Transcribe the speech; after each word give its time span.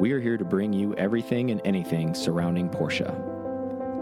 We 0.00 0.12
are 0.12 0.20
here 0.20 0.38
to 0.38 0.46
bring 0.46 0.72
you 0.72 0.94
everything 0.94 1.50
and 1.50 1.60
anything 1.62 2.14
surrounding 2.14 2.70
Porsche. 2.70 3.10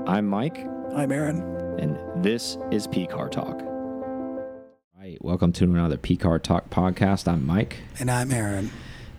I'm 0.07 0.29
Mike, 0.29 0.65
I'm 0.95 1.11
Aaron. 1.11 1.41
and 1.81 1.99
this 2.23 2.57
is 2.71 2.87
P 2.87 3.05
Car 3.09 3.29
Talk. 3.29 3.61
All 3.61 4.61
right, 5.01 5.19
welcome 5.21 5.53
to 5.55 5.65
another 5.65 5.97
P 5.97 6.17
Car 6.17 6.39
Talk 6.39 6.71
podcast. 6.71 7.27
I'm 7.27 7.45
Mike. 7.45 7.79
And 7.99 8.13
I'm 8.13 8.31
Aaron. 8.31 8.71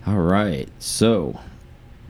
All 0.06 0.20
right, 0.20 0.70
so 0.78 1.38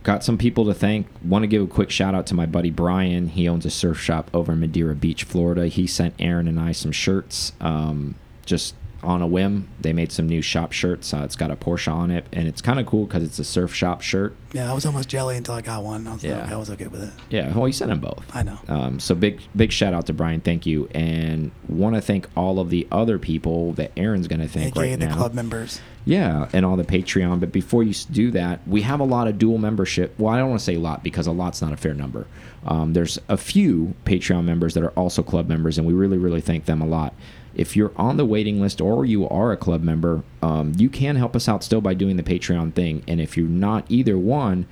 got 0.04 0.22
some 0.22 0.38
people 0.38 0.64
to 0.66 0.74
thank. 0.74 1.08
Want 1.24 1.42
to 1.42 1.48
give 1.48 1.62
a 1.62 1.66
quick 1.66 1.90
shout 1.90 2.14
out 2.14 2.26
to 2.26 2.34
my 2.34 2.46
buddy 2.46 2.70
Brian. 2.70 3.26
He 3.26 3.48
owns 3.48 3.66
a 3.66 3.70
surf 3.70 3.98
shop 4.00 4.30
over 4.32 4.52
in 4.52 4.60
Madeira 4.60 4.94
Beach, 4.94 5.24
Florida. 5.24 5.66
He 5.66 5.88
sent 5.88 6.14
Aaron 6.20 6.46
and 6.46 6.60
I 6.60 6.70
some 6.70 6.92
shirts, 6.92 7.54
um, 7.60 8.14
just 8.46 8.76
on 9.02 9.22
a 9.22 9.26
whim. 9.26 9.68
They 9.80 9.92
made 9.92 10.12
some 10.12 10.26
new 10.28 10.42
shop 10.42 10.72
shirts. 10.72 11.12
Uh, 11.14 11.22
it's 11.24 11.36
got 11.36 11.50
a 11.50 11.56
Porsche 11.56 11.92
on 11.92 12.10
it, 12.10 12.26
and 12.32 12.46
it's 12.46 12.60
kind 12.60 12.78
of 12.80 12.86
cool 12.86 13.06
because 13.06 13.22
it's 13.22 13.38
a 13.38 13.44
surf 13.44 13.74
shop 13.74 14.02
shirt. 14.02 14.34
Yeah, 14.52 14.70
I 14.70 14.74
was 14.74 14.84
almost 14.84 15.08
jelly 15.08 15.36
until 15.36 15.54
I 15.54 15.60
got 15.60 15.82
one. 15.84 16.06
I 16.06 16.12
was, 16.14 16.24
Yeah. 16.24 16.48
I 16.50 16.56
was 16.56 16.70
okay 16.70 16.86
with 16.88 17.02
it. 17.04 17.10
Yeah, 17.30 17.56
well, 17.56 17.66
you 17.66 17.72
sent 17.72 17.90
them 17.90 18.00
both. 18.00 18.24
I 18.34 18.42
know. 18.42 18.58
Um, 18.68 19.00
so 19.00 19.14
big, 19.14 19.40
big 19.54 19.72
shout 19.72 19.94
out 19.94 20.06
to 20.06 20.12
Brian. 20.12 20.40
Thank 20.40 20.66
you, 20.66 20.88
and 20.94 21.50
want 21.68 21.94
to 21.94 22.00
thank 22.00 22.28
all 22.36 22.58
of 22.58 22.70
the 22.70 22.86
other 22.92 23.18
people 23.18 23.72
that 23.74 23.92
Aaron's 23.96 24.28
going 24.28 24.40
to 24.40 24.48
thank 24.48 24.76
AKA 24.76 24.90
right 24.92 24.98
the 25.00 25.06
now. 25.06 25.16
club 25.16 25.34
members. 25.34 25.80
Yeah, 26.04 26.48
and 26.52 26.64
all 26.64 26.76
the 26.76 26.84
Patreon. 26.84 27.40
But 27.40 27.52
before 27.52 27.82
you 27.82 27.92
do 28.10 28.30
that, 28.32 28.66
we 28.66 28.82
have 28.82 29.00
a 29.00 29.04
lot 29.04 29.28
of 29.28 29.38
dual 29.38 29.58
membership. 29.58 30.14
Well, 30.18 30.32
I 30.32 30.38
don't 30.38 30.48
want 30.48 30.60
to 30.60 30.64
say 30.64 30.74
a 30.74 30.80
lot 30.80 31.02
because 31.02 31.26
a 31.26 31.32
lot's 31.32 31.60
not 31.62 31.72
a 31.72 31.76
fair 31.76 31.94
number. 31.94 32.26
Um, 32.66 32.92
there's 32.94 33.18
a 33.28 33.36
few 33.36 33.94
Patreon 34.04 34.44
members 34.44 34.74
that 34.74 34.82
are 34.82 34.90
also 34.90 35.22
club 35.22 35.48
members, 35.48 35.78
and 35.78 35.86
we 35.86 35.92
really, 35.94 36.18
really 36.18 36.40
thank 36.40 36.64
them 36.64 36.80
a 36.80 36.86
lot. 36.86 37.14
If 37.54 37.76
you're 37.76 37.92
on 37.96 38.16
the 38.16 38.24
waiting 38.24 38.60
list 38.60 38.80
or 38.80 39.04
you 39.04 39.28
are 39.28 39.52
a 39.52 39.56
club 39.56 39.82
member, 39.82 40.22
um, 40.42 40.72
you 40.76 40.88
can 40.88 41.16
help 41.16 41.34
us 41.34 41.48
out 41.48 41.64
still 41.64 41.80
by 41.80 41.94
doing 41.94 42.16
the 42.16 42.22
Patreon 42.22 42.74
thing. 42.74 43.02
And 43.08 43.20
if 43.20 43.36
you're 43.36 43.48
not 43.48 43.84
either 43.88 44.16
one, 44.16 44.66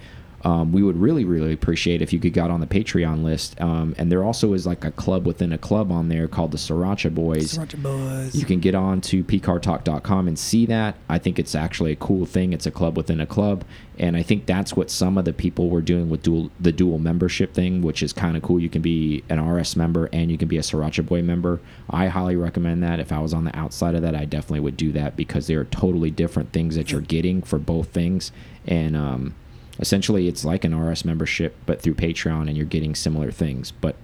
um, 0.45 0.73
we 0.73 0.83
would 0.83 0.97
really, 0.97 1.24
really 1.24 1.52
appreciate 1.52 2.01
if 2.01 2.12
you 2.12 2.20
could 2.20 2.33
get 2.33 2.51
on 2.51 2.60
the 2.60 2.66
Patreon 2.66 3.25
list. 3.25 3.61
Um, 3.61 3.94
and 3.98 4.11
there 4.11 4.22
also 4.22 4.53
is 4.53 4.67
like 4.67 4.84
a 4.84 4.92
club 4.92 5.27
within 5.27 5.53
a 5.53 5.58
club 5.58 5.91
on 5.91 6.08
there 6.08 6.28
called 6.28 6.53
the 6.53 6.58
Sriracha 6.58 7.12
Boys. 7.12 7.58
Sriracha 7.58 7.83
boys. 7.83 8.34
You 8.34 8.45
can 8.45 8.61
get 8.61 8.75
on 8.75 9.00
to 9.03 9.25
pcartalk.com 9.25 10.28
and 10.28 10.39
see 10.39 10.67
that. 10.67 10.95
I 11.08 11.19
think 11.19 11.39
it's 11.39 11.55
actually 11.55 11.92
a 11.92 11.97
cool 11.97 12.25
thing. 12.25 12.53
It's 12.53 12.67
a 12.67 12.70
club 12.70 12.97
within 12.97 13.20
a 13.20 13.27
club. 13.27 13.64
And 13.98 14.17
I 14.17 14.22
think 14.22 14.47
that's 14.47 14.77
what 14.77 14.92
some 14.92 15.19
of 15.19 15.25
the 15.25 15.33
people 15.33 15.70
were 15.70 15.80
doing 15.80 16.08
with 16.08 16.22
dual 16.22 16.52
the 16.61 16.70
dual 16.70 17.00
membership 17.00 17.52
thing, 17.52 17.83
which 17.83 18.00
is 18.00 18.12
kind 18.12 18.36
of 18.36 18.45
cool. 18.45 18.61
You 18.61 18.69
can 18.69 18.80
be 18.80 19.25
an 19.28 19.45
RS 19.45 19.75
member 19.75 20.08
and 20.12 20.30
you 20.30 20.39
can 20.39 20.47
be 20.47 20.56
a 20.56 20.62
Sriracha 20.62 21.05
Boy 21.05 21.23
member. 21.23 21.58
I 21.91 22.06
highly 22.06 22.36
recommend 22.36 22.80
that. 22.84 23.00
If 23.00 23.11
I 23.11 23.19
was 23.19 23.34
on 23.34 23.45
the 23.45 23.56
outside 23.58 23.97
of 23.97 24.02
that, 24.02 24.14
I 24.14 24.25
definitely 24.25 24.61
would 24.61 24.77
do 24.77 24.92
that 24.92 25.17
because 25.17 25.48
they 25.48 25.55
are 25.55 25.64
totally 25.64 26.12
different 26.12 26.52
things 26.52 26.77
that 26.77 26.92
you're 26.92 27.00
getting 27.00 27.42
for 27.42 27.58
both 27.58 27.89
things. 27.89 28.30
And 28.67 28.97
um, 28.97 29.34
essentially, 29.78 30.28
it's 30.28 30.44
like 30.44 30.64
an 30.64 30.78
RS 30.78 31.04
membership, 31.04 31.56
but 31.66 31.80
through 31.80 31.94
Patreon, 31.94 32.48
and 32.48 32.56
you're 32.56 32.66
getting 32.66 32.94
similar 32.94 33.30
things. 33.30 33.70
But 33.70 33.96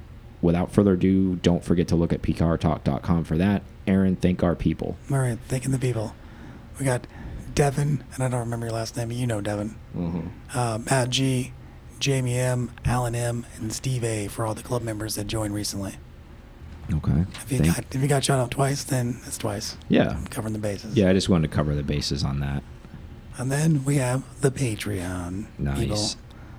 without 0.42 0.72
further 0.72 0.92
ado, 0.92 1.36
don't 1.36 1.64
forget 1.64 1.88
to 1.88 1.96
look 1.96 2.12
at 2.12 2.22
pcartalk.com 2.22 3.24
for 3.24 3.36
that. 3.38 3.62
Aaron, 3.86 4.16
thank 4.16 4.42
our 4.42 4.54
people. 4.54 4.96
All 5.10 5.18
right, 5.18 5.38
thanking 5.48 5.70
the 5.72 5.78
people. 5.78 6.14
We 6.78 6.84
got 6.84 7.06
Devin, 7.54 8.02
and 8.14 8.22
I 8.24 8.28
don't 8.28 8.40
remember 8.40 8.66
your 8.66 8.74
last 8.74 8.96
name, 8.96 9.08
but 9.08 9.16
you 9.16 9.26
know 9.26 9.40
Devin. 9.40 9.76
Uh, 10.54 10.78
Matt 10.90 11.10
G, 11.10 11.52
Jamie 12.00 12.36
M, 12.38 12.70
Alan 12.84 13.14
M, 13.14 13.46
and 13.56 13.72
Steve 13.72 14.02
A 14.04 14.28
for 14.28 14.44
all 14.44 14.54
the 14.54 14.62
club 14.62 14.82
members 14.82 15.14
that 15.14 15.26
joined 15.26 15.54
recently. 15.54 15.96
Okay. 16.92 17.24
If 17.32 17.50
you, 17.52 17.58
Thank- 17.58 17.74
got, 17.76 17.84
if 17.92 18.02
you 18.02 18.08
got 18.08 18.24
shout 18.24 18.38
out 18.38 18.50
twice, 18.50 18.84
then 18.84 19.20
it's 19.26 19.38
twice. 19.38 19.76
yeah. 19.88 20.10
I'm 20.10 20.26
covering 20.26 20.52
the 20.52 20.58
bases. 20.58 20.94
Yeah, 20.96 21.08
I 21.08 21.12
just 21.14 21.28
wanted 21.30 21.50
to 21.50 21.54
cover 21.56 21.74
the 21.74 21.82
bases 21.82 22.22
on 22.24 22.40
that. 22.40 22.62
And 23.36 23.50
then 23.50 23.84
we 23.84 23.96
have 23.96 24.22
the 24.40 24.50
Patreon 24.50 25.46
Nice. 25.58 25.78
people. 25.78 25.96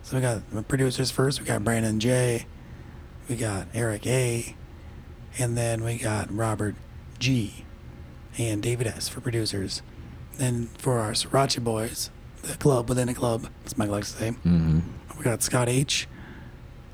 So 0.03 0.15
we 0.17 0.21
got 0.21 0.49
the 0.51 0.61
producers 0.63 1.09
first. 1.11 1.39
We 1.39 1.45
got 1.45 1.63
Brandon 1.63 1.99
J. 1.99 2.45
We 3.29 3.35
got 3.37 3.67
Eric 3.73 4.05
A. 4.07 4.55
And 5.37 5.57
then 5.57 5.83
we 5.83 5.97
got 5.97 6.33
Robert 6.35 6.75
G. 7.19 7.65
And 8.37 8.61
David 8.61 8.87
S. 8.87 9.07
for 9.07 9.21
producers. 9.21 9.81
Then 10.37 10.67
for 10.77 10.99
our 10.99 11.11
Sriracha 11.11 11.63
boys, 11.63 12.09
the 12.41 12.55
club 12.57 12.89
within 12.89 13.07
a 13.09 13.13
club, 13.13 13.47
as 13.65 13.77
Mike 13.77 13.89
likes 13.89 14.11
to 14.11 14.17
say, 14.17 14.29
hmm 14.31 14.79
we 15.17 15.23
got 15.23 15.41
Scott 15.41 15.69
H. 15.69 16.09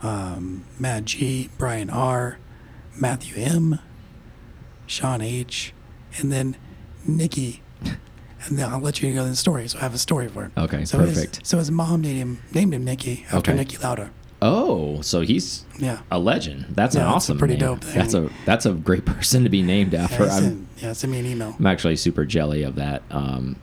Um, 0.03 0.63
Matt 0.77 1.05
G. 1.05 1.49
Brian 1.57 1.89
R. 1.89 2.37
Matthew 2.95 3.43
M. 3.43 3.79
Sean 4.85 5.21
H. 5.21 5.73
And 6.19 6.31
then 6.31 6.55
Nikki. 7.05 7.63
And 8.47 8.57
then 8.57 8.69
I'll 8.69 8.79
let 8.79 9.01
you 9.01 9.13
go 9.13 9.23
to 9.23 9.29
the 9.29 9.35
story. 9.35 9.67
So 9.67 9.77
I 9.77 9.81
have 9.81 9.93
a 9.93 9.97
story 9.99 10.27
for 10.27 10.45
it. 10.45 10.51
Okay, 10.57 10.85
so 10.85 10.97
His, 10.99 11.13
perfect. 11.15 11.45
so 11.45 11.57
his 11.59 11.69
mom 11.71 12.01
named 12.01 12.17
him 12.17 12.39
named 12.53 12.73
him 12.73 12.83
Nikki 12.83 13.25
after 13.31 13.51
Okay. 13.51 13.63
Niki 13.65 13.81
Lauda. 13.83 14.09
Oh, 14.41 15.01
so 15.01 15.21
he's 15.21 15.65
Yeah. 15.77 15.99
a 16.09 16.17
legend. 16.17 16.65
That's 16.71 16.95
Yeah, 16.95 17.01
an 17.03 17.07
awesome 17.09 17.37
pretty 17.37 17.53
name. 17.53 17.59
dope 17.61 17.83
thing. 17.83 17.95
That's 17.99 18.13
a 18.15 18.29
that's 18.45 18.65
a 18.65 18.71
great 18.73 19.05
person 19.13 19.43
to 19.43 19.49
be 19.49 19.61
named 19.61 19.93
after. 19.93 20.25
he 20.25 20.31
I'm, 20.31 20.67
yeah, 20.77 20.93
send 20.93 21.11
me 21.13 21.19
an 21.19 21.25
email. 21.27 21.55
I'm 21.59 21.67
actually 21.67 21.95
super 21.97 22.25
jelly 22.25 22.63
of 22.63 22.75
that. 22.75 23.03
Um, 23.11 23.57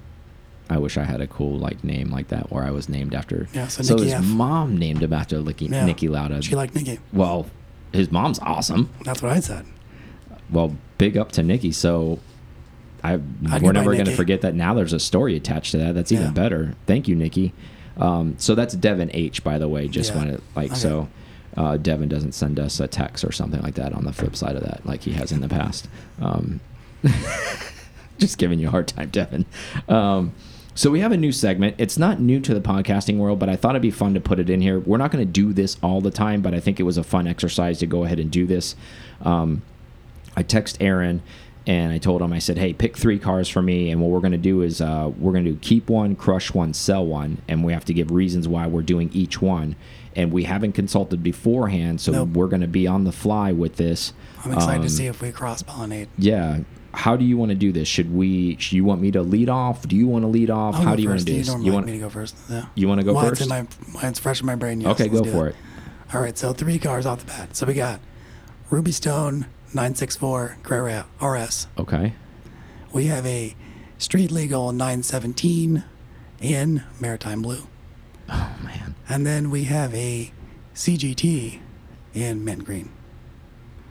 I 0.71 0.78
wish 0.78 0.97
I 0.97 1.05
had 1.05 1.21
a 1.21 1.27
cool 1.27 1.59
like 1.59 1.83
name 1.83 2.10
like 2.10 2.28
that 2.28 2.53
where 2.53 2.62
I 2.62 2.71
was 2.71 2.89
named 2.89 3.15
after. 3.15 3.49
Yeah, 3.53 3.66
so 3.69 3.83
Nikki 3.97 4.05
his 4.10 4.12
F. 4.15 4.25
mom 4.25 4.77
named 4.77 5.03
him 5.03 5.12
after 5.12 5.41
Nicky, 5.43 5.65
Yeah. 5.66 5.89
Niki 5.89 6.09
Lauda. 6.09 6.43
She 6.43 6.55
liked 6.55 6.75
Nikki. 6.77 7.00
well, 7.12 7.47
his 7.93 8.12
mom's 8.12 8.39
awesome. 8.41 8.91
That's 9.05 9.22
what 9.22 9.33
I 9.33 9.41
said. 9.41 9.65
Well, 10.50 10.77
big 10.99 11.16
up 11.16 11.33
to 11.33 11.43
Nikki. 11.43 11.72
So 11.72 12.21
I 13.04 13.16
we're 13.60 13.72
never 13.72 13.92
going 13.94 14.06
to 14.06 14.16
forget 14.16 14.41
that. 14.42 14.54
Now 14.54 14.75
there's 14.75 14.92
a 14.92 14.98
story 15.00 15.36
attached 15.36 15.70
to 15.72 15.78
that. 15.78 15.94
That's 15.94 16.10
even 16.12 16.26
Yeah. 16.26 16.32
better. 16.32 16.75
Thank 16.86 17.06
you, 17.09 17.14
Nikki. 17.14 17.53
Um, 17.97 18.34
so 18.38 18.54
that's 18.54 18.75
Devin 18.75 19.10
H. 19.14 19.42
By 19.44 19.59
the 19.59 19.69
way. 19.69 19.88
Just 19.88 20.10
Yeah. 20.12 20.16
want 20.19 20.31
to 20.36 20.41
like 20.56 20.70
Okay. 20.72 20.81
so. 20.81 21.09
Uh, 21.56 21.76
Devin 21.76 22.09
doesn't 22.09 22.32
send 22.32 22.60
us 22.60 22.78
a 22.78 22.86
text 22.86 23.25
or 23.25 23.32
something 23.32 23.60
like 23.62 23.75
that 23.75 23.92
on 23.92 24.04
the 24.04 24.12
flip 24.12 24.36
side 24.36 24.54
of 24.54 24.62
that, 24.62 24.81
like 24.86 25.03
he 25.03 25.12
has 25.12 25.32
in 25.32 25.41
the 25.41 25.48
past. 25.48 25.88
Um, 26.20 26.60
just 28.19 28.38
giving 28.38 28.59
you 28.59 28.69
a 28.69 28.70
hard 28.70 28.86
time, 28.86 29.09
Devin. 29.10 29.44
Um, 29.88 30.32
so 30.75 30.91
we 30.91 31.00
have 31.00 31.10
a 31.10 31.16
new 31.16 31.32
segment. 31.32 31.75
It's 31.78 31.98
not 31.98 32.20
new 32.20 32.38
to 32.41 32.54
the 32.54 32.60
podcasting 32.60 33.16
world, 33.16 33.38
but 33.41 33.48
I 33.48 33.56
thought 33.56 33.70
it'd 33.72 33.82
be 33.82 33.91
fun 33.91 34.15
to 34.15 34.20
put 34.20 34.38
it 34.38 34.48
in 34.50 34.60
here. 34.60 34.78
We're 34.78 34.98
not 34.98 35.10
going 35.10 35.25
to 35.26 35.30
do 35.30 35.53
this 35.53 35.76
all 35.82 36.00
the 36.00 36.10
time, 36.12 36.42
but 36.42 36.54
I 36.54 36.60
think 36.60 36.78
it 36.78 36.84
was 36.84 36.98
a 36.98 37.03
fun 37.03 37.26
exercise 37.26 37.78
to 37.80 37.86
go 37.86 38.04
ahead 38.04 38.20
and 38.20 38.30
do 38.30 38.47
this. 38.47 38.76
Um, 39.22 39.62
I 40.36 40.42
text 40.44 40.76
Aaron 40.80 41.22
and 41.68 41.92
I 41.92 41.98
told 41.98 42.22
him, 42.22 42.32
I 42.32 42.38
said, 42.40 42.56
hey, 42.58 42.72
pick 42.72 42.96
three 42.96 43.18
cars 43.18 43.46
for 43.48 43.60
me. 43.62 43.90
And 43.90 44.00
what 44.00 44.10
we're 44.10 44.20
going 44.20 44.32
to 44.32 44.38
do 44.38 44.62
is 44.62 44.80
uh, 44.80 45.12
we're 45.18 45.32
going 45.32 45.44
to 45.44 45.54
keep 45.56 45.90
one, 45.90 46.16
crush 46.16 46.52
one, 46.54 46.72
sell 46.72 47.04
one. 47.06 47.42
And 47.46 47.62
we 47.62 47.74
have 47.74 47.84
to 47.84 47.92
give 47.94 48.10
reasons 48.10 48.48
why 48.48 48.66
we're 48.66 48.80
doing 48.82 49.10
each 49.12 49.42
one. 49.42 49.76
And 50.16 50.32
we 50.32 50.44
haven't 50.44 50.72
consulted 50.72 51.22
beforehand, 51.22 52.00
so 52.00 52.10
Nope. 52.10 52.30
we're 52.30 52.48
going 52.48 52.62
to 52.62 52.66
be 52.66 52.86
on 52.86 53.04
the 53.04 53.12
fly 53.12 53.52
with 53.52 53.76
this. 53.76 54.14
I'm 54.44 54.52
excited 54.52 54.78
Um, 54.78 54.82
to 54.84 54.88
see 54.88 55.06
if 55.06 55.20
we 55.20 55.30
cross 55.30 55.62
pollinate. 55.62 56.08
Yeah. 56.16 56.60
How 56.94 57.16
do 57.16 57.24
you 57.26 57.36
want 57.36 57.50
to 57.50 57.54
do 57.54 57.70
this? 57.70 57.86
Should 57.86 58.12
we? 58.12 58.56
Should 58.56 58.72
you 58.72 58.84
want 58.84 59.02
me 59.02 59.10
to 59.10 59.20
lead 59.22 59.50
off? 59.50 59.86
Do 59.86 59.94
you 59.94 60.08
want 60.08 60.22
to 60.24 60.26
lead 60.28 60.48
off? 60.48 60.74
I'll 60.74 60.80
How 60.82 60.96
do 60.96 61.02
you 61.02 61.08
want 61.10 61.20
to 61.20 61.26
do 61.26 61.32
You 61.32 61.38
this? 61.38 61.48
normally 61.48 61.66
You 61.66 61.72
want 61.74 61.86
me 61.86 61.92
to 61.92 61.98
go 61.98 62.08
first. 62.08 62.34
Yeah. 62.48 62.64
you 62.74 62.88
want 62.88 63.00
to 63.00 63.04
go 63.04 63.12
Why 63.12 63.28
first? 63.28 63.42
It's, 63.42 63.50
my, 63.50 63.66
it's 64.02 64.18
fresh 64.18 64.40
in 64.40 64.46
my 64.46 64.54
brain. 64.56 64.80
Yes, 64.80 64.92
okay, 64.98 65.08
go 65.08 65.22
for 65.22 65.48
it. 65.48 65.56
All 66.14 66.20
right, 66.22 66.36
so 66.36 66.54
three 66.54 66.78
cars 66.78 67.04
off 67.04 67.20
the 67.20 67.26
bat. 67.26 67.54
So 67.54 67.66
we 67.66 67.74
got 67.74 68.00
Rubystone 68.70 69.44
964 69.74 70.58
Carrera 70.62 71.06
RS. 71.20 71.66
Okay. 71.78 72.14
We 72.92 73.06
have 73.06 73.26
a 73.26 73.54
street 73.98 74.30
legal 74.30 74.72
917 74.72 75.84
in 76.40 76.82
Maritime 77.00 77.42
Blue. 77.42 77.66
Oh 78.28 78.56
man. 78.62 78.94
And 79.08 79.26
then 79.26 79.50
we 79.50 79.64
have 79.64 79.94
a 79.94 80.32
CGT 80.74 81.60
in 82.14 82.44
mint 82.44 82.64
green. 82.64 82.90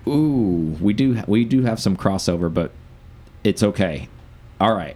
Ooh, 0.07 0.77
we 0.79 0.93
do 0.93 1.21
we 1.27 1.43
do 1.43 1.63
have 1.63 1.79
some 1.79 1.97
crossover, 1.97 2.53
but 2.53 2.71
it's 3.43 3.61
okay. 3.61 4.07
All 4.59 4.73
right. 4.73 4.95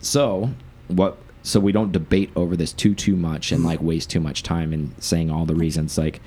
So 0.00 0.50
what? 0.88 1.18
So 1.42 1.60
we 1.60 1.72
don't 1.72 1.92
debate 1.92 2.30
over 2.36 2.56
this 2.56 2.72
too 2.72 2.94
too 2.94 3.16
much 3.16 3.52
and 3.52 3.64
like 3.64 3.82
waste 3.82 4.10
too 4.10 4.20
much 4.20 4.42
time 4.42 4.72
in 4.72 4.94
saying 5.00 5.30
all 5.30 5.44
the 5.44 5.54
reasons. 5.54 5.98
Like, 5.98 6.20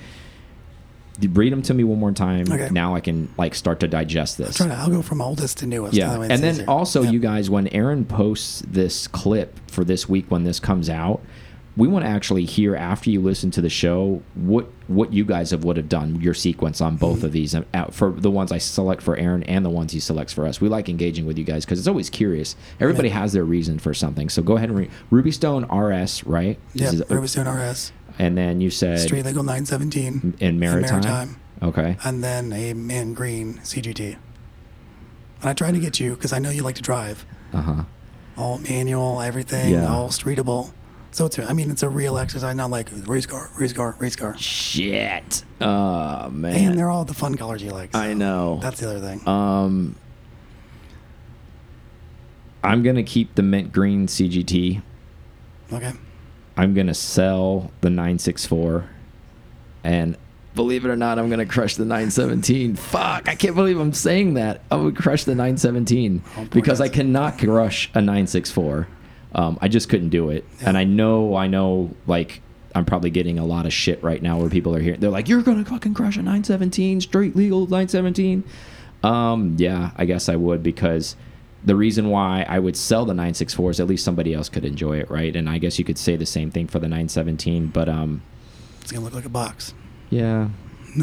read 1.31 1.51
them 1.51 1.61
to 1.63 1.73
me 1.73 1.83
one 1.83 1.99
more 1.99 2.11
time. 2.11 2.45
Okay. 2.51 2.69
Now 2.71 2.95
I 2.95 2.99
can 2.99 3.29
like 3.37 3.55
start 3.55 3.79
to 3.81 3.87
digest 3.87 4.37
this. 4.37 4.57
Trying 4.57 4.69
to, 4.69 4.75
I'll 4.75 4.89
go 4.89 5.01
from 5.01 5.21
oldest 5.21 5.57
to 5.59 5.67
newest. 5.67 5.93
Yeah, 5.95 6.21
it's 6.21 6.31
and 6.31 6.43
then 6.43 6.53
easier. 6.55 6.69
also 6.69 7.01
Yeah. 7.03 7.11
you 7.11 7.19
guys, 7.19 7.49
when 7.49 7.67
Aaron 7.69 8.05
posts 8.05 8.63
this 8.67 9.07
clip 9.07 9.57
for 9.69 9.83
this 9.83 10.07
week 10.07 10.25
when 10.29 10.43
this 10.43 10.59
comes 10.59 10.89
out, 10.89 11.21
we 11.75 11.87
want 11.87 12.03
to 12.05 12.09
actually 12.09 12.43
hear 12.45 12.75
after 12.75 13.11
you 13.11 13.21
listen 13.21 13.51
to 13.51 13.61
the 13.61 13.69
show 13.69 14.23
what 14.33 14.67
what 14.87 15.13
you 15.13 15.23
guys 15.23 15.51
have 15.51 15.63
would 15.63 15.77
have 15.77 15.87
done 15.89 16.19
your 16.21 16.33
sequence 16.33 16.81
on 16.81 16.95
both 16.95 17.17
Mm-hmm. 17.17 17.25
of 17.27 17.31
these 17.33 17.53
uh, 17.55 17.63
for 17.91 18.09
the 18.11 18.31
ones 18.31 18.51
I 18.51 18.57
select 18.57 19.01
for 19.03 19.15
Aaron 19.17 19.43
and 19.43 19.63
the 19.63 19.69
ones 19.69 19.91
he 19.91 19.99
selects 19.99 20.33
for 20.33 20.47
us. 20.47 20.59
We 20.59 20.69
like 20.69 20.89
engaging 20.89 21.25
with 21.27 21.37
you 21.37 21.43
guys 21.43 21.65
because 21.65 21.77
it's 21.77 21.87
always 21.87 22.09
curious. 22.09 22.55
Everybody 22.79 23.09
has 23.09 23.33
their 23.33 23.43
reason 23.43 23.77
for 23.79 23.93
something, 23.93 24.27
so 24.29 24.41
go 24.41 24.55
ahead 24.57 24.69
and 24.69 24.77
read 24.79 24.91
Rubystone 25.11 25.65
RS, 25.71 26.23
right? 26.25 26.57
Yeah, 26.73 26.85
This 26.91 26.93
is- 26.95 27.01
Rubystone 27.01 27.45
RS. 27.53 27.91
And 28.19 28.37
then 28.37 28.61
you 28.61 28.69
said 28.69 28.99
Street 28.99 29.25
legal 29.25 29.43
917 29.43 30.35
in 30.39 30.59
Maritime. 30.59 31.01
Maritime. 31.01 31.37
Okay. 31.61 31.97
and 32.03 32.23
then 32.23 32.53
a 32.53 32.73
mint 32.73 33.15
green 33.15 33.55
CGT. 33.63 34.15
And 35.41 35.49
I 35.49 35.53
tried 35.53 35.73
to 35.73 35.79
get 35.79 35.99
you 35.99 36.15
because 36.15 36.33
I 36.33 36.39
know 36.39 36.49
you 36.49 36.63
like 36.63 36.75
to 36.75 36.81
drive. 36.81 37.25
Uh 37.53 37.61
huh. 37.61 37.83
All 38.37 38.57
manual, 38.59 39.21
everything, 39.21 39.73
Yeah. 39.73 39.87
all 39.91 40.09
streetable. 40.09 40.71
So 41.11 41.25
it's 41.25 41.39
I 41.39 41.53
mean 41.53 41.71
it's 41.71 41.81
a 41.83 41.89
real 41.89 42.17
exercise, 42.19 42.55
not 42.55 42.69
like 42.69 42.89
race 43.07 43.25
car, 43.25 43.49
race 43.57 43.73
car, 43.73 43.95
race 43.99 44.15
car. 44.15 44.37
Shit. 44.37 45.43
Oh 45.61 46.29
man. 46.29 46.53
And 46.55 46.77
they're 46.77 46.89
all 46.91 47.05
the 47.05 47.13
fun 47.15 47.35
colors 47.35 47.63
you 47.63 47.71
like. 47.71 47.95
I 47.95 48.13
know. 48.13 48.59
That's 48.61 48.79
the 48.79 48.89
other 48.91 48.99
thing. 48.99 49.27
Um, 49.27 49.95
I'm 52.63 52.83
gonna 52.83 53.03
keep 53.03 53.35
the 53.35 53.41
mint 53.43 53.71
green 53.71 54.07
CGT. 54.07 54.81
okay. 55.71 55.93
I'm 56.57 56.73
gonna 56.73 56.93
sell 56.93 57.71
the 57.81 57.89
964, 57.89 58.89
and 59.83 60.17
believe 60.55 60.85
it 60.85 60.89
or 60.89 60.95
not, 60.95 61.19
I'm 61.19 61.29
gonna 61.29 61.45
crush 61.45 61.75
the 61.75 61.85
917. 61.85 62.75
Fuck! 62.75 63.29
I 63.29 63.35
can't 63.35 63.55
believe 63.55 63.79
I'm 63.79 63.93
saying 63.93 64.33
that. 64.35 64.61
I 64.71 64.75
would 64.75 64.95
crush 64.95 65.23
the 65.23 65.35
917 65.35 66.23
Oh, 66.37 66.45
because 66.51 66.81
I 66.81 66.89
cannot 66.89 67.37
crush 67.37 67.89
a 67.93 68.01
964. 68.01 68.87
Um, 69.35 69.57
I 69.61 69.67
just 69.67 69.87
couldn't 69.89 70.09
do 70.09 70.29
it, 70.29 70.45
and 70.61 70.77
I 70.77 70.83
know, 70.83 71.35
I 71.35 71.47
know, 71.47 71.91
like. 72.05 72.41
I'm 72.75 72.85
probably 72.85 73.09
getting 73.09 73.39
a 73.39 73.45
lot 73.45 73.65
of 73.65 73.73
shit 73.73 74.03
right 74.03 74.21
now 74.21 74.37
where 74.37 74.49
people 74.51 74.75
are 74.75 74.79
here. 74.79 74.95
They're 74.97 75.09
like, 75.09 75.27
"You're 75.27 75.41
gonna 75.41 75.65
fucking 75.65 75.95
crush 75.95 76.15
a 76.17 76.19
917, 76.21 77.01
straight 77.01 77.35
legal 77.35 77.61
917." 77.61 78.43
Um, 79.03 79.55
yeah, 79.57 79.91
I 79.95 80.05
guess 80.05 80.29
I 80.29 80.35
would 80.35 80.61
because 80.61 81.15
the 81.67 81.75
reason 81.75 82.09
why 82.09 82.45
I 82.47 82.59
would 82.59 82.75
sell 82.77 83.03
the 83.05 83.13
964 83.13 83.71
is 83.71 83.79
at 83.79 83.87
least 83.87 84.03
somebody 84.05 84.33
else 84.33 84.47
could 84.49 84.63
enjoy 84.65 84.99
it, 84.99 85.09
right? 85.11 85.35
And 85.35 85.49
I 85.49 85.57
guess 85.57 85.77
you 85.77 85.85
could 85.85 85.97
say 85.97 86.15
the 86.15 86.25
same 86.25 86.49
thing 86.49 86.67
for 86.67 86.79
the 86.79 86.87
917, 86.87 87.67
but 87.67 87.87
um, 87.89 88.21
It's 88.81 88.91
gonna 88.91 89.03
look 89.03 89.13
like 89.13 89.25
a 89.25 89.29
box. 89.29 89.73
yeah. 90.09 90.49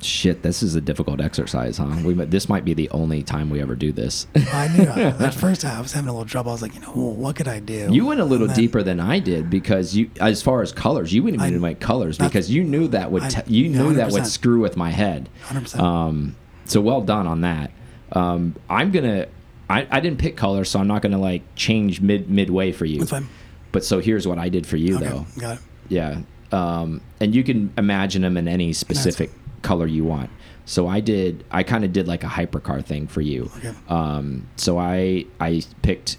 Shit, 0.00 0.42
this 0.42 0.64
is 0.64 0.74
a 0.74 0.80
difficult 0.80 1.20
exercise, 1.20 1.76
huh? 1.78 1.94
We 2.04 2.14
this 2.14 2.48
might 2.48 2.64
be 2.64 2.74
the 2.74 2.90
only 2.90 3.22
time 3.22 3.50
we 3.50 3.60
ever 3.62 3.76
do 3.76 3.92
this. 3.92 4.26
I 4.34 4.66
knew 4.76 4.82
at 4.88 5.32
first 5.32 5.64
I 5.64 5.80
was 5.80 5.92
having 5.92 6.08
a 6.08 6.12
little 6.12 6.26
trouble. 6.26 6.50
I 6.50 6.54
was 6.54 6.62
like, 6.62 6.74
you 6.74 6.80
know, 6.80 6.88
what 6.90 7.36
could 7.36 7.46
I 7.46 7.60
do? 7.60 7.86
You 7.88 8.06
went 8.06 8.18
a 8.18 8.24
little 8.24 8.48
then- 8.48 8.56
deeper 8.56 8.82
than 8.82 8.98
I 8.98 9.20
did 9.20 9.48
because 9.48 9.94
you, 9.94 10.10
as 10.20 10.42
far 10.42 10.60
as 10.62 10.72
colors, 10.72 11.12
you 11.12 11.22
wouldn't 11.22 11.40
I- 11.40 11.48
even 11.48 11.60
make 11.60 11.78
colors 11.78 12.18
because 12.18 12.50
you 12.50 12.64
knew 12.64 12.88
that 12.88 13.12
would 13.12 13.22
I- 13.22 13.44
you 13.46 13.68
knew 13.68 13.94
that 13.94 14.10
would 14.10 14.26
screw 14.26 14.60
with 14.60 14.76
my 14.76 14.90
head. 14.90 15.28
100%. 15.46 15.78
Um, 15.78 16.34
so 16.64 16.80
well 16.80 17.02
done 17.02 17.28
on 17.28 17.42
that. 17.42 17.70
Um, 18.10 18.56
I'm 18.68 18.90
gonna. 18.90 19.26
I, 19.70 19.86
I 19.90 20.00
didn't 20.00 20.18
pick 20.18 20.36
color, 20.36 20.64
so 20.64 20.78
I'm 20.80 20.86
not 20.86 21.02
gonna 21.02 21.18
like 21.18 21.42
change 21.56 22.00
mid 22.00 22.28
midway 22.30 22.72
for 22.72 22.84
you. 22.84 22.98
That's 23.00 23.10
fine. 23.10 23.28
But 23.72 23.84
so 23.84 24.00
here's 24.00 24.26
what 24.28 24.38
I 24.38 24.48
did 24.48 24.66
for 24.66 24.76
you 24.76 24.96
Okay, 24.96 25.06
though. 25.08 25.26
got 25.38 25.56
it. 25.56 25.62
Yeah. 25.88 26.20
Um, 26.50 27.00
and 27.20 27.34
you 27.34 27.42
can 27.42 27.72
imagine 27.78 28.20
them 28.22 28.36
in 28.36 28.46
any 28.48 28.72
specific 28.74 29.30
color 29.62 29.86
you 29.86 30.04
want. 30.04 30.28
So 30.66 30.86
I 30.86 31.00
did. 31.00 31.44
I 31.50 31.62
kind 31.62 31.84
of 31.84 31.92
did 31.92 32.06
like 32.06 32.22
a 32.22 32.26
hypercar 32.28 32.84
thing 32.84 33.06
for 33.06 33.20
you. 33.22 33.50
Okay. 33.56 33.72
Um, 33.88 34.46
so 34.56 34.78
I 34.78 35.24
I 35.40 35.62
picked 35.82 36.18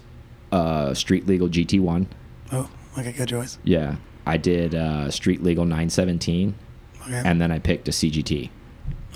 uh, 0.50 0.92
Street 0.94 1.26
Legal 1.26 1.48
GT1. 1.48 2.06
Oh, 2.52 2.68
okay, 2.98 3.12
good 3.12 3.28
choice. 3.28 3.58
Yeah. 3.64 3.96
I 4.26 4.36
did 4.38 4.74
uh, 4.74 5.10
Street 5.10 5.42
Legal 5.42 5.64
917, 5.64 6.54
Okay. 7.02 7.22
and 7.24 7.40
then 7.40 7.52
I 7.52 7.58
picked 7.58 7.88
a 7.88 7.90
CGT. 7.90 8.48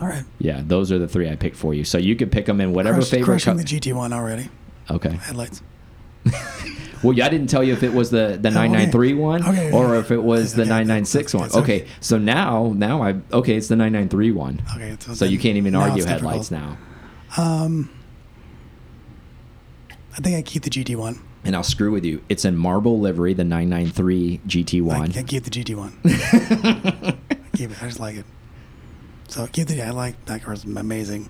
All 0.00 0.08
right. 0.08 0.24
Yeah, 0.38 0.62
those 0.64 0.92
are 0.92 0.98
the 0.98 1.08
three 1.08 1.28
I 1.28 1.36
picked 1.36 1.56
for 1.56 1.74
you. 1.74 1.84
So 1.84 1.98
you 1.98 2.14
could 2.16 2.30
pick 2.32 2.46
them 2.46 2.60
in 2.60 2.72
whatever 2.72 2.98
Crush, 2.98 3.10
favorite. 3.10 3.42
crushing 3.42 3.56
the 3.56 3.64
GT1 3.64 4.12
already. 4.12 4.48
okay. 4.90 5.10
Headlights. 5.10 5.62
Well, 7.00 7.12
yeah, 7.12 7.26
I 7.26 7.28
didn't 7.28 7.46
tell 7.46 7.62
you 7.62 7.74
if 7.74 7.84
it 7.84 7.92
was 7.94 8.10
the 8.10 8.36
the 8.42 8.48
Oh, 8.48 8.60
okay. 8.64 9.14
one 9.14 9.40
Okay, 9.46 9.70
or 9.70 9.94
yeah. 9.94 10.00
if 10.00 10.10
it 10.10 10.20
was 10.20 10.54
the 10.54 10.62
Okay, 10.62 10.68
996 10.70 11.32
okay, 11.32 11.40
one. 11.40 11.62
Okay, 11.62 11.86
so 12.00 12.18
now 12.18 12.72
now 12.74 13.04
I 13.04 13.14
okay, 13.32 13.54
it's 13.54 13.68
the 13.68 13.76
993 13.76 14.32
one. 14.32 14.60
Okay. 14.74 14.96
So, 14.98 15.14
So 15.14 15.24
you 15.24 15.38
can't 15.38 15.56
even 15.56 15.76
argue 15.76 16.02
headlights 16.04 16.48
difficult. 16.48 16.76
now. 17.38 17.40
Um, 17.40 17.90
I 20.12 20.20
think 20.20 20.36
I 20.38 20.42
keep 20.42 20.64
the 20.64 20.70
GT1. 20.70 21.20
And 21.44 21.54
I'll 21.54 21.62
screw 21.62 21.92
with 21.92 22.04
you. 22.04 22.20
It's 22.28 22.44
in 22.44 22.56
marble 22.56 22.98
livery, 22.98 23.32
the 23.32 23.44
993 23.44 24.40
GT1. 24.48 24.92
I 25.00 25.06
can't 25.06 25.28
keep 25.28 25.44
the 25.44 25.50
GT1. 25.50 27.16
keep 27.52 27.70
it. 27.70 27.80
I 27.80 27.86
just 27.86 28.00
like 28.00 28.16
it. 28.16 28.24
So 29.28 29.46
keep 29.46 29.68
the. 29.68 29.82
I 29.82 29.90
like 29.90 30.24
that 30.26 30.42
car's 30.42 30.64
amazing. 30.64 31.28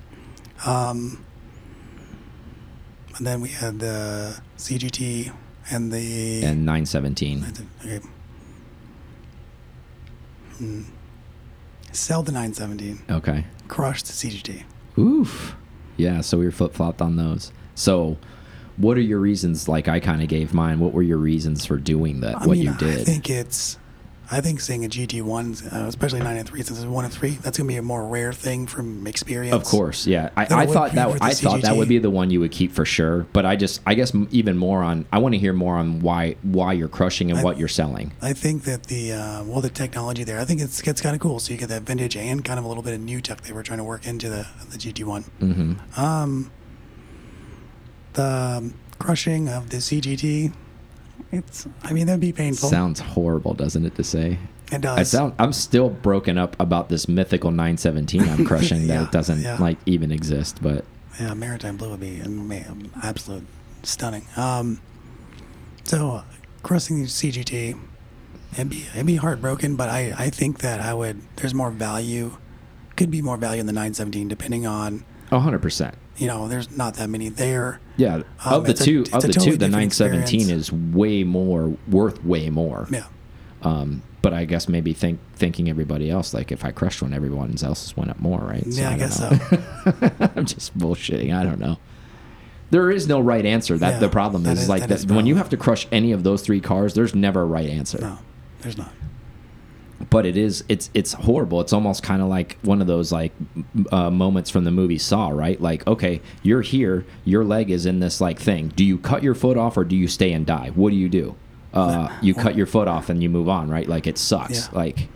Um, 0.64 1.24
and 3.16 3.26
then 3.26 3.40
we 3.40 3.48
had 3.48 3.80
the 3.80 4.40
CGT 4.56 5.32
and 5.70 5.92
the. 5.92 6.44
and 6.44 6.64
917. 6.64 7.44
Okay. 7.84 8.00
Hmm. 10.56 10.82
Sell 11.92 12.22
the 12.22 12.32
917. 12.32 13.02
Okay. 13.10 13.44
Crush 13.66 14.02
the 14.02 14.12
CGT. 14.12 14.64
Oof. 14.98 15.56
Yeah, 15.96 16.20
so 16.20 16.38
we 16.38 16.44
were 16.44 16.52
flip 16.52 16.74
flopped 16.74 17.02
on 17.02 17.16
those. 17.16 17.52
So, 17.74 18.18
what 18.76 18.96
are 18.96 19.02
your 19.02 19.18
reasons? 19.18 19.68
Like 19.68 19.88
I 19.88 19.98
kind 19.98 20.22
of 20.22 20.28
gave 20.28 20.54
mine. 20.54 20.78
What 20.78 20.92
were 20.92 21.02
your 21.02 21.18
reasons 21.18 21.66
for 21.66 21.76
doing 21.76 22.20
that? 22.20 22.36
I 22.36 22.46
what 22.46 22.56
mean, 22.56 22.66
you 22.66 22.74
did? 22.74 23.00
I 23.00 23.04
think 23.04 23.28
it's. 23.28 23.78
I 24.30 24.42
think 24.42 24.60
seeing 24.60 24.84
a 24.84 24.88
GT1, 24.88 25.72
uh, 25.72 25.86
especially 25.88 26.20
9 26.20 26.36
and 26.36 26.46
3, 26.46 26.62
since 26.62 26.78
it's 26.78 26.86
1 26.86 27.04
and 27.04 27.14
3, 27.14 27.30
that's 27.30 27.56
going 27.56 27.66
to 27.66 27.72
be 27.72 27.78
a 27.78 27.82
more 27.82 28.06
rare 28.06 28.32
thing 28.32 28.66
from 28.66 29.06
experience. 29.06 29.54
Of 29.54 29.64
course, 29.64 30.06
yeah. 30.06 30.28
I, 30.36 30.42
I 30.42 30.66
thought 30.66 30.92
that 30.92 31.22
I 31.22 31.32
thought 31.32 31.62
that 31.62 31.74
would 31.76 31.88
be 31.88 31.98
the 31.98 32.10
one 32.10 32.28
you 32.30 32.40
would 32.40 32.52
keep 32.52 32.72
for 32.72 32.84
sure. 32.84 33.26
But 33.32 33.46
I 33.46 33.56
just, 33.56 33.80
I 33.86 33.94
guess, 33.94 34.12
even 34.30 34.58
more 34.58 34.82
on. 34.82 35.06
I 35.10 35.18
want 35.18 35.32
to 35.34 35.38
hear 35.38 35.54
more 35.54 35.76
on 35.76 36.00
why 36.00 36.36
why 36.42 36.74
you're 36.74 36.88
crushing 36.88 37.30
and 37.30 37.40
I- 37.40 37.42
what 37.42 37.58
you're 37.58 37.68
selling. 37.68 38.12
I 38.20 38.34
think 38.34 38.64
that 38.64 38.84
the 38.84 39.12
uh, 39.12 39.44
well, 39.44 39.60
the 39.62 39.70
technology 39.70 40.24
there, 40.24 40.38
I 40.38 40.44
think 40.44 40.60
it's 40.60 40.80
it's 40.86 41.00
kind 41.00 41.14
of 41.14 41.20
cool. 41.22 41.38
So 41.40 41.52
you 41.52 41.58
get 41.58 41.70
that 41.70 41.82
vintage 41.82 42.14
and 42.16 42.44
kind 42.44 42.58
of 42.58 42.64
a 42.64 42.68
little 42.68 42.82
bit 42.82 42.92
of 42.94 43.00
new 43.00 43.20
tech 43.22 43.40
they 43.42 43.52
were 43.54 43.62
trying 43.62 43.78
to 43.78 43.84
work 43.84 44.06
into 44.06 44.28
the 44.28 44.46
the 44.70 44.76
GT1. 44.76 45.24
hmm 45.40 45.72
Um, 46.00 46.50
the 48.12 48.72
crushing 48.98 49.48
of 49.48 49.70
the 49.70 49.78
CGT, 49.78 50.52
it's 51.32 51.66
I 51.82 51.92
mean 51.92 52.06
that'd 52.06 52.20
be 52.20 52.32
painful. 52.32 52.68
Sounds 52.68 53.00
horrible, 53.00 53.54
doesn't 53.54 53.84
it? 53.84 53.94
To 53.96 54.04
say. 54.04 54.38
it 54.72 54.80
does. 54.80 54.98
I 54.98 55.02
sound. 55.02 55.34
I'm 55.38 55.52
still 55.52 55.90
broken 55.90 56.38
up 56.38 56.56
about 56.60 56.88
this 56.88 57.08
mythical 57.08 57.50
917 57.50 58.22
I'm 58.28 58.44
crushing 58.44 58.86
that 58.88 58.94
Yeah, 58.94 59.02
it 59.04 59.12
doesn't 59.12 59.40
yeah. 59.40 59.56
like 59.58 59.78
even 59.86 60.10
exist. 60.12 60.62
But 60.62 60.84
yeah, 61.20 61.34
maritime 61.34 61.76
blue 61.76 61.90
would 61.90 62.00
be 62.00 62.22
absolute 63.02 63.46
stunning. 63.82 64.26
Um, 64.36 64.80
so 65.84 66.22
crossing 66.62 67.00
the 67.00 67.06
CGT, 67.08 67.78
it'd 68.54 68.68
be 68.70 68.86
it'd 68.94 69.06
be 69.06 69.16
heartbroken, 69.16 69.76
but 69.76 69.88
I 69.88 70.14
I 70.16 70.30
think 70.30 70.58
that 70.60 70.80
I 70.80 70.94
would. 70.94 71.20
There's 71.36 71.54
more 71.54 71.70
value, 71.70 72.36
could 72.96 73.10
be 73.10 73.22
more 73.22 73.36
value 73.36 73.60
in 73.60 73.66
the 73.66 73.72
917 73.72 74.28
depending 74.28 74.66
on 74.66 75.04
100. 75.30 75.60
percent 75.60 75.94
you 76.18 76.26
know, 76.26 76.48
there's 76.48 76.70
not 76.76 76.94
that 76.94 77.08
many 77.08 77.28
there. 77.28 77.80
Yeah, 77.96 78.16
Um, 78.16 78.24
of 78.44 78.64
the 78.64 78.70
it's 78.72 78.80
a- 78.80 78.84
two, 78.84 79.00
of 79.12 79.22
the 79.22 79.28
totally 79.28 79.50
two, 79.52 79.56
the 79.56 79.68
917 79.68 80.40
experience. 80.40 80.68
is 80.68 80.72
way 80.72 81.24
more 81.24 81.76
worth 81.88 82.24
way 82.24 82.50
more. 82.50 82.86
Yeah. 82.90 83.04
Um, 83.62 84.02
but 84.22 84.32
I 84.32 84.44
guess 84.44 84.68
maybe 84.68 84.92
think 84.92 85.20
thinking 85.34 85.68
everybody 85.70 86.10
else 86.10 86.34
like 86.34 86.50
if 86.52 86.64
I 86.64 86.70
crushed 86.72 87.02
one, 87.02 87.12
everyone 87.12 87.54
else's 87.62 87.96
went 87.96 88.10
up 88.10 88.18
more, 88.20 88.38
right? 88.40 88.64
Yeah, 88.66 88.88
I 88.90 88.90
don't 88.90 88.98
guess 88.98 89.20
know. 89.20 90.28
I'm 90.36 90.44
just 90.44 90.76
bullshitting. 90.76 91.34
I 91.34 91.44
don't 91.44 91.58
know. 91.60 91.78
There 92.70 92.90
is 92.90 93.08
no 93.08 93.18
right 93.20 93.46
answer. 93.46 93.78
That 93.78 93.92
Yeah, 93.94 93.98
the 94.00 94.08
problem 94.10 94.42
that 94.42 94.52
is, 94.54 94.64
is- 94.64 94.68
like 94.68 94.82
that 94.82 94.88
that 94.90 94.98
is 94.98 95.06
when 95.06 95.26
you 95.26 95.36
have 95.36 95.48
to 95.50 95.56
crush 95.56 95.86
any 95.90 96.12
of 96.12 96.22
those 96.24 96.42
three 96.42 96.60
cars, 96.60 96.94
there's 96.94 97.14
never 97.14 97.42
a 97.42 97.46
right 97.46 97.68
answer. 97.70 97.98
No, 98.00 98.18
there's 98.60 98.76
not. 98.76 98.92
But 100.10 100.26
it 100.26 100.36
is 100.36 100.62
it's 100.68 100.90
it's 100.94 101.12
horrible. 101.12 101.60
It's 101.60 101.72
almost 101.72 102.02
kind 102.04 102.22
of 102.22 102.28
like 102.28 102.56
one 102.62 102.80
of 102.80 102.86
those 102.86 103.10
like 103.10 103.32
uh, 103.90 104.10
moments 104.10 104.48
from 104.48 104.62
the 104.64 104.70
movie 104.70 104.98
Saw, 104.98 105.28
right? 105.30 105.60
Like, 105.60 105.84
okay, 105.88 106.20
you're 106.42 106.62
here, 106.62 107.04
your 107.24 107.44
leg 107.44 107.70
is 107.70 107.84
in 107.84 107.98
this 107.98 108.20
like 108.20 108.38
thing. 108.38 108.68
Do 108.76 108.84
you 108.84 108.98
cut 108.98 109.22
your 109.24 109.34
foot 109.34 109.56
off 109.56 109.76
or 109.76 109.82
do 109.84 109.96
you 109.96 110.06
stay 110.06 110.32
and 110.32 110.46
die? 110.46 110.70
What 110.74 110.90
do 110.90 110.96
you 110.96 111.08
do? 111.08 111.34
Uh, 111.74 112.16
you 112.22 112.32
cut 112.32 112.54
your 112.56 112.66
foot 112.66 112.86
off 112.88 113.08
and 113.08 113.22
you 113.22 113.28
move 113.28 113.48
on, 113.48 113.68
right? 113.68 113.88
Like 113.88 114.06
it 114.06 114.18
sucks. 114.18 114.68
Yeah. 114.72 114.78
Like 114.78 115.08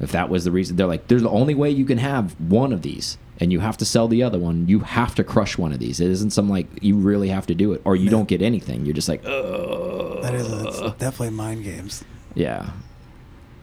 if 0.00 0.12
that 0.12 0.28
was 0.28 0.44
the 0.44 0.52
reason, 0.52 0.76
they're 0.76 0.86
like, 0.86 1.08
there's 1.08 1.22
the 1.22 1.28
only 1.30 1.54
way 1.56 1.70
you 1.70 1.84
can 1.84 1.98
have 1.98 2.38
one 2.40 2.72
of 2.72 2.82
these, 2.82 3.18
and 3.40 3.52
you 3.52 3.58
have 3.58 3.76
to 3.78 3.84
sell 3.84 4.06
the 4.06 4.22
other 4.22 4.38
one. 4.38 4.68
You 4.68 4.78
have 4.80 5.16
to 5.16 5.24
crush 5.24 5.58
one 5.58 5.72
of 5.72 5.80
these. 5.80 5.98
It 5.98 6.08
isn't 6.12 6.30
some 6.30 6.48
like 6.48 6.66
you 6.80 6.94
really 6.96 7.30
have 7.30 7.46
to 7.48 7.54
do 7.54 7.72
it, 7.72 7.82
or 7.84 7.96
you 7.96 8.04
Yeah. 8.04 8.10
don't 8.12 8.28
get 8.28 8.42
anything. 8.42 8.86
You're 8.86 8.94
just 8.94 9.08
like, 9.08 9.24
Ugh. 9.26 10.22
That 10.22 10.34
is 10.34 10.46
it's 10.52 10.78
definitely 10.98 11.30
mind 11.30 11.64
games. 11.64 12.04
Yeah. 12.34 12.70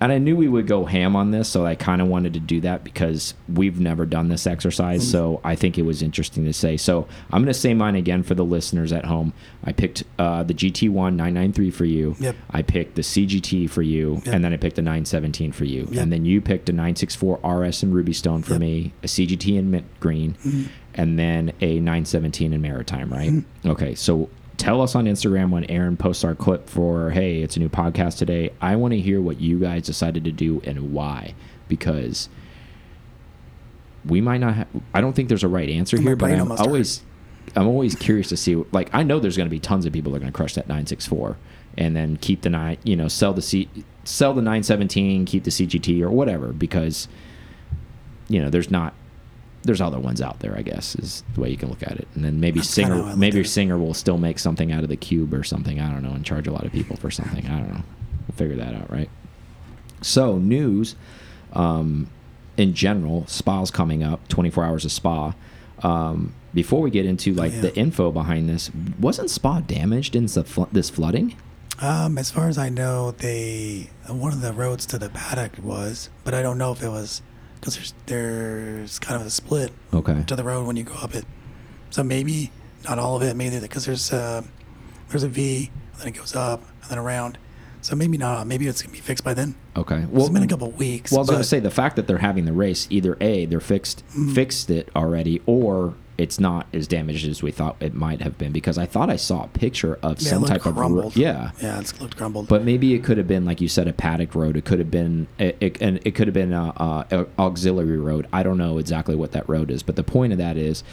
And 0.01 0.11
I 0.11 0.17
knew 0.17 0.35
we 0.35 0.47
would 0.49 0.67
go 0.67 0.85
ham 0.85 1.15
on 1.15 1.31
this, 1.31 1.47
so 1.49 1.65
I 1.65 1.75
kind 1.75 2.01
of 2.01 2.07
wanted 2.09 2.33
to 2.33 2.39
do 2.39 2.59
that 2.61 2.83
because 2.83 3.33
we've 3.47 3.79
never 3.79 4.05
done 4.05 4.27
this 4.27 4.45
exercise. 4.45 5.01
Mm-hmm. 5.03 5.11
So 5.11 5.41
I 5.43 5.55
think 5.55 5.77
it 5.77 5.83
was 5.83 6.01
interesting 6.01 6.43
to 6.45 6.53
say. 6.53 6.75
So 6.77 7.07
I'm 7.31 7.41
going 7.41 7.53
to 7.53 7.59
say 7.59 7.73
mine 7.73 7.95
again 7.95 8.21
for 8.21 8.35
the 8.35 8.43
listeners 8.43 8.91
at 8.91 9.05
home. 9.05 9.31
I 9.63 9.71
picked 9.71 10.03
uh, 10.19 10.43
the 10.43 10.53
GT1 10.53 10.91
993 11.15 11.71
for 11.71 11.85
you. 11.85 12.15
Yep. 12.19 12.35
I 12.51 12.61
picked 12.61 12.95
the 12.95 13.01
CGT 13.03 13.69
for 13.69 13.81
you, 13.81 14.21
Yep. 14.25 14.33
and 14.35 14.43
then 14.43 14.53
I 14.53 14.57
picked 14.57 14.75
the 14.75 14.81
917 14.81 15.51
for 15.53 15.65
you. 15.65 15.87
Yep. 15.89 16.03
And 16.03 16.11
then 16.11 16.25
you 16.25 16.41
picked 16.41 16.67
a 16.69 16.73
964 16.73 17.39
RS 17.43 17.83
in 17.83 17.93
Rubystone 17.93 18.43
for 18.43 18.59
me, 18.59 18.91
a 19.01 19.07
CGT 19.07 19.57
in 19.57 19.71
mint 19.71 19.85
green, 20.01 20.35
Mhm. 20.45 20.67
and 20.93 21.17
then 21.17 21.53
a 21.61 21.79
917 21.79 22.51
in 22.53 22.61
maritime, 22.61 23.09
right? 23.09 23.31
Mm-hmm. 23.31 23.69
Okay, 23.69 23.95
so 23.95 24.29
tell 24.57 24.81
us 24.81 24.95
on 24.95 25.05
Instagram 25.05 25.49
when 25.49 25.65
Aaron 25.65 25.97
posts 25.97 26.23
our 26.23 26.35
clip 26.35 26.69
for, 26.69 27.11
hey, 27.11 27.41
it's 27.41 27.57
a 27.57 27.59
new 27.59 27.69
podcast 27.69 28.17
today. 28.17 28.51
I 28.61 28.75
want 28.75 28.93
to 28.93 28.99
hear 28.99 29.21
what 29.21 29.39
you 29.39 29.59
guys 29.59 29.83
decided 29.83 30.23
to 30.25 30.31
do 30.31 30.61
and 30.63 30.93
why, 30.93 31.35
because 31.67 32.29
we 34.05 34.21
might 34.21 34.39
not. 34.39 34.55
have 34.55 34.67
I 34.93 35.01
don't 35.01 35.13
think 35.13 35.29
there's 35.29 35.43
a 35.43 35.47
right 35.47 35.69
answer 35.69 35.99
here, 35.99 36.15
but 36.15 36.31
I'm 36.31 36.41
almost 36.41 36.59
hurt. 36.59 36.67
always, 36.67 37.01
I'm 37.55 37.67
always 37.67 37.95
curious 37.95 38.29
to 38.29 38.37
see. 38.37 38.55
Like, 38.71 38.89
I 38.93 39.03
know 39.03 39.19
there's 39.19 39.37
going 39.37 39.47
to 39.47 39.51
be 39.51 39.59
tons 39.59 39.85
of 39.85 39.93
people 39.93 40.11
that 40.11 40.17
are 40.17 40.21
going 40.21 40.31
to 40.31 40.35
crush 40.35 40.53
that 40.55 40.67
964, 40.67 41.37
and 41.77 41.95
then 41.95 42.17
keep 42.17 42.41
the 42.41 42.49
nine, 42.49 42.77
you 42.83 42.95
know, 42.95 43.07
sell 43.07 43.33
the 43.33 43.41
C, 43.41 43.69
sell 44.03 44.33
the 44.33 44.41
917, 44.41 45.25
keep 45.25 45.43
the 45.43 45.51
CGT 45.51 46.01
or 46.01 46.11
whatever, 46.11 46.53
because 46.53 47.07
you 48.27 48.41
know 48.41 48.49
there's 48.49 48.71
not 48.71 48.93
there's 49.65 49.81
other 49.81 49.99
ones 49.99 50.21
out 50.21 50.39
there, 50.39 50.55
I 50.55 50.61
guess, 50.61 50.95
is 50.95 51.23
the 51.33 51.41
way 51.41 51.49
you 51.49 51.57
can 51.57 51.69
look 51.69 51.83
at 51.83 51.93
it. 51.93 52.07
And 52.15 52.23
then 52.23 52.39
maybe 52.39 52.59
That's 52.59 52.69
Singer, 52.69 53.15
maybe. 53.15 53.43
Singer 53.43 53.77
will 53.77 53.93
still 53.93 54.17
make 54.17 54.39
something 54.39 54.71
out 54.71 54.83
of 54.83 54.89
the 54.89 54.95
cube 54.95 55.33
or 55.33 55.43
something. 55.43 55.79
I 55.79 55.91
don't 55.91 56.03
know, 56.03 56.11
and 56.11 56.25
charge 56.25 56.47
a 56.47 56.51
lot 56.51 56.65
of 56.65 56.71
people 56.71 56.95
for 56.95 57.11
something. 57.11 57.45
I 57.45 57.59
don't 57.59 57.73
know. 57.73 57.83
We'll 58.27 58.37
figure 58.37 58.55
that 58.57 58.73
out, 58.73 58.91
right? 58.91 59.09
So 60.01 60.37
news, 60.37 60.95
um, 61.53 62.09
in 62.57 62.73
general, 62.73 63.25
Spa's 63.27 63.71
coming 63.71 64.03
up. 64.03 64.27
24 64.27 64.63
hours 64.63 64.85
of 64.85 64.91
Spa. 64.91 65.33
Um, 65.83 66.33
before 66.53 66.81
we 66.81 66.89
get 66.89 67.05
into 67.05 67.33
like 67.33 67.53
yeah. 67.53 67.61
the 67.61 67.75
info 67.75 68.11
behind 68.11 68.47
this, 68.47 68.71
wasn't 68.99 69.29
Spa 69.29 69.59
damaged 69.61 70.15
in 70.15 70.27
fl 70.27 70.63
this 70.71 70.89
flooding? 70.89 71.35
Um, 71.81 72.17
as 72.17 72.31
far 72.31 72.47
as 72.47 72.57
I 72.57 72.69
know, 72.69 73.11
they 73.11 73.89
one 74.07 74.31
of 74.31 74.41
the 74.41 74.53
roads 74.53 74.85
to 74.87 74.97
the 74.97 75.09
paddock 75.09 75.57
was, 75.61 76.09
but 76.23 76.33
I 76.33 76.41
don't 76.41 76.57
know 76.57 76.71
if 76.71 76.81
it 76.81 76.89
was 76.89 77.21
because 77.59 77.75
there's 77.75 77.93
there's 78.05 78.99
kind 78.99 79.19
of 79.19 79.27
a 79.27 79.29
split 79.29 79.71
Okay. 79.93 80.23
to 80.27 80.35
the 80.35 80.43
road 80.43 80.65
when 80.67 80.75
you 80.75 80.83
go 80.83 80.93
up 80.95 81.13
it. 81.15 81.25
So 81.89 82.03
maybe 82.03 82.51
not 82.87 82.99
all 82.99 83.15
of 83.15 83.21
it, 83.23 83.35
maybe 83.35 83.59
because 83.59 83.85
there's 83.85 84.11
uh, 84.13 84.41
there's 85.09 85.23
a 85.23 85.27
V, 85.29 85.71
then 85.99 86.07
it 86.07 86.11
goes 86.17 86.35
up 86.35 86.61
and 86.81 86.89
then 86.91 86.97
around. 86.97 87.37
So 87.81 87.95
maybe 87.95 88.17
not. 88.17 88.47
Maybe 88.47 88.67
it's 88.67 88.81
gonna 88.81 88.93
be 88.93 88.99
fixed 88.99 89.23
by 89.23 89.33
then. 89.35 89.55
Okay. 89.77 90.05
Well, 90.09 90.23
it's 90.25 90.33
been 90.33 90.41
a 90.43 90.47
couple 90.47 90.71
weeks. 90.71 91.11
Well, 91.11 91.19
I 91.19 91.21
was 91.21 91.29
gonna 91.29 91.43
say 91.43 91.59
the 91.59 91.69
fact 91.71 91.95
that 91.97 92.07
they're 92.07 92.17
having 92.17 92.45
the 92.45 92.53
race, 92.53 92.87
either 92.89 93.15
a 93.21 93.45
they're 93.45 93.59
fixed 93.59 94.03
Mm-hmm. 94.09 94.33
fixed 94.33 94.69
it 94.69 94.89
already, 94.95 95.41
or 95.45 95.93
it's 96.17 96.39
not 96.39 96.67
as 96.73 96.87
damaged 96.87 97.27
as 97.27 97.43
we 97.43 97.51
thought 97.51 97.75
it 97.81 97.93
might 97.93 98.21
have 98.21 98.37
been. 98.37 98.51
Because 98.51 98.77
I 98.77 98.85
thought 98.85 99.09
I 99.09 99.15
saw 99.17 99.43
a 99.43 99.47
picture 99.49 99.99
of 100.01 100.21
yeah, 100.21 100.29
some 100.29 100.45
type 100.45 100.65
of 100.65 100.77
ro- 100.77 101.11
yeah. 101.15 101.51
yeah, 101.61 101.79
it's 101.79 101.99
looked 101.99 102.15
crumbled. 102.17 102.47
But 102.47 102.63
maybe 102.63 102.93
it 102.93 103.03
could 103.03 103.17
have 103.17 103.27
been, 103.27 103.43
like 103.45 103.59
you 103.61 103.67
said, 103.67 103.87
a 103.87 103.93
paddock 103.93 104.33
road. 104.35 104.55
It 104.55 104.65
could 104.65 104.79
have 104.79 104.91
been, 104.91 105.27
it, 105.37 105.57
it, 105.59 105.81
and 105.81 105.99
it 106.05 106.15
could 106.15 106.27
have 106.27 106.33
been 106.33 106.53
a, 106.53 106.73
a, 106.77 107.05
a 107.11 107.25
auxiliary 107.39 107.99
road. 107.99 108.27
I 108.31 108.43
don't 108.43 108.57
know 108.57 108.77
exactly 108.77 109.15
what 109.15 109.33
that 109.33 109.47
road 109.49 109.69
is, 109.71 109.83
but 109.83 109.95
the 109.97 110.03
point 110.03 110.31
of 110.31 110.37
that 110.39 110.55
is, 110.57 110.83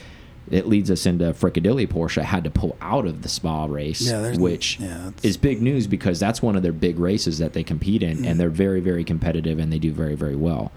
it 0.50 0.66
leads 0.66 0.90
us 0.90 1.06
into 1.06 1.32
Frikadelli. 1.32 1.86
Porsche 1.86 2.22
had 2.22 2.42
to 2.42 2.50
pull 2.50 2.76
out 2.80 3.06
of 3.06 3.22
the 3.22 3.28
Spa 3.28 3.66
race, 3.66 4.00
Yeah, 4.00 4.36
which 4.36 4.80
yeah, 4.80 5.12
is 5.22 5.36
big 5.36 5.62
news 5.62 5.86
because 5.86 6.18
that's 6.18 6.42
one 6.42 6.56
of 6.56 6.64
their 6.64 6.72
big 6.72 6.98
races 6.98 7.38
that 7.38 7.52
they 7.52 7.62
compete 7.62 8.02
in, 8.02 8.18
Mm. 8.18 8.26
and 8.26 8.40
they're 8.40 8.50
very, 8.50 8.80
very 8.80 9.04
competitive, 9.04 9.60
and 9.60 9.72
they 9.72 9.78
do 9.78 9.92
very, 9.92 10.16
very 10.16 10.34
well. 10.34 10.72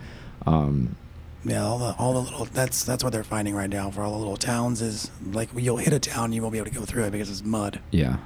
Um, 0.46 0.96
yeah, 1.46 1.64
all 1.64 1.78
the 1.78 1.96
all 1.98 2.14
the 2.14 2.20
little 2.22 2.46
that's 2.46 2.84
that's 2.84 3.04
what 3.04 3.14
they're 3.14 3.24
finding 3.24 3.56
right 3.56 3.70
now 3.70 3.92
for 3.92 4.02
all 4.02 4.12
the 4.14 4.18
little 4.18 4.36
towns 4.38 4.82
is 4.82 5.10
like 5.32 5.50
you'll 5.56 5.78
hit 5.78 5.94
a 5.94 6.00
town, 6.00 6.34
you 6.34 6.42
won't 6.42 6.52
be 6.52 6.58
able 6.58 6.70
to 6.72 6.76
go 6.76 6.86
through 6.86 7.04
it 7.04 7.12
because 7.12 7.30
it's 7.30 7.44
mud. 7.44 7.80
yeah, 7.92 8.18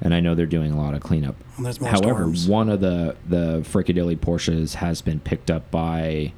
and 0.00 0.12
I 0.14 0.20
know 0.20 0.34
they're 0.34 0.46
doing 0.46 0.70
a 0.72 0.76
lot 0.76 0.94
of 0.94 1.00
cleanup. 1.00 1.34
And 1.56 1.64
there's 1.66 1.80
more 1.80 1.90
However, 1.90 2.14
storms. 2.24 2.48
one 2.48 2.68
of 2.68 2.80
the 2.80 3.16
the 3.28 3.60
Frikadelli 3.62 4.16
Porsches 4.18 4.74
has 4.74 5.00
been 5.02 5.18
picked 5.20 5.50
up 5.50 5.70
by 5.70 6.32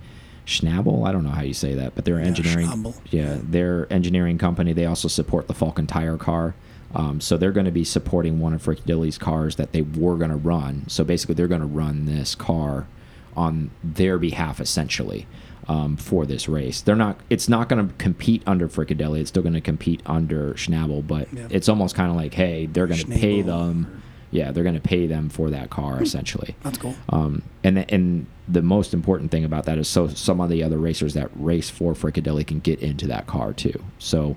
Schnabl. 0.47 1.07
I 1.07 1.13
don't 1.13 1.25
know 1.25 1.31
how 1.31 1.43
you 1.43 1.53
say 1.55 1.75
that, 1.75 1.95
but 1.95 2.05
they're 2.05 2.21
Yeah, 2.21 2.27
engineering. 2.27 2.67
Schnabl. 2.69 2.95
Yeah, 3.11 3.39
their 3.43 3.93
engineering 3.93 4.39
company. 4.39 4.73
They 4.73 4.87
also 4.87 5.09
support 5.09 5.47
the 5.49 5.55
Falken 5.55 5.87
Tire 5.89 6.17
car. 6.17 6.55
Um, 6.95 7.21
so 7.21 7.37
they're 7.37 7.53
going 7.53 7.67
to 7.67 7.71
be 7.73 7.85
supporting 7.85 8.41
one 8.41 8.55
of 8.55 8.63
Frikadelli's 8.65 9.19
cars 9.19 9.57
that 9.57 9.73
they 9.73 9.83
were 9.83 10.17
going 10.17 10.31
to 10.31 10.37
run. 10.37 10.85
So 10.89 11.05
basically, 11.05 11.35
they're 11.35 11.47
going 11.49 11.61
to 11.61 11.67
run 11.67 12.07
this 12.07 12.35
car 12.35 12.87
on 13.37 13.71
their 13.85 14.17
behalf, 14.19 14.59
essentially, 14.59 15.27
um, 15.69 15.97
for 15.97 16.25
this 16.27 16.49
race. 16.49 16.81
They're 16.81 16.97
not. 16.97 17.19
It's 17.31 17.49
not 17.49 17.69
going 17.69 17.87
to 17.89 17.95
compete 17.95 18.43
under 18.47 18.69
Frikadelli. 18.69 19.21
It's 19.21 19.29
still 19.29 19.43
going 19.43 19.55
to 19.55 19.61
compete 19.61 20.01
under 20.07 20.55
Schnabl, 20.55 21.07
but 21.07 21.33
Yeah. 21.33 21.47
it's 21.51 21.69
almost 21.69 21.95
kind 21.95 22.11
of 22.11 22.17
like, 22.17 22.35
hey, 22.35 22.67
they're 22.67 22.87
going 22.87 23.01
to 23.01 23.07
pay 23.07 23.43
them. 23.43 24.03
Yeah, 24.31 24.53
they're 24.53 24.63
going 24.65 24.75
to 24.75 24.81
pay 24.81 25.07
them 25.07 25.31
for 25.31 25.49
that 25.51 25.71
car 25.71 26.03
essentially. 26.03 26.55
That's 26.63 26.77
cool. 26.79 26.95
Um, 27.09 27.43
and 27.65 27.91
and 27.91 28.27
the 28.47 28.61
most 28.63 28.93
important 28.93 29.31
thing 29.31 29.45
about 29.45 29.65
that 29.65 29.79
is 29.79 29.89
so 29.89 30.09
some 30.09 30.41
of 30.41 30.51
the 30.51 30.63
other 30.63 30.77
racers 30.79 31.15
that 31.15 31.31
race 31.35 31.71
for 31.71 31.95
Frikadelli 31.95 32.47
can 32.47 32.61
get 32.61 32.81
into 32.81 33.07
that 33.07 33.27
car 33.27 33.53
too. 33.55 33.83
So 33.99 34.37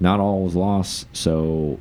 not 0.00 0.18
all 0.18 0.46
is 0.48 0.56
lost. 0.56 1.06
So 1.12 1.78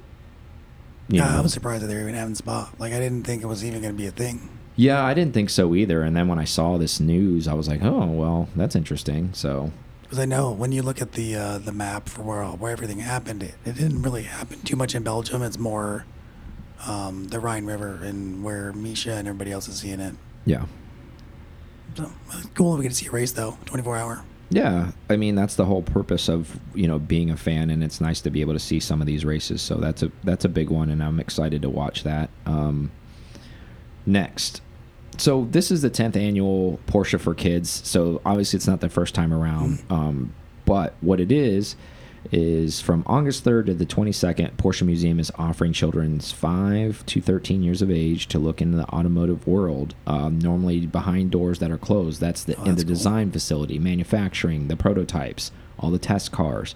you 1.07 1.17
Yeah, 1.21 1.37
I 1.39 1.41
was 1.41 1.51
surprised 1.53 1.81
that 1.83 1.87
they 1.87 1.95
were 1.95 2.01
even 2.01 2.13
having 2.13 2.35
spot. 2.35 2.73
Like 2.79 2.93
I 2.93 2.99
didn't 2.99 3.23
think 3.23 3.41
it 3.41 3.47
was 3.47 3.65
even 3.65 3.81
going 3.81 3.93
to 3.95 3.97
be 3.97 4.05
a 4.07 4.11
thing. 4.11 4.49
Yeah, 4.79 5.03
I 5.03 5.13
didn't 5.13 5.33
think 5.33 5.49
so 5.49 5.75
either. 5.75 6.03
And 6.03 6.15
then 6.15 6.29
when 6.29 6.39
I 6.39 6.45
saw 6.45 6.77
this 6.77 7.01
news, 7.01 7.47
I 7.49 7.53
was 7.53 7.67
like, 7.67 7.83
oh 7.83 8.05
well, 8.05 8.47
that's 8.55 8.75
interesting. 8.75 9.33
So 9.33 9.71
Because 10.03 10.19
I 10.19 10.25
know 10.25 10.51
when 10.51 10.71
you 10.71 10.81
look 10.81 11.01
at 11.01 11.11
the 11.13 11.35
uh, 11.35 11.57
the 11.57 11.73
map 11.73 12.07
for 12.07 12.21
where 12.23 12.43
where 12.45 12.71
everything 12.71 12.99
happened, 12.99 13.43
it, 13.43 13.55
it 13.65 13.75
didn't 13.75 14.01
really 14.03 14.23
happen 14.23 14.61
too 14.61 14.77
much 14.77 14.95
in 14.95 15.03
Belgium. 15.03 15.41
It's 15.43 15.57
more 15.59 16.05
um, 16.87 17.27
the 17.27 17.39
Rhine 17.41 17.65
River 17.65 17.99
and 18.01 18.41
where 18.41 18.71
Misha 18.71 19.11
and 19.11 19.27
everybody 19.27 19.51
else 19.51 19.67
is 19.67 19.79
seeing 19.81 19.99
it. 19.99 20.15
yeah, 20.45 20.65
So 21.97 22.09
it's 22.33 22.47
cool 22.55 22.77
we 22.77 22.83
get 22.83 22.89
to 22.89 22.95
see 22.95 23.07
a 23.07 23.11
race 23.11 23.33
though, 23.33 23.57
24 23.65 23.97
hour. 23.97 24.23
yeah. 24.49 24.91
I 25.09 25.17
mean, 25.17 25.35
that's 25.35 25.55
the 25.55 25.65
whole 25.65 25.81
purpose 25.81 26.29
of 26.29 26.57
you 26.73 26.87
know 26.87 26.97
being 26.99 27.29
a 27.31 27.35
fan, 27.37 27.69
and 27.69 27.83
it's 27.83 27.99
nice 27.99 28.21
to 28.21 28.29
be 28.29 28.39
able 28.39 28.53
to 28.53 28.59
see 28.59 28.79
some 28.79 29.01
of 29.01 29.07
these 29.07 29.25
races. 29.25 29.61
So 29.61 29.75
that's 29.75 30.03
a 30.03 30.09
that's 30.23 30.45
a 30.45 30.49
big 30.49 30.69
one, 30.69 30.89
and 30.89 31.03
I'm 31.03 31.19
excited 31.19 31.61
to 31.63 31.69
watch 31.69 32.03
that. 32.03 32.29
Um, 32.45 32.91
next. 34.05 34.61
So 35.19 35.47
this 35.51 35.69
is 35.69 35.81
the 35.81 35.89
10th 35.89 36.15
annual 36.15 36.79
Porsche 36.87 37.19
for 37.19 37.35
Kids. 37.35 37.69
So 37.85 38.21
obviously 38.25 38.57
it's 38.57 38.67
not 38.67 38.79
the 38.79 38.89
first 38.89 39.13
time 39.13 39.33
around. 39.33 39.83
Um, 39.89 40.33
but 40.65 40.93
what 41.01 41.19
it 41.19 41.31
is 41.31 41.75
is 42.31 42.79
from 42.81 43.03
August 43.05 43.43
3rd 43.45 43.67
to 43.67 43.73
the 43.73 43.85
22nd, 43.85 44.55
Porsche 44.55 44.83
Museum 44.85 45.19
is 45.19 45.31
offering 45.35 45.73
children's 45.73 46.31
5 46.31 47.05
to 47.07 47.21
13 47.21 47.63
years 47.63 47.81
of 47.81 47.89
age 47.91 48.27
to 48.27 48.39
look 48.39 48.61
into 48.61 48.77
the 48.77 48.87
automotive 48.89 49.45
world, 49.47 49.93
um, 50.07 50.37
normally 50.39 50.85
behind 50.85 51.31
doors 51.31 51.59
that 51.59 51.71
are 51.71 51.77
closed. 51.77 52.19
That's 52.21 52.43
the 52.43 52.55
Oh, 52.57 52.63
in 52.65 52.75
the 52.75 52.83
cool. 52.83 52.89
design 52.89 53.31
facility, 53.31 53.79
manufacturing, 53.79 54.67
the 54.67 54.75
prototypes, 54.75 55.51
all 55.79 55.91
the 55.91 55.99
test 55.99 56.31
cars. 56.31 56.75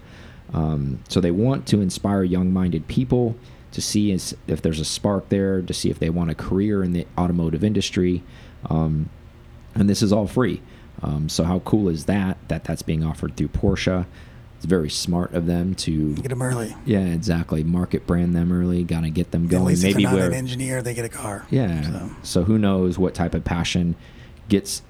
Um, 0.53 0.99
so 1.07 1.19
they 1.21 1.31
want 1.31 1.65
to 1.67 1.81
inspire 1.81 2.23
young-minded 2.23 2.87
people 2.87 3.35
to 3.73 3.81
see 3.81 4.11
is- 4.11 4.35
if 4.47 4.61
there's 4.61 4.79
a 4.79 4.85
spark 4.85 5.29
there, 5.29 5.61
to 5.61 5.73
see 5.73 5.89
if 5.89 5.99
they 5.99 6.09
want 6.09 6.29
a 6.31 6.35
career 6.35 6.83
in 6.83 6.93
the 6.93 7.05
automotive 7.17 7.63
industry, 7.63 8.23
um, 8.69 9.09
and 9.75 9.89
this 9.89 10.01
is 10.01 10.13
all 10.13 10.27
free. 10.27 10.61
Um, 11.01 11.27
so 11.27 11.43
how 11.43 11.59
cool 11.59 11.89
is 11.89 12.05
that? 12.05 12.37
That 12.47 12.63
that's 12.63 12.81
being 12.83 13.03
offered 13.03 13.35
through 13.35 13.49
Porsche. 13.49 14.05
It's 14.57 14.65
very 14.65 14.89
smart 14.89 15.33
of 15.33 15.45
them 15.47 15.75
to 15.75 16.13
Get 16.15 16.29
them 16.29 16.41
early. 16.41 16.73
yeah, 16.85 16.99
exactly. 17.07 17.63
Market 17.63 18.07
brand 18.07 18.33
them 18.33 18.51
early. 18.53 18.83
Gotta 18.85 19.09
get 19.09 19.31
them 19.31 19.43
At 19.45 19.49
going. 19.49 19.65
least 19.65 19.83
if 19.83 19.95
Maybe 19.95 20.05
they're 20.05 20.13
not 20.19 20.27
an 20.29 20.33
engineer, 20.35 20.81
they 20.81 20.93
get 20.93 21.03
a 21.03 21.09
car. 21.09 21.45
yeah. 21.49 21.81
So, 21.91 22.09
So 22.23 22.43
who 22.45 22.57
knows 22.57 22.97
what 22.97 23.13
type 23.13 23.33
of 23.35 23.43
passion 23.43 23.95
gets 24.47 24.81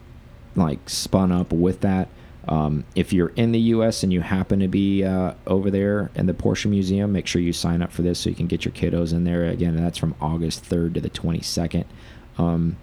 like 0.55 0.87
spun 0.89 1.31
up 1.31 1.51
with 1.51 1.79
that. 1.81 2.09
Um, 2.47 2.83
if 2.95 3.13
you're 3.13 3.31
in 3.35 3.51
the 3.53 3.59
U.S. 3.59 4.03
and 4.03 4.11
you 4.11 4.21
happen 4.21 4.59
to 4.59 4.67
be 4.67 5.03
uh, 5.03 5.33
over 5.47 5.71
there 5.71 6.11
in 6.15 6.25
the 6.25 6.33
Porsche 6.33 6.65
Museum, 6.65 7.11
make 7.11 7.25
sure 7.25 7.41
you 7.41 7.53
sign 7.53 7.81
up 7.81 7.91
for 7.91 8.01
this 8.01 8.19
so 8.19 8.29
you 8.29 8.35
can 8.35 8.47
get 8.47 8.65
your 8.65 8.73
kiddos 8.73 9.13
in 9.13 9.23
there. 9.23 9.45
Again, 9.45 9.75
that's 9.77 9.97
from 9.97 10.15
August 10.19 10.69
3rd 10.69 10.95
to 10.95 11.01
the 11.01 11.09
22nd. 11.09 11.85
Um, 12.37 12.77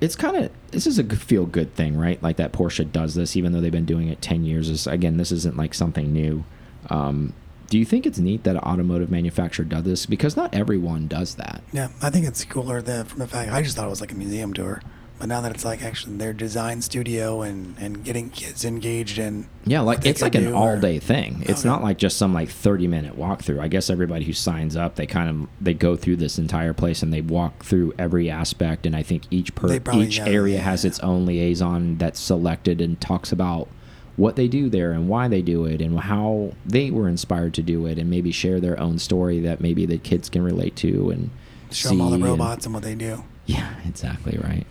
it's 0.00 0.16
kind 0.16 0.36
of 0.36 0.50
this 0.72 0.86
is 0.86 0.98
a 0.98 1.04
feel 1.04 1.46
good 1.46 1.74
thing, 1.76 1.96
right? 1.96 2.20
Like 2.20 2.36
that 2.36 2.52
Porsche 2.52 2.90
does 2.90 3.14
this, 3.14 3.36
even 3.36 3.52
though 3.52 3.60
they've 3.60 3.70
been 3.70 3.84
doing 3.84 4.08
it 4.08 4.20
10 4.20 4.44
years. 4.44 4.68
Is 4.68 4.88
again, 4.88 5.16
this 5.16 5.30
isn't 5.30 5.56
like 5.56 5.74
something 5.74 6.12
new. 6.12 6.44
Um, 6.90 7.34
do 7.70 7.78
you 7.78 7.84
think 7.84 8.04
it's 8.04 8.18
neat 8.18 8.42
that 8.42 8.56
an 8.56 8.62
automotive 8.62 9.10
manufacturer 9.10 9.64
does 9.64 9.84
this? 9.84 10.04
Because 10.04 10.36
not 10.36 10.52
everyone 10.54 11.06
does 11.06 11.36
that. 11.36 11.62
yeah, 11.72 11.88
I 12.02 12.10
think 12.10 12.26
it's 12.26 12.44
cooler 12.44 12.82
than 12.82 13.04
from 13.04 13.20
the 13.20 13.28
fact 13.28 13.52
I 13.52 13.62
just 13.62 13.76
thought 13.76 13.86
it 13.86 13.90
was 13.90 14.00
like 14.00 14.12
a 14.12 14.16
museum 14.16 14.52
tour, 14.52 14.82
but 15.22 15.28
now 15.28 15.40
that 15.40 15.52
it's 15.54 15.64
like 15.64 15.84
actually 15.84 16.16
their 16.16 16.32
design 16.32 16.82
studio 16.82 17.42
and 17.42 17.76
and 17.78 18.02
getting 18.02 18.28
kids 18.28 18.64
engaged 18.64 19.18
in 19.20 19.46
Yeah, 19.64 19.80
like 19.82 20.04
it's 20.04 20.20
like 20.20 20.34
an 20.34 20.52
all 20.52 20.70
or- 20.70 20.80
day 20.80 20.98
thing. 20.98 21.44
It's 21.46 21.60
Okay. 21.60 21.68
not 21.68 21.80
like 21.80 21.96
just 21.96 22.16
some 22.16 22.34
like 22.34 22.48
30 22.48 22.88
minute 22.88 23.16
walkthrough. 23.16 23.60
I 23.60 23.68
guess 23.68 23.88
everybody 23.88 24.24
who 24.24 24.32
signs 24.32 24.74
up, 24.76 24.96
they 24.96 25.06
kind 25.06 25.30
of 25.30 25.48
they 25.60 25.74
go 25.74 25.94
through 25.94 26.16
this 26.16 26.38
entire 26.40 26.72
place 26.72 27.04
and 27.04 27.12
they 27.12 27.20
walk 27.20 27.62
through 27.62 27.92
every 28.00 28.28
aspect 28.28 28.84
and 28.84 28.96
I 28.96 29.04
think 29.04 29.22
each 29.30 29.54
per 29.54 29.78
probably- 29.78 30.06
each 30.06 30.18
yeah, 30.18 30.26
area 30.26 30.56
yeah, 30.56 30.62
has 30.62 30.82
yeah. 30.82 30.88
its 30.88 30.98
own 30.98 31.24
liaison 31.24 31.98
that's 31.98 32.18
selected 32.18 32.80
and 32.80 33.00
talks 33.00 33.30
about 33.30 33.68
what 34.16 34.34
they 34.34 34.48
do 34.48 34.68
there 34.68 34.90
and 34.90 35.08
why 35.08 35.28
they 35.28 35.40
do 35.40 35.66
it 35.66 35.80
and 35.80 36.00
how 36.00 36.52
they 36.66 36.90
were 36.90 37.08
inspired 37.08 37.54
to 37.54 37.62
do 37.62 37.86
it 37.86 37.96
and 37.96 38.10
maybe 38.10 38.32
share 38.32 38.58
their 38.58 38.78
own 38.80 38.98
story 38.98 39.38
that 39.38 39.60
maybe 39.60 39.86
the 39.86 39.98
kids 39.98 40.28
can 40.28 40.42
relate 40.42 40.74
to 40.74 41.10
and 41.10 41.30
show 41.70 41.90
them 41.90 42.00
all 42.00 42.10
the 42.10 42.16
see 42.16 42.22
and- 42.22 42.30
robots 42.32 42.64
and 42.66 42.74
what 42.74 42.82
they 42.82 42.96
do. 42.96 43.22
yeah, 43.46 43.74
exactly 43.86 44.36
right. 44.42 44.66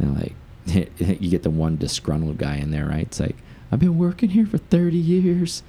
They're 0.00 0.10
like, 0.10 0.34
you 1.20 1.30
get 1.30 1.42
the 1.42 1.50
one 1.50 1.76
disgruntled 1.76 2.38
guy 2.38 2.56
in 2.56 2.70
there, 2.70 2.86
right? 2.86 3.02
It's 3.06 3.20
like, 3.20 3.36
I've 3.70 3.78
been 3.80 3.98
working 3.98 4.30
here 4.30 4.46
for 4.46 4.58
30 4.58 4.96
years 4.96 5.62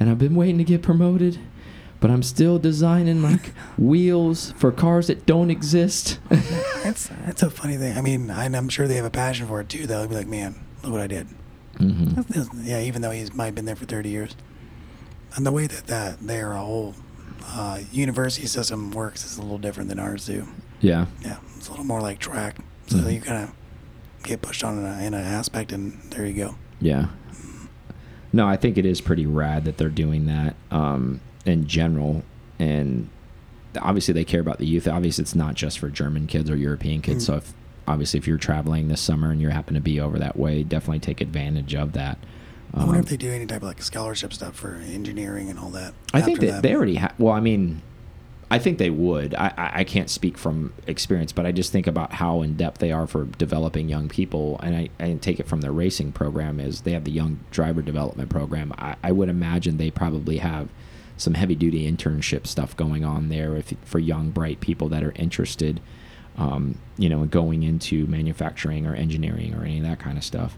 and 0.00 0.10
I've 0.10 0.18
been 0.18 0.34
waiting 0.34 0.58
to 0.58 0.64
get 0.64 0.82
promoted, 0.82 1.38
but 2.00 2.10
I'm 2.10 2.22
still 2.22 2.58
designing 2.58 3.22
like 3.22 3.46
wheels 3.78 4.52
for 4.52 4.72
cars 4.72 5.06
that 5.06 5.26
don't 5.26 5.50
exist. 5.50 6.18
that's, 6.28 7.10
it's 7.26 7.42
a 7.42 7.50
funny 7.50 7.76
thing. 7.76 7.96
I 7.96 8.00
mean, 8.00 8.30
I, 8.30 8.44
I'm 8.46 8.68
sure 8.68 8.88
they 8.88 8.96
have 8.96 9.04
a 9.04 9.10
passion 9.10 9.46
for 9.46 9.60
it 9.60 9.68
too. 9.68 9.86
They'll 9.86 10.06
be 10.08 10.14
like, 10.16 10.26
man, 10.26 10.56
look 10.82 10.92
what 10.92 11.00
I 11.00 11.06
did. 11.06 11.26
hmm 11.78 12.04
That's- 12.14 12.26
that's- 12.26 12.48
Yeah, 12.66 12.80
even 12.80 13.02
though 13.02 13.10
he's 13.12 13.32
might 13.34 13.46
have 13.46 13.54
been 13.54 13.64
there 13.66 13.76
for 13.76 13.84
30 13.86 14.08
years, 14.08 14.36
and 15.34 15.44
the 15.46 15.52
way 15.52 15.66
that 15.66 15.86
that 15.88 16.26
their 16.26 16.52
whole 16.54 16.94
uh, 17.48 17.80
university 17.92 18.46
system 18.46 18.90
works 18.90 19.24
is 19.24 19.36
a 19.38 19.42
little 19.42 19.58
different 19.58 19.88
than 19.88 19.98
ours 19.98 20.26
do. 20.26 20.46
Yeah. 20.80 21.06
Yeah, 21.22 21.36
it's 21.56 21.68
a 21.68 21.70
little 21.70 21.84
more 21.86 22.00
like 22.00 22.18
track. 22.18 22.56
So 22.88 22.96
Mhm. 22.98 23.14
you 23.14 23.20
kind 23.20 23.44
of 23.44 23.52
get 24.26 24.42
pushed 24.42 24.64
on 24.64 24.78
in, 24.78 24.84
a, 24.84 24.98
in 25.02 25.14
an 25.14 25.24
aspect, 25.24 25.72
and 25.72 26.00
there 26.10 26.26
you 26.26 26.34
go. 26.34 26.56
Yeah. 26.80 27.08
No, 28.32 28.46
I 28.46 28.56
think 28.56 28.76
it 28.76 28.84
is 28.84 29.00
pretty 29.00 29.24
rad 29.26 29.64
that 29.64 29.78
they're 29.78 29.88
doing 29.88 30.26
that 30.26 30.56
um, 30.70 31.20
in 31.46 31.66
general, 31.66 32.22
and 32.58 33.08
obviously 33.80 34.12
they 34.12 34.24
care 34.24 34.40
about 34.40 34.58
the 34.58 34.66
youth. 34.66 34.86
Obviously, 34.88 35.22
it's 35.22 35.34
not 35.34 35.54
just 35.54 35.78
for 35.78 35.88
German 35.88 36.26
kids 36.26 36.50
or 36.50 36.56
European 36.56 37.00
kids. 37.02 37.24
Mm. 37.24 37.26
So 37.26 37.34
if 37.36 37.54
obviously 37.88 38.18
if 38.18 38.26
you're 38.26 38.36
traveling 38.36 38.88
this 38.88 39.00
summer 39.00 39.30
and 39.30 39.40
you 39.40 39.48
happen 39.48 39.74
to 39.74 39.80
be 39.80 40.00
over 40.00 40.18
that 40.18 40.36
way, 40.36 40.62
definitely 40.62 40.98
take 40.98 41.20
advantage 41.20 41.74
of 41.74 41.92
that. 41.92 42.18
I 42.74 42.80
wonder 42.80 42.94
Um, 42.94 43.00
if 43.00 43.08
they 43.08 43.16
do 43.16 43.30
any 43.30 43.46
type 43.46 43.62
of 43.62 43.68
like 43.68 43.80
scholarship 43.80 44.32
stuff 44.32 44.56
for 44.56 44.74
engineering 44.74 45.48
and 45.48 45.58
all 45.58 45.70
that. 45.70 45.94
I 46.12 46.20
think 46.20 46.38
after 46.38 46.50
that 46.50 46.62
they 46.62 46.74
already 46.74 46.96
have. 46.96 47.14
Well, 47.18 47.32
I 47.32 47.40
mean, 47.40 47.80
I 48.48 48.60
think 48.60 48.78
they 48.78 48.90
would. 48.90 49.34
I, 49.34 49.52
I 49.56 49.84
can't 49.84 50.08
speak 50.08 50.38
from 50.38 50.72
experience, 50.86 51.32
but 51.32 51.46
I 51.46 51.52
just 51.52 51.72
think 51.72 51.88
about 51.88 52.12
how 52.12 52.42
in 52.42 52.56
depth 52.56 52.78
they 52.78 52.92
are 52.92 53.08
for 53.08 53.24
developing 53.24 53.88
young 53.88 54.08
people, 54.08 54.60
and 54.62 54.76
I, 54.76 54.88
I 55.00 55.14
take 55.14 55.40
it 55.40 55.48
from 55.48 55.62
their 55.62 55.72
racing 55.72 56.12
program 56.12 56.60
is 56.60 56.82
they 56.82 56.92
have 56.92 57.02
the 57.02 57.10
young 57.10 57.40
driver 57.50 57.82
development 57.82 58.30
program. 58.30 58.72
I, 58.78 58.94
I 59.02 59.10
would 59.10 59.28
imagine 59.28 59.78
they 59.78 59.90
probably 59.90 60.38
have 60.38 60.68
some 61.16 61.34
heavy 61.34 61.56
duty 61.56 61.90
internship 61.90 62.46
stuff 62.46 62.76
going 62.76 63.04
on 63.04 63.30
there 63.30 63.56
if 63.56 63.74
for 63.82 63.98
young 63.98 64.30
bright 64.30 64.60
people 64.60 64.88
that 64.90 65.02
are 65.02 65.12
interested, 65.16 65.80
um, 66.36 66.78
you 66.96 67.08
know, 67.08 67.22
in 67.22 67.28
going 67.28 67.64
into 67.64 68.06
manufacturing 68.06 68.86
or 68.86 68.94
engineering 68.94 69.54
or 69.54 69.64
any 69.64 69.78
of 69.78 69.84
that 69.84 69.98
kind 69.98 70.18
of 70.18 70.22
stuff 70.22 70.56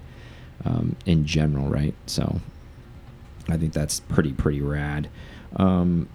um, 0.65 0.95
in 1.07 1.25
general, 1.25 1.69
right? 1.69 1.95
So 2.05 2.41
I 3.49 3.57
think 3.57 3.73
that's 3.73 4.01
pretty 4.01 4.35
pretty 4.35 4.61
rad. 4.61 5.09
Um, 5.57 6.09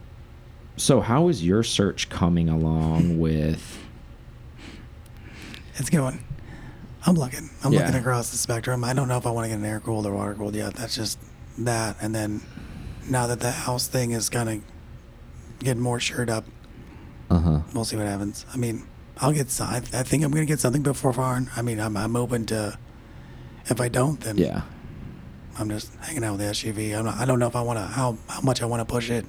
so 0.77 1.01
how 1.01 1.27
is 1.27 1.43
your 1.45 1.63
search 1.63 2.09
coming 2.09 2.49
along 2.49 3.19
with? 3.19 3.79
It's 5.75 5.89
going. 5.89 6.23
I'm 7.05 7.15
looking. 7.15 7.49
I'm 7.63 7.73
Yeah. 7.73 7.79
looking 7.81 7.95
across 7.95 8.29
the 8.29 8.37
spectrum. 8.37 8.83
I 8.83 8.93
don't 8.93 9.07
know 9.07 9.17
if 9.17 9.25
I 9.25 9.31
want 9.31 9.45
to 9.45 9.49
get 9.49 9.57
an 9.59 9.65
air 9.65 9.79
cooled 9.79 10.05
or 10.05 10.13
water 10.13 10.33
cooled 10.35 10.55
yet. 10.55 10.75
That's 10.75 10.95
just 10.95 11.17
that. 11.57 11.97
And 12.01 12.13
then 12.15 12.41
now 13.09 13.27
that 13.27 13.39
the 13.39 13.51
house 13.51 13.87
thing 13.87 14.11
is 14.11 14.29
kind 14.29 14.49
of 14.49 14.61
getting 15.59 15.81
more 15.83 15.99
shored 15.99 16.29
up, 16.29 16.45
Uh 17.29 17.39
huh. 17.39 17.59
we'll 17.73 17.85
see 17.85 17.97
what 17.97 18.05
happens. 18.05 18.45
I 18.53 18.57
mean, 18.57 18.83
I'll 19.17 19.31
get. 19.33 19.59
I, 19.61 19.77
I 19.77 20.03
think 20.03 20.23
I'm 20.23 20.31
gonna 20.31 20.45
get 20.45 20.59
something 20.59 20.81
before 20.83 21.11
far. 21.13 21.43
I 21.55 21.61
mean, 21.61 21.79
I'm 21.79 21.97
I'm 21.97 22.15
open 22.15 22.45
to. 22.47 22.77
If 23.65 23.79
I 23.81 23.87
don't, 23.87 24.19
then 24.21 24.37
Yeah. 24.37 24.61
I'm 25.57 25.69
just 25.69 25.93
hanging 26.01 26.23
out 26.23 26.37
with 26.37 26.41
the 26.41 26.47
SUV. 26.47 26.97
I'm 26.97 27.05
not, 27.05 27.17
I 27.17 27.25
don't 27.25 27.39
know 27.39 27.47
if 27.47 27.55
I 27.55 27.61
want 27.61 27.79
to 27.79 27.85
how 27.85 28.17
how 28.27 28.41
much 28.41 28.61
I 28.61 28.65
want 28.65 28.81
to 28.81 28.85
push 28.85 29.09
it, 29.09 29.25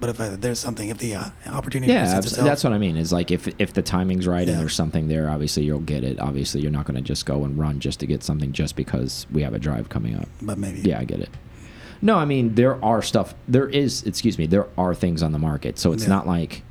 but 0.00 0.10
if 0.10 0.20
I, 0.20 0.28
there's 0.30 0.58
something, 0.58 0.88
if 0.88 0.98
the 0.98 1.14
uh, 1.16 1.24
opportunity 1.46 1.92
Yeah, 1.92 2.18
itself, 2.18 2.44
that's 2.46 2.62
what 2.64 2.72
I 2.72 2.78
mean. 2.78 2.96
Is 2.96 3.12
like 3.12 3.30
if 3.30 3.48
if 3.60 3.72
the 3.72 3.82
timing's 3.82 4.26
right 4.26 4.46
Yeah. 4.46 4.52
and 4.54 4.60
there's 4.62 4.74
something 4.74 5.08
there, 5.08 5.28
obviously 5.30 5.64
you'll 5.64 5.80
get 5.80 6.04
it. 6.04 6.18
Obviously, 6.20 6.60
you're 6.60 6.70
not 6.70 6.86
going 6.86 6.96
to 6.96 7.00
just 7.02 7.26
go 7.26 7.44
and 7.44 7.58
run 7.58 7.80
just 7.80 8.00
to 8.00 8.06
get 8.06 8.22
something 8.22 8.52
just 8.52 8.76
because 8.76 9.26
we 9.32 9.42
have 9.42 9.54
a 9.54 9.58
drive 9.58 9.88
coming 9.88 10.16
up. 10.16 10.28
But 10.42 10.58
maybe. 10.58 10.80
Yeah, 10.80 10.98
I 11.00 11.04
get 11.04 11.20
it. 11.20 11.30
No, 12.00 12.16
I 12.16 12.24
mean 12.24 12.54
there 12.54 12.82
are 12.84 13.02
stuff. 13.02 13.34
There 13.48 13.68
is, 13.68 14.04
excuse 14.04 14.38
me, 14.38 14.46
there 14.46 14.66
are 14.78 14.94
things 14.94 15.22
on 15.22 15.32
the 15.32 15.38
market. 15.38 15.78
So 15.78 15.92
it's 15.92 16.04
Yeah. 16.04 16.10
not 16.10 16.26
like 16.26 16.62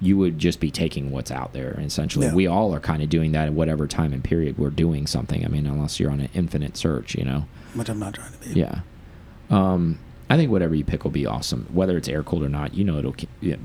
you 0.00 0.16
would 0.16 0.36
just 0.36 0.58
be 0.58 0.68
taking 0.72 1.12
what's 1.12 1.30
out 1.30 1.52
there. 1.52 1.70
And 1.70 1.86
essentially, 1.86 2.26
Yeah. 2.26 2.34
we 2.34 2.48
all 2.48 2.74
are 2.74 2.80
kind 2.80 3.00
of 3.04 3.08
doing 3.08 3.30
that 3.32 3.46
at 3.46 3.52
whatever 3.52 3.86
time 3.86 4.12
and 4.12 4.24
period 4.24 4.58
we're 4.58 4.70
doing 4.70 5.06
something. 5.06 5.44
I 5.44 5.48
mean, 5.48 5.64
unless 5.66 6.00
you're 6.00 6.10
on 6.10 6.18
an 6.18 6.28
infinite 6.34 6.76
search, 6.76 7.14
you 7.14 7.24
know. 7.24 7.44
Which 7.74 7.88
I'm 7.88 8.00
not 8.00 8.14
trying 8.14 8.32
to 8.32 8.38
be. 8.48 8.58
Yeah. 8.58 8.80
Um, 9.50 10.00
I 10.32 10.36
think 10.38 10.50
whatever 10.50 10.74
you 10.74 10.82
pick 10.82 11.04
will 11.04 11.10
be 11.10 11.26
awesome. 11.26 11.66
Whether 11.74 11.94
it's 11.98 12.08
air 12.08 12.22
cooled 12.22 12.42
or 12.42 12.48
not, 12.48 12.72
you 12.72 12.84
know 12.84 12.96
it'll 12.96 13.14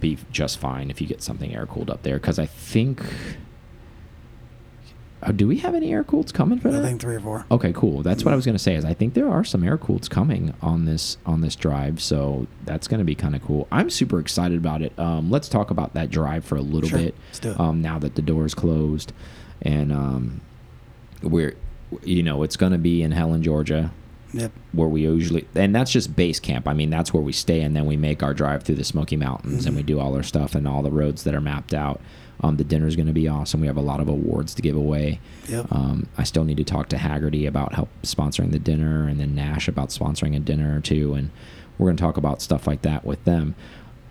be 0.02 0.18
just 0.34 0.60
fine 0.60 0.90
if 0.90 1.00
you 1.00 1.08
get 1.08 1.22
something 1.24 1.56
air 1.56 1.66
cooled 1.66 1.90
up 1.90 2.04
there. 2.04 2.16
Because 2.20 2.38
I 2.40 2.46
think, 2.46 3.02
uh, 5.24 5.32
do 5.32 5.48
we 5.48 5.60
have 5.60 5.74
any 5.76 5.94
air 5.94 6.04
cooleds 6.04 6.34
coming 6.34 6.60
for 6.60 6.70
that? 6.70 6.84
I 6.84 6.88
think 6.90 7.00
three 7.00 7.16
or 7.16 7.22
four. 7.22 7.46
Okay, 7.50 7.72
cool. 7.72 8.04
That's 8.04 8.26
what 8.26 8.34
I 8.34 8.36
was 8.36 8.44
going 8.46 8.58
to 8.58 8.62
say. 8.62 8.76
Is 8.76 8.84
I 8.84 8.94
think 8.94 9.14
there 9.14 9.30
are 9.30 9.46
some 9.46 9.64
air 9.64 9.78
cooleds 9.78 10.10
coming 10.10 10.54
on 10.62 10.84
this 10.84 11.18
on 11.26 11.40
this 11.40 11.56
drive, 11.56 12.02
so 12.02 12.48
that's 12.66 12.90
going 12.90 13.00
to 13.00 13.06
be 13.06 13.16
kind 13.16 13.34
of 13.34 13.42
cool. 13.46 13.66
I'm 13.72 13.90
super 13.90 14.20
excited 14.20 14.58
about 14.58 14.82
it. 14.82 14.92
Um, 15.00 15.32
let's 15.32 15.48
talk 15.48 15.72
about 15.72 15.94
that 15.94 16.10
drive 16.10 16.44
for 16.44 16.58
a 16.58 16.62
little 16.62 16.90
Sure. 16.90 17.00
bit. 17.00 17.16
Let's 17.30 17.40
do 17.40 17.52
it. 17.52 17.60
Um, 17.62 17.82
now 17.82 17.98
that 17.98 18.16
the 18.16 18.22
door 18.22 18.46
is 18.46 18.54
closed, 18.54 19.14
and 19.62 19.94
um, 19.94 20.42
we're, 21.24 21.56
you 22.04 22.24
know, 22.24 22.44
it's 22.44 22.58
going 22.58 22.74
to 22.74 22.78
be 22.78 23.02
in 23.04 23.12
Helen, 23.14 23.42
Georgia 23.42 23.92
Yep. 24.34 24.52
where 24.74 24.88
we 24.88 25.02
usually 25.04 25.48
and 25.56 25.74
that's 25.74 25.92
just 25.92 26.16
base 26.16 26.40
camp. 26.40 26.68
I 26.68 26.74
mean, 26.74 26.90
that's 26.90 27.14
where 27.14 27.24
we 27.24 27.32
stay 27.32 27.62
and 27.62 27.76
then 27.76 27.86
we 27.86 27.96
make 27.98 28.22
our 28.24 28.34
drive 28.34 28.64
through 28.64 28.76
the 28.76 28.84
Smoky 28.84 29.16
Mountains 29.16 29.66
and 29.66 29.76
we 29.76 29.84
Mhm. 29.84 29.88
do 29.88 30.00
all 30.00 30.16
our 30.16 30.24
stuff 30.24 30.54
and 30.56 30.68
all 30.68 30.82
the 30.82 30.92
roads 30.92 31.24
that 31.24 31.34
are 31.34 31.42
mapped 31.42 31.74
out. 31.74 32.02
Um, 32.42 32.58
the 32.58 32.64
dinner's 32.64 32.96
going 32.96 33.08
to 33.08 33.14
be 33.14 33.28
awesome. 33.28 33.62
We 33.62 33.68
have 33.68 33.78
a 33.78 33.82
lot 33.82 34.00
of 34.00 34.08
awards 34.08 34.54
to 34.56 34.62
give 34.62 34.76
away. 34.76 35.20
Yep. 35.50 35.72
Um, 35.72 36.08
I 36.20 36.24
still 36.24 36.44
need 36.44 36.58
to 36.58 36.64
talk 36.64 36.88
to 36.90 36.96
Hagerty 36.98 37.48
about 37.48 37.74
help 37.74 37.90
sponsoring 38.04 38.52
the 38.52 38.60
dinner 38.60 39.08
and 39.08 39.20
then 39.20 39.34
Nash 39.34 39.68
about 39.68 39.90
sponsoring 39.90 40.36
a 40.36 40.40
dinner 40.40 40.80
too. 40.82 41.14
And 41.16 41.32
we're 41.80 41.88
going 41.88 41.98
to 41.98 42.02
talk 42.04 42.18
about 42.18 42.42
stuff 42.42 42.68
like 42.68 42.84
that 42.84 43.06
with 43.06 43.24
them. 43.24 43.56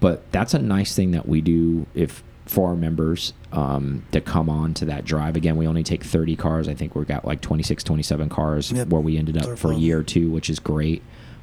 But 0.01 0.31
that's 0.33 0.55
a 0.55 0.59
nice 0.59 0.95
thing 0.95 1.13
that 1.13 1.29
we 1.29 1.41
do 1.41 1.87
if 1.95 2.23
for 2.47 2.69
our 2.69 2.77
members 2.77 3.33
um, 3.53 4.05
to 4.13 4.21
come 4.21 4.49
on 4.49 4.73
to 4.75 4.85
that 4.87 5.05
drive. 5.05 5.37
Again, 5.37 5.57
we 5.57 5.67
only 5.67 5.83
take 5.83 6.05
30 6.05 6.37
cars. 6.37 6.69
I 6.69 6.75
think 6.75 6.95
we've 6.95 7.07
got 7.07 7.25
like 7.25 7.41
26, 7.41 7.83
27 7.85 8.29
cars 8.29 8.71
Yep. 8.73 8.89
where 8.89 9.01
we 9.01 9.19
ended 9.19 9.35
They're 9.37 9.53
up 9.55 9.59
for 9.59 9.73
a 9.73 9.77
year 9.77 9.99
or 9.99 10.03
two, 10.05 10.31
which 10.31 10.49
is 10.49 10.59
great. 10.61 11.03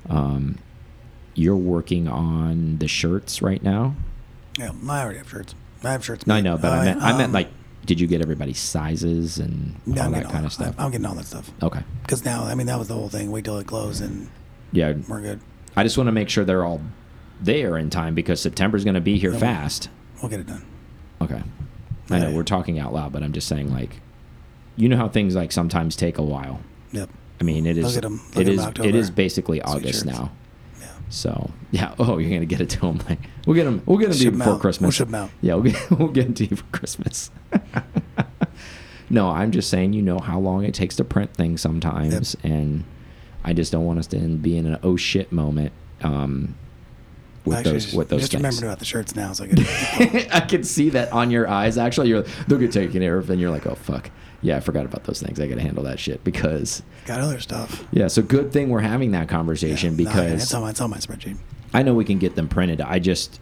Um, 0.10 0.58
you're 1.36 1.56
working 1.58 2.08
on 2.08 2.78
the 2.78 2.88
shirts 2.88 3.42
right 3.42 3.62
now. 3.62 3.96
Yeah. 4.58 4.72
I 4.88 5.02
already 5.02 5.18
have 5.18 5.30
shirts. 5.30 5.56
I 5.84 5.92
have 5.92 6.06
shirts. 6.06 6.26
No, 6.26 6.36
I 6.36 6.42
know, 6.42 6.58
but 6.58 6.72
I 6.72 6.80
Uh, 6.80 6.84
meant, 6.86 7.02
I 7.02 7.12
meant 7.18 7.24
um, 7.30 7.32
like, 7.34 7.50
did 7.86 8.00
you 8.00 8.08
get 8.08 8.22
everybody's 8.22 8.60
sizes 8.60 9.40
and 9.40 9.76
yeah, 9.86 10.06
all 10.06 10.12
that 10.12 10.24
kind 10.26 10.38
all 10.38 10.46
of 10.46 10.54
stuff? 10.54 10.76
I'm 10.78 10.92
getting 10.92 11.06
all 11.06 11.16
that 11.16 11.26
stuff. 11.26 11.52
Okay. 11.62 11.82
Because 12.04 12.24
now, 12.24 12.44
I 12.46 12.56
mean, 12.56 12.68
that 12.68 12.80
was 12.80 12.88
the 12.88 12.94
whole 12.94 13.10
thing. 13.10 13.30
Wait 13.32 13.44
till 13.44 13.58
it 13.58 13.68
closed 13.68 14.02
and 14.02 14.30
Yeah. 14.72 14.94
we're 15.10 15.20
good. 15.22 15.42
I 15.76 15.84
just 15.84 15.98
want 15.98 16.08
to 16.08 16.12
make 16.14 16.30
sure 16.30 16.46
they're 16.46 16.64
all 16.64 16.80
there 17.42 17.78
in 17.78 17.90
time 17.90 18.16
because 18.16 18.40
September's 18.40 18.86
going 18.86 18.94
to 18.94 19.02
be 19.02 19.18
here 19.18 19.34
fast. 19.34 19.90
We'll 20.22 20.30
get 20.30 20.40
it 20.40 20.48
done. 20.48 20.64
Okay. 21.24 21.42
I 22.10 22.20
know 22.20 22.32
we're 22.32 22.44
talking 22.44 22.80
out 22.80 22.94
loud, 22.94 23.12
but 23.14 23.24
I'm 23.24 23.32
just 23.34 23.48
saying 23.48 23.72
like, 23.74 24.00
you 24.76 24.90
know 24.90 24.98
how 24.98 25.08
things 25.08 25.36
like 25.36 25.52
sometimes 25.52 25.96
take 25.96 26.18
a 26.18 26.24
while. 26.24 26.60
Yep. 26.92 27.10
I 27.40 27.44
mean, 27.44 27.66
it 27.66 27.78
is 27.78 27.96
get 27.96 28.06
'em- 28.06 28.22
they'll 28.34 28.42
it 28.42 28.46
get 28.46 28.54
'em 28.54 28.60
is 28.60 28.66
October. 28.66 28.90
it 28.90 28.96
is 28.96 29.10
basically 29.12 29.60
Sweet 29.60 29.66
August 29.76 30.04
shirts. 30.04 30.06
now. 30.06 30.32
Yeah. 30.80 30.88
So 31.10 31.52
yeah. 31.72 31.96
Oh, 32.00 32.18
you're 32.18 32.30
gonna 32.32 32.46
get 32.46 32.62
it 32.62 32.70
to 32.72 32.80
them 32.82 33.00
like 33.10 33.20
we'll 33.46 33.56
get 33.56 33.64
them. 33.66 33.82
We'll 33.86 33.98
get 33.98 34.10
them 34.10 34.18
to 34.18 34.24
you 34.26 34.32
before 34.32 34.54
out. 34.54 34.62
Christmas. 34.62 34.82
We'll 34.88 34.92
ship 34.92 35.08
'em 35.10 35.16
out. 35.16 35.30
Yeah, 35.42 35.56
we'll 35.56 35.64
get 35.72 35.92
we'll 36.00 36.08
get 36.10 36.24
them 36.26 36.34
to 36.36 36.46
you 36.46 36.56
for 36.58 36.66
Christmas. 36.72 37.32
no, 39.10 39.30
I'm 39.30 39.52
just 39.52 39.70
saying. 39.70 39.94
You 39.94 40.02
know 40.02 40.20
how 40.20 40.40
long 40.40 40.64
it 40.64 40.74
takes 40.74 40.96
to 40.98 41.04
print 41.04 41.34
things 41.34 41.62
sometimes, 41.62 42.36
and 42.44 42.84
I 43.44 43.54
just 43.54 43.72
don't 43.72 43.86
want 43.86 44.00
us 44.00 44.08
to 44.08 44.18
be 44.18 44.58
in 44.58 44.66
an 44.66 44.80
oh 44.84 44.96
shit 44.98 45.32
moment. 45.32 45.72
Um, 46.02 46.56
with 47.46 47.58
Actually, 47.58 47.74
those 47.74 47.94
with 47.94 48.10
those 48.10 48.22
just 48.22 48.32
things. 48.32 48.44
remembered 48.44 48.64
about 48.66 48.80
the 48.80 48.86
shirts 48.86 49.16
now, 49.16 49.34
so 49.34 49.44
I 49.44 49.48
get 49.48 50.34
I 50.36 50.40
can 50.42 50.64
see 50.64 50.90
that 50.92 51.12
on 51.12 51.30
your 51.32 51.48
eyes. 51.48 51.78
Actually, 51.78 52.10
you're 52.10 52.24
they'll 52.48 52.60
get 52.60 52.72
taken 52.72 53.02
care 53.02 53.18
of, 53.18 53.30
and 53.30 53.40
you're 53.42 53.52
like, 53.52 53.68
oh 53.68 53.76
fuck, 53.76 54.10
yeah, 54.42 54.58
I 54.58 54.60
forgot 54.62 54.86
about 54.86 55.04
those 55.04 55.22
things. 55.22 55.40
I 55.40 55.48
got 55.48 55.56
to 55.56 55.62
handle 55.62 55.84
that 55.84 56.00
shit 56.00 56.24
because 56.24 56.84
got 57.06 57.20
other 57.20 57.40
stuff. 57.40 57.86
yeah. 57.92 58.08
So 58.08 58.22
good 58.22 58.52
thing 58.54 58.70
we're 58.70 58.80
having 58.82 59.12
that 59.12 59.28
conversation 59.30 59.98
Yeah, 59.98 60.06
no, 60.06 60.10
because 60.12 60.44
it's 60.44 60.54
on 60.54 60.62
my, 60.62 60.70
it's 60.70 60.82
on 60.82 60.90
my 60.90 60.98
spreadsheet. 60.98 61.38
I 61.74 61.84
know 61.84 61.94
we 61.94 62.06
can 62.06 62.20
get 62.20 62.36
them 62.36 62.48
printed. 62.48 62.80
I 62.82 63.00
just 63.00 63.40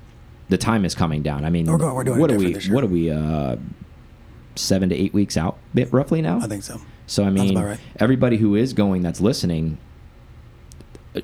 the 0.49 0.57
time 0.57 0.83
is 0.85 0.95
coming 0.95 1.21
down. 1.21 1.45
I 1.45 1.49
mean, 1.49 1.65
We're 1.67 1.77
going- 1.77 1.95
we're 1.95 2.03
doing 2.03 2.19
what 2.19 2.31
are 2.31 2.37
we? 2.37 2.45
different 2.53 2.55
this 2.55 2.65
year. 2.67 2.75
What 2.75 2.83
are 2.83 2.87
we? 2.87 3.09
Uh, 3.11 3.55
seven 4.55 4.89
to 4.89 4.95
eight 4.95 5.13
weeks 5.13 5.37
out, 5.37 5.57
bit 5.73 5.91
roughly 5.93 6.21
now. 6.21 6.39
I 6.41 6.47
think 6.47 6.63
so. 6.63 6.79
So 7.07 7.23
I 7.23 7.29
mean, 7.29 7.57
right. 7.57 7.79
everybody 7.97 8.37
who 8.37 8.55
is 8.55 8.73
going 8.73 9.01
that's 9.01 9.21
listening, 9.21 9.77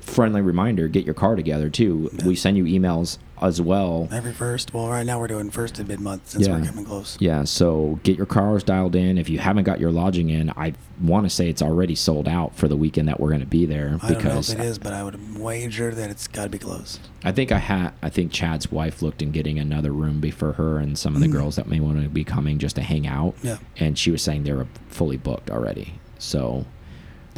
friendly 0.00 0.40
reminder: 0.40 0.88
get 0.88 1.04
your 1.04 1.14
car 1.14 1.36
together 1.36 1.70
too. 1.70 2.10
Yeah. 2.12 2.26
We 2.26 2.36
send 2.36 2.56
you 2.56 2.64
emails 2.64 3.18
as 3.40 3.60
well. 3.60 4.08
Every 4.10 4.32
first. 4.32 4.74
Well, 4.74 4.88
right 4.88 5.06
now 5.06 5.20
we're 5.20 5.28
doing 5.28 5.50
first 5.50 5.78
and 5.78 5.86
mid 5.86 6.00
month 6.00 6.30
since 6.30 6.46
Yeah. 6.46 6.58
we're 6.58 6.66
coming 6.66 6.84
close. 6.84 7.16
Yeah, 7.20 7.44
so 7.44 8.00
get 8.02 8.16
your 8.16 8.26
cars 8.26 8.64
dialed 8.64 8.96
in. 8.96 9.16
If 9.16 9.28
you 9.28 9.38
haven't 9.38 9.62
got 9.64 9.78
your 9.78 9.92
lodging 9.92 10.28
in, 10.30 10.50
I 10.56 10.74
want 11.00 11.24
to 11.24 11.30
say 11.30 11.48
it's 11.48 11.62
already 11.62 11.94
sold 11.94 12.26
out 12.26 12.56
for 12.56 12.66
the 12.66 12.76
weekend 12.76 13.06
that 13.08 13.20
we're 13.20 13.28
going 13.28 13.40
to 13.40 13.46
be 13.46 13.64
there 13.64 13.86
I 13.86 13.90
don't 13.90 14.02
know 14.10 14.16
because 14.16 14.50
if 14.50 14.58
it 14.58 14.64
is, 14.64 14.78
but 14.78 14.92
I 14.92 15.04
would 15.04 15.38
wager 15.38 15.94
that 15.94 16.10
it's 16.10 16.26
got 16.26 16.44
to 16.44 16.50
be 16.50 16.58
close. 16.58 16.98
I 17.24 17.30
think 17.30 17.52
I 17.52 17.58
had 17.58 17.92
I 18.02 18.10
think 18.10 18.32
Chad's 18.32 18.72
wife 18.72 19.02
looked 19.02 19.22
in 19.22 19.30
getting 19.30 19.58
another 19.58 19.92
room 19.92 20.18
before 20.20 20.52
her 20.54 20.78
and 20.78 20.98
some 20.98 21.14
of 21.14 21.20
the 21.20 21.28
Mm. 21.28 21.32
girls 21.32 21.54
that 21.56 21.68
may 21.68 21.78
want 21.80 22.02
to 22.02 22.08
be 22.08 22.24
coming 22.24 22.58
just 22.58 22.74
to 22.76 22.82
hang 22.82 23.06
out. 23.06 23.34
Yeah. 23.42 23.58
And 23.78 23.96
she 23.96 24.10
was 24.10 24.20
saying 24.20 24.42
they 24.42 24.52
were 24.52 24.66
fully 24.88 25.16
booked 25.16 25.48
already. 25.50 25.94
So 26.18 26.66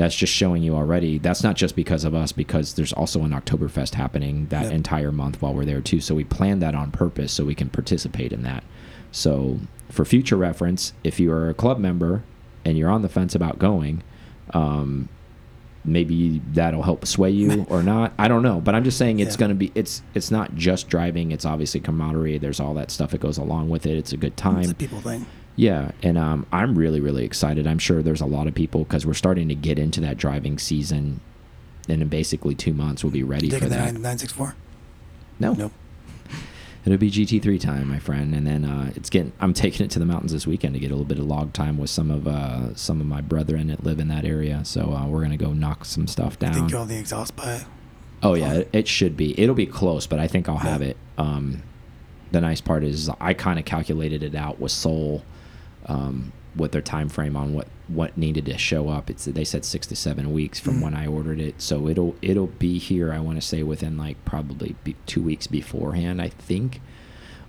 that's 0.00 0.14
just 0.16 0.32
showing 0.32 0.62
you 0.62 0.74
already. 0.74 1.18
That's 1.18 1.42
not 1.42 1.56
just 1.56 1.76
because 1.76 2.04
of 2.04 2.14
us, 2.14 2.32
because 2.32 2.72
there's 2.72 2.94
also 2.94 3.22
an 3.22 3.32
Oktoberfest 3.32 3.94
happening 3.96 4.46
that 4.48 4.64
Yep. 4.64 4.72
entire 4.72 5.12
month 5.12 5.42
while 5.42 5.52
we're 5.52 5.66
there 5.66 5.82
too. 5.82 6.00
So 6.00 6.14
we 6.14 6.24
planned 6.24 6.62
that 6.62 6.74
on 6.74 6.90
purpose 6.90 7.32
so 7.32 7.44
we 7.44 7.54
can 7.54 7.68
participate 7.68 8.32
in 8.32 8.42
that. 8.44 8.64
So 9.12 9.58
for 9.90 10.06
future 10.06 10.36
reference, 10.36 10.94
if 11.04 11.20
you 11.20 11.30
are 11.32 11.50
a 11.50 11.54
club 11.54 11.78
member 11.78 12.22
and 12.64 12.78
you're 12.78 12.88
on 12.88 13.02
the 13.02 13.10
fence 13.10 13.34
about 13.34 13.58
going, 13.58 14.02
um, 14.54 15.10
maybe 15.84 16.40
that'll 16.52 16.82
help 16.82 17.06
sway 17.06 17.30
you 17.30 17.66
or 17.70 17.82
not. 17.82 18.14
I 18.18 18.26
don't 18.26 18.42
know, 18.42 18.58
but 18.60 18.74
I'm 18.74 18.84
just 18.84 18.96
saying 18.96 19.20
it's 19.20 19.34
Yeah. 19.34 19.40
going 19.40 19.48
to 19.50 19.54
be 19.54 19.70
it's 19.74 20.00
it's 20.14 20.30
not 20.30 20.54
just 20.54 20.88
driving. 20.88 21.30
It's 21.30 21.44
obviously 21.44 21.80
camaraderie. 21.80 22.38
There's 22.38 22.58
all 22.60 22.72
that 22.74 22.90
stuff 22.90 23.10
that 23.10 23.20
goes 23.20 23.36
along 23.36 23.68
with 23.68 23.84
it. 23.84 23.98
It's 23.98 24.12
a 24.14 24.16
good 24.16 24.32
It's 24.32 24.40
time. 24.42 24.70
a 24.70 24.74
people 24.74 25.00
thing. 25.00 25.26
Yeah, 25.60 25.90
and 26.02 26.16
um, 26.16 26.46
I'm 26.50 26.74
really 26.74 27.00
really 27.00 27.22
excited. 27.26 27.66
I'm 27.66 27.78
sure 27.78 28.02
there's 28.02 28.22
a 28.22 28.26
lot 28.26 28.46
of 28.46 28.54
people 28.54 28.84
because 28.84 29.04
we're 29.04 29.12
starting 29.12 29.48
to 29.48 29.54
get 29.54 29.78
into 29.78 30.00
that 30.00 30.16
driving 30.16 30.58
season, 30.58 31.20
and 31.86 32.00
in 32.00 32.08
basically 32.08 32.54
two 32.54 32.72
months 32.72 33.04
we'll 33.04 33.12
be 33.12 33.22
ready 33.22 33.50
for 33.50 33.66
that. 33.66 33.92
964? 33.92 34.54
No, 35.38 35.52
Nope. 35.52 35.72
It'll 36.86 36.96
be 36.96 37.10
GT3 37.10 37.60
time, 37.60 37.88
my 37.88 37.98
friend, 37.98 38.34
and 38.34 38.46
then 38.46 38.64
uh, 38.64 38.90
it's 38.96 39.10
getting. 39.10 39.32
I'm 39.38 39.52
taking 39.52 39.84
it 39.84 39.90
to 39.90 39.98
the 39.98 40.06
mountains 40.06 40.32
this 40.32 40.46
weekend 40.46 40.72
to 40.72 40.80
get 40.80 40.86
a 40.90 40.94
little 40.94 41.04
bit 41.04 41.18
of 41.18 41.26
log 41.26 41.52
time 41.52 41.76
with 41.76 41.90
some 41.90 42.10
of 42.10 42.26
uh, 42.26 42.74
some 42.74 43.02
of 43.02 43.06
my 43.06 43.20
brethren 43.20 43.66
that 43.66 43.84
live 43.84 44.00
in 44.00 44.08
that 44.08 44.24
area. 44.24 44.64
So 44.64 44.94
uh, 44.94 45.06
we're 45.06 45.20
gonna 45.20 45.36
go 45.36 45.52
knock 45.52 45.84
some 45.84 46.06
stuff 46.06 46.38
I 46.40 46.46
down. 46.46 46.54
think 46.54 46.74
all 46.74 46.86
the 46.86 46.98
exhaust 46.98 47.36
by 47.36 47.66
Oh 48.22 48.32
yeah, 48.32 48.54
it, 48.54 48.70
it 48.72 48.88
should 48.88 49.14
be. 49.14 49.38
It'll 49.38 49.54
be 49.54 49.66
close, 49.66 50.06
but 50.06 50.18
I 50.18 50.26
think 50.26 50.48
I'll 50.48 50.56
have 50.56 50.80
it. 50.80 50.96
Um, 51.18 51.62
the 52.32 52.40
nice 52.40 52.62
part 52.62 52.82
is 52.82 53.10
I 53.20 53.34
kind 53.34 53.58
of 53.58 53.66
calculated 53.66 54.22
it 54.22 54.34
out 54.34 54.58
with 54.58 54.72
Soul, 54.72 55.22
um, 55.86 56.32
with 56.56 56.72
their 56.72 56.82
time 56.82 57.08
frame 57.08 57.36
on 57.36 57.52
what 57.54 57.68
what 57.88 58.16
needed 58.16 58.44
to 58.46 58.56
show 58.58 58.88
up. 58.88 59.08
It's 59.10 59.24
they 59.24 59.44
said 59.44 59.64
six 59.64 59.86
to 59.88 59.96
seven 59.96 60.32
weeks 60.32 60.58
from 60.60 60.78
Mm. 60.78 60.82
when 60.82 60.94
I 60.94 61.06
ordered 61.06 61.40
it, 61.40 61.60
so 61.60 61.88
it'll 61.88 62.14
it'll 62.22 62.46
be 62.48 62.78
here. 62.78 63.12
I 63.12 63.20
want 63.20 63.40
to 63.40 63.46
say 63.46 63.62
within 63.62 63.96
like 63.96 64.22
probably 64.24 64.74
two 65.06 65.22
weeks 65.22 65.46
beforehand. 65.46 66.20
I 66.20 66.28
think, 66.28 66.80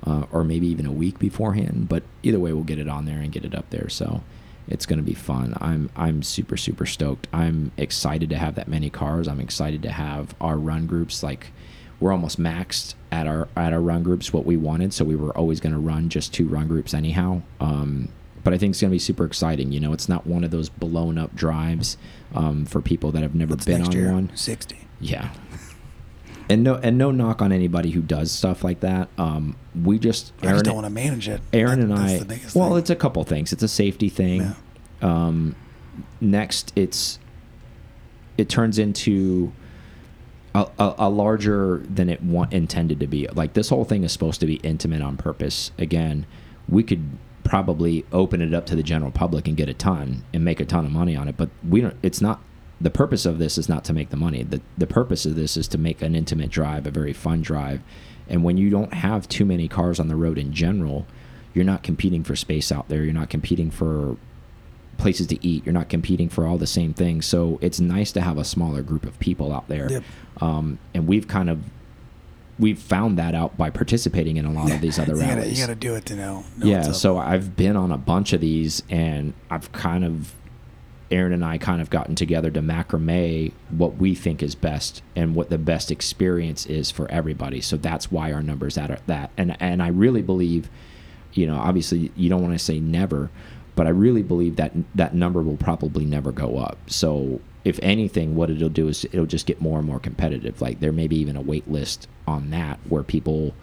uh, 0.05 0.25
or 0.31 0.43
maybe 0.43 0.67
even 0.67 0.85
a 0.85 0.91
week 0.91 1.19
beforehand. 1.19 1.87
But 1.89 2.03
either 2.23 2.39
way, 2.39 2.53
we'll 2.53 2.63
get 2.63 2.79
it 2.79 2.87
on 2.89 3.05
there 3.05 3.19
and 3.19 3.31
get 3.31 3.45
it 3.45 3.53
up 3.55 3.69
there. 3.71 3.89
So 3.89 4.21
it's 4.67 4.85
going 4.85 4.99
to 4.99 5.03
be 5.05 5.13
fun. 5.15 5.55
I'm 5.59 5.89
I'm 5.95 6.21
super 6.23 6.57
super 6.57 6.85
stoked. 6.85 7.27
I'm 7.33 7.71
excited 7.77 8.29
to 8.29 8.37
have 8.37 8.55
that 8.55 8.67
many 8.67 8.89
cars. 8.89 9.27
I'm 9.27 9.39
excited 9.39 9.81
to 9.83 9.91
have 9.91 10.35
our 10.39 10.57
run 10.57 10.85
groups 10.85 11.23
like 11.23 11.51
we're 11.99 12.11
almost 12.11 12.39
maxed 12.39 12.95
at 13.11 13.27
our 13.27 13.47
at 13.55 13.73
our 13.73 13.81
run 13.81 14.01
groups 14.03 14.31
what 14.33 14.45
we 14.45 14.57
wanted. 14.57 14.93
So 14.93 15.05
we 15.05 15.15
were 15.15 15.35
always 15.37 15.59
going 15.59 15.73
to 15.73 15.79
run 15.79 16.09
just 16.09 16.33
two 16.33 16.47
run 16.47 16.67
groups 16.67 16.93
anyhow. 16.95 17.41
Um, 17.59 18.09
but 18.43 18.53
I 18.53 18.57
think 18.57 18.71
it's 18.71 18.81
going 18.81 18.89
to 18.91 18.95
be 18.95 18.99
super 18.99 19.25
exciting. 19.25 19.71
You 19.71 19.79
know, 19.79 19.93
it's 19.93 20.09
not 20.09 20.25
one 20.27 20.43
of 20.43 20.51
those 20.51 20.69
blown 20.69 21.17
up 21.17 21.35
drives 21.35 21.97
um, 22.33 22.65
for 22.65 22.81
people 22.81 23.11
that 23.11 23.21
have 23.21 23.35
never 23.35 23.51
What's 23.53 23.65
been 23.65 23.81
on 23.81 23.91
year? 23.91 24.11
one. 24.11 24.31
60. 24.35 24.77
Yeah. 24.99 25.29
And 26.49 26.63
no, 26.63 26.75
and 26.75 26.97
no 26.97 27.11
knock 27.11 27.41
on 27.41 27.51
anybody 27.51 27.91
who 27.91 28.01
does 28.01 28.31
stuff 28.31 28.63
like 28.63 28.81
that. 28.81 29.07
Um, 29.17 29.55
we 29.79 29.97
just 29.99 30.33
I 30.41 30.47
Aaron, 30.47 30.55
just 30.55 30.65
don't 30.65 30.75
want 30.75 30.85
to 30.87 30.91
manage 30.91 31.29
it. 31.29 31.39
Aaron 31.53 31.79
That- 31.79 31.89
and 31.89 31.97
that's 31.97 32.13
I. 32.13 32.17
the 32.19 32.25
biggest 32.25 32.55
Well, 32.55 32.69
thing. 32.69 32.77
it's 32.79 32.89
a 32.89 32.95
couple 32.95 33.23
things. 33.23 33.53
It's 33.53 33.63
a 33.63 33.67
safety 33.69 34.09
thing. 34.09 34.41
Yeah. 34.41 34.53
Um, 35.01 35.55
next, 36.19 36.73
it's 36.75 37.19
it 38.37 38.49
turns 38.49 38.79
into 38.79 39.53
a, 40.53 40.67
a, 40.79 40.95
a 40.99 41.09
larger 41.09 41.83
than 41.89 42.09
it 42.09 42.21
want, 42.21 42.51
intended 42.53 42.99
to 42.99 43.07
be. 43.07 43.27
Like 43.27 43.53
this 43.53 43.69
whole 43.69 43.85
thing 43.85 44.03
is 44.03 44.11
supposed 44.11 44.39
to 44.41 44.45
be 44.45 44.55
intimate 44.55 45.01
on 45.01 45.15
purpose. 45.15 45.71
Again, 45.77 46.25
we 46.67 46.83
could 46.83 47.17
probably 47.43 48.05
open 48.11 48.41
it 48.41 48.53
up 48.53 48.65
to 48.67 48.75
the 48.75 48.83
general 48.83 49.11
public 49.11 49.47
and 49.47 49.57
get 49.57 49.69
a 49.69 49.73
ton 49.73 50.23
and 50.33 50.43
make 50.43 50.59
a 50.59 50.65
ton 50.65 50.85
of 50.85 50.91
money 50.91 51.15
on 51.15 51.27
it, 51.27 51.37
but 51.37 51.49
we 51.67 51.81
don't. 51.81 51.95
It's 52.01 52.21
not. 52.21 52.41
The 52.79 52.89
purpose 52.89 53.27
of 53.27 53.37
this 53.37 53.59
is 53.59 53.69
not 53.69 53.83
to 53.85 53.93
make 53.93 54.09
the 54.09 54.17
money. 54.17 54.43
The 54.43 54.61
the 54.77 54.87
purpose 54.87 55.25
of 55.25 55.35
this 55.35 55.55
is 55.55 55.67
to 55.69 55.77
make 55.77 56.01
an 56.01 56.15
intimate 56.15 56.49
drive, 56.49 56.87
a 56.87 56.91
very 56.91 57.13
fun 57.13 57.41
drive. 57.41 57.81
And 58.27 58.43
when 58.43 58.57
you 58.57 58.69
don't 58.69 58.93
have 58.93 59.27
too 59.27 59.45
many 59.45 59.67
cars 59.67 59.99
on 59.99 60.07
the 60.07 60.15
road 60.15 60.37
in 60.37 60.53
general, 60.53 61.05
you're 61.53 61.65
not 61.65 61.83
competing 61.83 62.23
for 62.23 62.35
space 62.35 62.71
out 62.71 62.87
there. 62.87 63.03
You're 63.03 63.13
not 63.13 63.29
competing 63.29 63.69
for 63.71 64.17
places 64.97 65.27
to 65.27 65.45
eat. 65.45 65.65
You're 65.65 65.73
not 65.73 65.89
competing 65.89 66.29
for 66.29 66.45
all 66.45 66.57
the 66.57 66.67
same 66.67 66.93
things. 66.93 67.25
So 67.25 67.59
it's 67.61 67.79
nice 67.79 68.11
to 68.13 68.21
have 68.21 68.37
a 68.37 68.45
smaller 68.45 68.81
group 68.81 69.05
of 69.05 69.19
people 69.19 69.51
out 69.51 69.67
there. 69.67 69.91
Yep. 69.91 70.03
Um, 70.39 70.79
and 70.93 71.07
we've 71.07 71.27
kind 71.27 71.49
of 71.49 71.59
we've 72.61 72.79
found 72.79 73.17
that 73.17 73.35
out 73.35 73.57
by 73.57 73.69
participating 73.69 74.37
in 74.37 74.45
a 74.45 74.51
lot 74.51 74.71
of 74.71 74.79
these 74.79 74.99
other 74.99 75.13
you 75.15 75.21
gotta, 75.21 75.35
rallies. 75.35 75.59
you 75.59 75.65
gotta 75.65 75.75
do 75.75 75.95
it 75.95 76.05
to 76.05 76.15
know. 76.15 76.45
know 76.57 76.65
yeah. 76.65 76.91
So 76.91 77.17
I've 77.17 77.55
been 77.55 77.75
on 77.75 77.91
a 77.91 77.97
bunch 77.97 78.31
of 78.31 78.39
these, 78.39 78.83
and 78.89 79.33
I've 79.49 79.71
kind 79.71 80.05
of 80.05 80.33
Aaron 81.11 81.33
and 81.33 81.43
I 81.43 81.57
kind 81.57 81.81
of 81.81 81.89
gotten 81.89 82.15
together 82.15 82.49
to 82.51 82.61
macrame 82.61 83.51
what 83.69 83.97
we 83.97 84.15
think 84.15 84.41
is 84.41 84.55
best 84.55 85.01
and 85.15 85.35
what 85.35 85.49
the 85.49 85.57
best 85.57 85.91
experience 85.91 86.65
is 86.65 86.89
for 86.89 87.09
everybody. 87.11 87.59
So 87.59 87.75
that's 87.75 88.09
why 88.09 88.31
our 88.31 88.41
numbers 88.41 88.77
at 88.77 89.05
that. 89.07 89.31
And 89.35 89.57
and 89.59 89.83
I 89.83 89.87
really 89.87 90.21
believe, 90.21 90.69
you 91.33 91.47
know, 91.47 91.57
obviously 91.57 92.11
you 92.15 92.29
don't 92.29 92.41
want 92.41 92.53
to 92.53 92.63
say 92.63 92.79
never, 92.79 93.29
but 93.75 93.87
I 93.87 93.89
really 93.89 94.23
believe 94.23 94.55
that 94.55 94.71
that 94.95 95.13
number 95.13 95.41
will 95.41 95.57
probably 95.57 96.05
never 96.05 96.31
go 96.31 96.57
up. 96.57 96.77
So 96.87 97.41
if 97.63 97.79
anything, 97.81 98.35
what 98.35 98.49
it'll 98.49 98.69
do 98.69 98.87
is 98.87 99.05
it'll 99.05 99.25
just 99.25 99.45
get 99.45 99.61
more 99.61 99.77
and 99.77 99.87
more 99.87 99.99
competitive. 99.99 100.61
Like 100.61 100.79
there 100.79 100.91
may 100.91 101.07
be 101.07 101.17
even 101.17 101.35
a 101.35 101.41
wait 101.41 101.69
list 101.69 102.07
on 102.27 102.49
that 102.51 102.79
where 102.89 103.03
people 103.03 103.53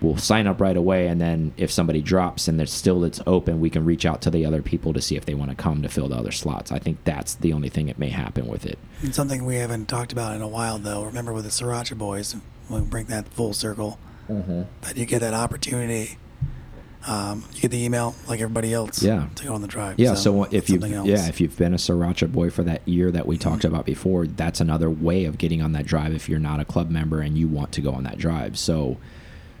will 0.00 0.16
sign 0.16 0.48
up 0.48 0.60
right 0.60 0.76
away 0.76 1.06
and 1.06 1.20
then 1.20 1.54
if 1.56 1.70
somebody 1.70 2.02
drops 2.02 2.48
and 2.48 2.58
there's 2.58 2.72
still 2.72 3.04
it's 3.04 3.20
open 3.24 3.60
we 3.60 3.70
can 3.70 3.84
reach 3.84 4.04
out 4.04 4.20
to 4.20 4.30
the 4.30 4.44
other 4.44 4.60
people 4.60 4.92
to 4.92 5.00
see 5.00 5.14
if 5.14 5.24
they 5.26 5.34
want 5.34 5.48
to 5.48 5.54
come 5.54 5.80
to 5.80 5.88
fill 5.88 6.08
the 6.08 6.16
other 6.16 6.32
slots 6.32 6.72
i 6.72 6.78
think 6.80 6.98
that's 7.04 7.36
the 7.36 7.52
only 7.52 7.68
thing 7.68 7.86
that 7.86 8.00
may 8.00 8.08
happen 8.08 8.48
with 8.48 8.66
it 8.66 8.76
And 9.02 9.12
something 9.12 9.44
we 9.44 9.56
haven't 9.56 9.86
talked 9.88 10.12
about 10.12 10.36
in 10.36 10.42
a 10.42 10.48
while, 10.48 10.78
though. 10.78 11.02
Remember 11.02 11.32
with 11.32 11.42
the 11.42 11.50
Sriracha 11.50 11.98
Boys, 11.98 12.36
we 12.70 12.80
bring 12.82 13.06
that 13.06 13.26
full 13.26 13.52
circle, 13.52 13.98
mm-hmm. 14.28 14.62
that 14.82 14.96
you 14.96 15.06
get 15.06 15.20
that 15.20 15.34
opportunity. 15.34 16.18
Um, 17.06 17.44
you 17.54 17.62
get 17.62 17.70
the 17.72 17.82
email 17.84 18.14
like 18.28 18.40
everybody 18.40 18.72
else. 18.72 19.02
Yeah. 19.02 19.26
To 19.36 19.44
go 19.46 19.54
on 19.54 19.60
the 19.62 19.66
drive. 19.68 19.98
yeah 19.98 20.14
so, 20.14 20.44
if 20.44 20.70
you 20.70 20.78
yeah 20.78 21.28
if 21.28 21.40
you've 21.40 21.56
been 21.56 21.74
a 21.74 21.76
sriracha 21.78 22.30
boy 22.30 22.50
for 22.50 22.62
that 22.62 22.86
year 22.86 23.10
that 23.10 23.26
we 23.26 23.36
talked 23.38 23.64
about 23.64 23.84
before 23.84 24.26
that's 24.26 24.60
another 24.60 24.88
way 24.88 25.24
of 25.24 25.36
getting 25.38 25.62
on 25.62 25.72
that 25.72 25.84
drive 25.86 26.12
if 26.14 26.28
you're 26.28 26.38
not 26.38 26.60
a 26.60 26.64
club 26.64 26.90
member 26.90 27.20
and 27.20 27.36
you 27.36 27.48
want 27.48 27.72
to 27.72 27.80
go 27.80 27.90
on 27.92 28.04
that 28.04 28.18
drive 28.18 28.56
so 28.58 28.98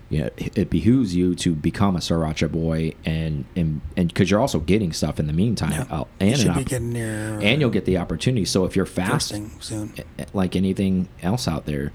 yeah, 0.08 0.28
it 0.36 0.56
it 0.58 0.70
behooves 0.70 1.16
you 1.16 1.34
to 1.36 1.54
become 1.54 1.96
a 1.96 1.98
sriracha 2.00 2.52
boy 2.52 2.92
and 3.04 3.44
and 3.56 3.80
and 3.96 4.08
because 4.08 4.30
you're 4.30 4.40
also 4.40 4.60
getting 4.60 4.92
stuff 4.92 5.18
in 5.18 5.26
the 5.26 5.32
meantime 5.32 5.72
Yeah. 5.72 5.86
uh, 6.00 6.04
you 6.20 6.26
and 6.28 6.38
should 6.38 6.48
an 6.48 6.58
be 6.58 6.64
getting 6.64 6.94
your 6.94 7.40
and 7.40 7.60
you'll 7.60 7.70
get 7.70 7.86
the 7.86 7.96
opportunity 7.98 8.44
so 8.44 8.64
if 8.66 8.76
you're 8.76 8.86
fast 8.86 9.34
soon. 9.60 9.92
like 10.34 10.54
anything 10.54 11.08
else 11.22 11.48
out 11.48 11.64
there 11.66 11.92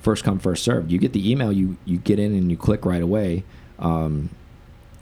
first 0.00 0.22
come 0.24 0.38
first 0.38 0.62
served 0.62 0.90
you 0.92 0.98
get 0.98 1.12
the 1.12 1.30
email 1.30 1.52
you 1.52 1.76
you 1.84 1.98
get 1.98 2.18
in 2.20 2.32
and 2.34 2.50
you 2.50 2.56
click 2.56 2.84
right 2.86 3.02
away 3.02 3.42
um 3.80 4.30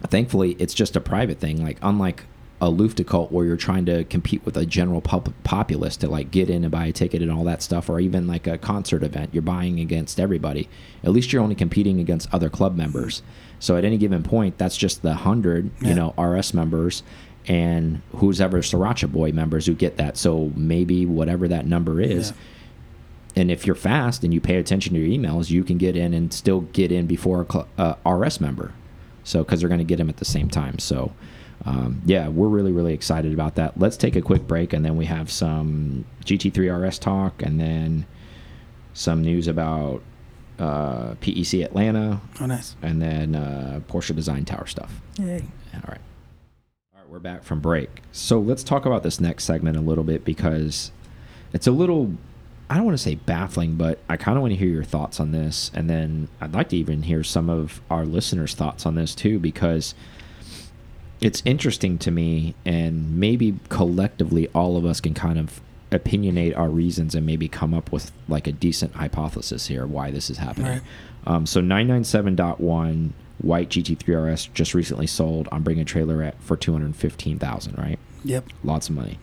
thankfully 0.06 0.56
it's 0.58 0.74
just 0.74 0.96
a 0.96 1.00
private 1.00 1.38
thing. 1.38 1.62
Like 1.62 1.78
unlike 1.82 2.24
a 2.60 2.66
Luftgekühlt 2.68 3.30
where 3.32 3.44
you're 3.44 3.56
trying 3.56 3.84
to 3.86 4.04
compete 4.04 4.44
with 4.46 4.56
a 4.56 4.64
general 4.64 5.00
pub 5.00 5.32
populace 5.42 5.96
to 5.98 6.08
like 6.08 6.30
get 6.30 6.48
in 6.48 6.62
and 6.64 6.70
buy 6.70 6.86
a 6.86 6.92
ticket 6.92 7.20
and 7.20 7.30
all 7.30 7.44
that 7.44 7.62
stuff 7.62 7.90
or 7.90 8.00
even 8.00 8.26
like 8.26 8.46
a 8.46 8.56
concert 8.56 9.02
event 9.02 9.30
you're 9.32 9.42
buying 9.42 9.80
against 9.80 10.18
everybody. 10.20 10.68
At 11.02 11.10
least 11.10 11.32
you're 11.32 11.42
only 11.42 11.56
competing 11.56 12.00
against 12.00 12.32
other 12.32 12.48
club 12.48 12.76
members. 12.76 13.22
So 13.58 13.76
at 13.76 13.84
any 13.84 13.98
given 13.98 14.22
point 14.22 14.56
that's 14.56 14.76
just 14.76 15.02
the 15.02 15.10
100 15.10 15.70
you 15.82 15.94
know 15.94 16.14
rs 16.16 16.54
members 16.54 17.02
and 17.46 18.00
who's 18.16 18.40
ever 18.40 18.58
sriracha 18.58 19.10
boy 19.12 19.32
members 19.32 19.66
who 19.66 19.74
get 19.74 19.96
that. 19.98 20.16
So 20.16 20.52
maybe 20.54 21.04
whatever 21.04 21.48
that 21.48 21.66
number 21.66 22.00
is 22.00 22.30
Yeah. 22.30 23.42
and 23.42 23.50
if 23.50 23.66
you're 23.66 23.74
fast 23.76 24.22
and 24.24 24.32
you 24.32 24.40
pay 24.40 24.56
attention 24.56 24.94
to 24.94 25.00
your 25.00 25.18
emails, 25.18 25.50
you 25.50 25.64
can 25.64 25.76
get 25.76 25.96
in 25.96 26.14
and 26.14 26.32
still 26.32 26.62
get 26.72 26.92
in 26.92 27.06
before 27.06 27.46
a 27.50 27.66
uh, 28.06 28.10
RS 28.10 28.40
member. 28.40 28.72
So 29.24 29.42
because 29.42 29.60
they're 29.60 29.68
going 29.68 29.78
to 29.78 29.84
get 29.84 29.96
them 29.96 30.08
at 30.08 30.18
the 30.18 30.24
same 30.24 30.48
time. 30.48 30.78
So 30.78 31.12
um, 31.66 32.02
yeah, 32.04 32.28
we're 32.28 32.48
really 32.48 32.72
really 32.72 32.94
excited 32.94 33.32
about 33.32 33.54
that. 33.56 33.78
Let's 33.78 33.96
take 33.96 34.16
a 34.16 34.22
quick 34.22 34.46
break 34.46 34.72
and 34.72 34.84
then 34.84 34.96
we 34.96 35.06
have 35.06 35.30
some 35.30 36.04
GT3 36.24 36.87
RS 36.88 36.98
talk 36.98 37.42
and 37.42 37.58
then 37.60 38.06
some 38.92 39.22
news 39.22 39.48
about 39.48 40.02
uh, 40.58 41.14
PEC 41.20 41.64
Atlanta 41.64 42.20
Oh, 42.40 42.46
nice. 42.46 42.76
and 42.82 43.02
then 43.02 43.34
uh, 43.34 43.80
Porsche 43.88 44.14
Design 44.14 44.44
Tower 44.44 44.66
stuff. 44.66 45.00
Yay. 45.18 45.42
All 45.74 45.80
right. 45.88 45.98
All 46.94 47.00
right, 47.00 47.08
we're 47.08 47.18
back 47.18 47.42
from 47.42 47.60
break. 47.60 48.02
So 48.12 48.38
let's 48.38 48.62
talk 48.62 48.87
about 48.87 49.02
this 49.02 49.20
next 49.20 49.44
segment 49.44 49.76
a 49.76 49.80
little 49.80 50.04
bit 50.04 50.24
because 50.24 50.92
it's 51.52 51.66
a 51.66 51.72
little, 51.72 52.12
I 52.70 52.77
don't 52.77 52.85
want 52.85 52.96
to 52.96 53.03
say 53.03 53.14
baffling, 53.14 53.77
but 53.77 53.98
I 54.09 54.16
kind 54.16 54.37
of 54.38 54.42
want 54.42 54.53
to 54.53 54.59
hear 54.59 54.68
your 54.68 54.85
thoughts 54.85 55.20
on 55.20 55.33
this. 55.33 55.70
And 55.74 55.88
then 55.88 56.29
I'd 56.40 56.55
like 56.55 56.70
to 56.70 56.77
even 56.77 57.03
hear 57.03 57.22
some 57.22 57.50
of 57.50 57.81
our 57.90 58.05
listeners' 58.05 58.55
thoughts 58.55 58.87
on 58.87 58.94
this 58.94 59.14
too, 59.14 59.38
because 59.38 59.94
it's 61.20 61.42
interesting 61.44 61.98
to 61.98 62.11
me. 62.11 62.55
And 62.64 63.18
maybe 63.18 63.59
collectively, 63.68 64.48
all 64.48 64.77
of 64.77 64.87
us 64.87 65.00
can 65.00 65.14
kind 65.14 65.38
of 65.38 65.61
opinionate 65.90 66.57
our 66.59 66.68
reasons 66.68 67.14
and 67.14 67.24
maybe 67.24 67.48
come 67.48 67.72
up 67.72 67.92
with 67.92 68.11
like 68.29 68.46
a 68.46 68.53
decent 68.53 68.94
hypothesis 68.94 69.66
here 69.66 69.87
why 69.87 70.11
this 70.11 70.31
is 70.31 70.38
happening. 70.38 70.72
Right. 70.72 70.83
Um, 71.27 71.46
so 71.46 71.61
997.1 71.61 73.11
white 73.38 73.68
GT3 73.68 74.33
RS 74.33 74.46
just 74.46 74.74
recently 74.74 75.07
sold 75.07 75.48
on 75.53 75.62
Bring 75.62 75.81
a 75.81 75.85
Trailer 75.85 76.22
at 76.22 76.40
for 76.42 76.57
215,000, 76.57 77.79
right? 77.79 77.98
Yep. 78.24 78.46
Lots 78.62 78.88
of 78.88 78.94
money. 78.94 79.18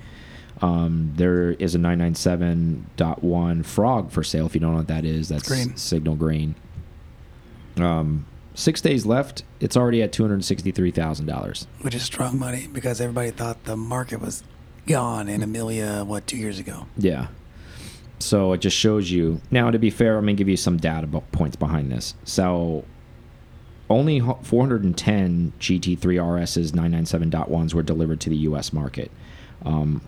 Um, 0.62 1.14
there 1.16 1.52
is 1.52 1.74
a 1.76 1.80
997.1 1.80 3.66
Frog 3.66 4.12
for 4.12 4.24
sale. 4.24 4.46
If 4.46 4.54
you 4.54 4.62
don't 4.62 4.72
know 4.72 4.78
what 4.78 4.88
that 4.90 5.06
is, 5.06 5.30
that's 5.30 5.48
Green. 5.48 5.76
signal 5.76 6.16
green. 6.16 6.56
Um, 7.78 8.26
six 8.54 8.80
days 8.82 9.06
left. 9.06 9.44
It's 9.60 9.76
already 9.76 10.04
at 10.04 10.12
$263,000. 10.14 11.66
Which 11.82 11.96
is 11.96 12.04
strong 12.04 12.38
money 12.38 12.68
because 12.72 13.02
everybody 13.02 13.32
thought 13.32 13.64
the 13.64 13.76
market 13.78 14.22
was 14.22 14.44
gone 14.88 15.30
in 15.30 15.42
Amelia, 15.42 16.04
what, 16.06 16.28
two 16.28 16.38
years 16.38 16.60
ago? 16.60 16.86
Yeah. 16.98 17.28
so 18.20 18.54
it 18.54 18.60
just 18.60 18.78
shows 18.78 19.10
you. 19.10 19.42
Now, 19.50 19.72
to 19.72 19.80
be 19.80 19.90
fair, 19.90 20.18
I'm 20.18 20.24
gonna 20.26 20.34
give 20.34 20.50
you 20.50 20.58
some 20.58 20.78
data 20.78 21.08
points 21.32 21.56
behind 21.56 21.92
this. 21.92 22.14
So, 22.24 22.86
only 23.90 24.20
410 24.20 25.54
GT3 25.60 25.98
RSs 26.00 26.72
997.1s 26.72 27.74
were 27.74 27.84
delivered 27.84 28.20
to 28.22 28.30
the 28.30 28.38
U.S. 28.38 28.72
market. 28.72 29.12
Um, 29.66 30.02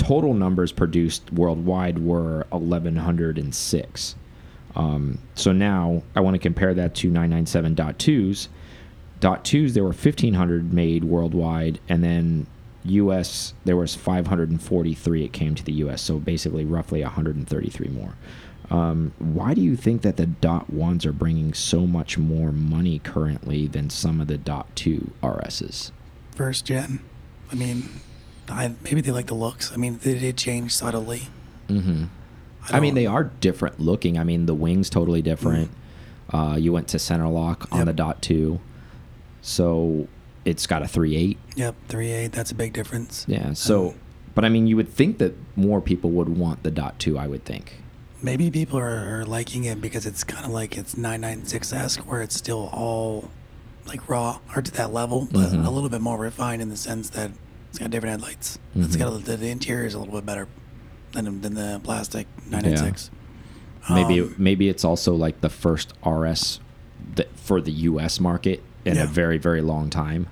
total 0.00 0.32
numbers 0.32 0.72
produced 0.72 1.30
worldwide 1.30 1.98
were 1.98 2.46
1,106. 2.48 4.16
Um, 4.74 5.18
so 5.34 5.52
now 5.52 6.02
I 6.16 6.20
want 6.20 6.36
to 6.36 6.38
compare 6.38 6.72
that 6.72 6.94
to 6.96 7.10
997.2s. 7.10 8.48
Dot 9.20 9.44
twos 9.44 9.74
there 9.74 9.82
were 9.82 9.90
1,500 9.90 10.72
made 10.72 11.04
worldwide, 11.04 11.80
and 11.86 12.02
then 12.02 12.46
U.S. 12.84 13.52
there 13.66 13.76
was 13.76 13.94
543. 13.94 15.24
It 15.24 15.34
came 15.34 15.54
to 15.54 15.62
the 15.62 15.72
U.S. 15.72 16.00
So 16.00 16.18
basically, 16.18 16.64
roughly 16.64 17.02
133 17.02 17.88
more. 17.88 18.14
Um, 18.70 19.12
why 19.18 19.52
do 19.52 19.60
you 19.60 19.76
think 19.76 20.00
that 20.00 20.16
the 20.16 20.24
dot 20.24 20.70
ones 20.70 21.04
are 21.04 21.12
bringing 21.12 21.52
so 21.52 21.86
much 21.86 22.16
more 22.16 22.52
money 22.52 23.00
currently 23.00 23.66
than 23.66 23.90
some 23.90 24.18
of 24.18 24.28
the 24.28 24.38
dot 24.38 24.74
two 24.74 25.10
RSs? 25.22 25.90
First 26.34 26.64
gen. 26.64 27.00
I 27.52 27.56
mean, 27.56 27.90
I, 28.50 28.74
maybe 28.82 29.00
they 29.00 29.10
like 29.12 29.26
the 29.26 29.34
looks. 29.34 29.72
I 29.72 29.76
mean, 29.76 29.98
they 30.02 30.18
did 30.18 30.36
change 30.36 30.74
subtly. 30.74 31.22
Mm-hmm. 31.68 32.04
I, 32.70 32.80
mean, 32.80 32.94
they 32.94 33.06
are 33.06 33.24
different 33.24 33.80
looking. 33.80 34.18
I 34.18 34.24
mean, 34.24 34.46
the 34.46 34.54
wings 34.54 34.90
totally 34.90 35.22
different. 35.22 35.70
Uh, 36.32 36.56
you 36.58 36.72
went 36.72 36.88
to 36.88 36.98
center 36.98 37.28
lock 37.28 37.66
on 37.72 37.78
Yep. 37.78 37.86
the 37.86 37.92
dot 37.92 38.22
two, 38.22 38.60
so 39.42 40.06
it's 40.44 40.66
got 40.66 40.82
a 40.82 40.88
three 40.88 41.16
eight. 41.16 41.38
Yep, 41.56 41.74
three 41.88 42.10
eight. 42.12 42.32
That's 42.32 42.50
a 42.50 42.54
big 42.54 42.72
difference. 42.72 43.24
Yeah. 43.28 43.52
So, 43.54 43.90
Um, 43.90 43.94
but 44.34 44.44
I 44.44 44.48
mean, 44.48 44.66
you 44.66 44.76
would 44.76 44.88
think 44.92 45.18
that 45.18 45.34
more 45.56 45.80
people 45.80 46.10
would 46.10 46.28
want 46.28 46.62
the 46.62 46.70
dot 46.70 46.98
two. 46.98 47.18
I 47.18 47.26
would 47.26 47.44
think. 47.44 47.74
Maybe 48.22 48.50
people 48.50 48.78
are, 48.78 49.20
are 49.20 49.24
liking 49.24 49.64
it 49.64 49.80
because 49.80 50.04
it's 50.06 50.22
kind 50.24 50.44
of 50.44 50.50
like 50.52 50.76
it's 50.76 50.96
996 50.96 51.72
esque, 51.72 52.00
where 52.00 52.20
it's 52.20 52.36
still 52.36 52.68
all 52.72 53.30
like 53.86 54.08
raw 54.08 54.38
or 54.54 54.60
to 54.62 54.70
that 54.72 54.92
level, 54.92 55.26
but 55.32 55.52
Mhm. 55.52 55.66
a 55.66 55.70
little 55.70 55.88
bit 55.88 56.02
more 56.02 56.18
refined 56.18 56.60
in 56.62 56.68
the 56.68 56.76
sense 56.76 57.08
that 57.10 57.30
it's 57.70 57.78
got 57.78 57.90
different 57.90 58.20
headlights. 58.20 58.58
It's 58.74 58.96
Mhm. 58.96 58.98
got 58.98 59.12
a, 59.14 59.18
the, 59.18 59.36
the 59.36 59.48
interior 59.48 59.86
is 59.86 59.94
a 59.94 59.98
little 59.98 60.14
bit 60.14 60.26
better 60.26 60.46
than 61.12 61.40
than 61.40 61.54
the 61.54 61.80
plastic 61.82 62.26
996. 62.50 63.10
Maybe 63.88 64.20
Um, 64.20 64.34
maybe 64.36 64.68
it's 64.68 64.84
also 64.84 65.14
like 65.14 65.40
the 65.40 65.48
first 65.48 65.94
RS 66.04 66.60
that 67.16 67.28
for 67.38 67.60
the 67.60 67.72
U.S. 67.72 68.20
market 68.20 68.62
in 68.84 68.96
Yeah. 68.96 69.04
a 69.04 69.06
very 69.06 69.38
very 69.38 69.60
long 69.62 69.88
time, 69.90 70.26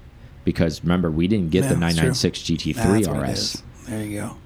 because 0.44 0.82
remember 0.82 1.10
we 1.10 1.26
didn't 1.28 1.50
get 1.50 1.64
Yeah, 1.64 1.74
the 1.74 1.86
it's 1.86 1.96
true. 1.96 2.08
996 2.10 2.38
GT3 2.42 3.04
that's 3.04 3.08
RS. 3.08 3.62
There 3.88 4.04
you 4.04 4.20
go. 4.20 4.36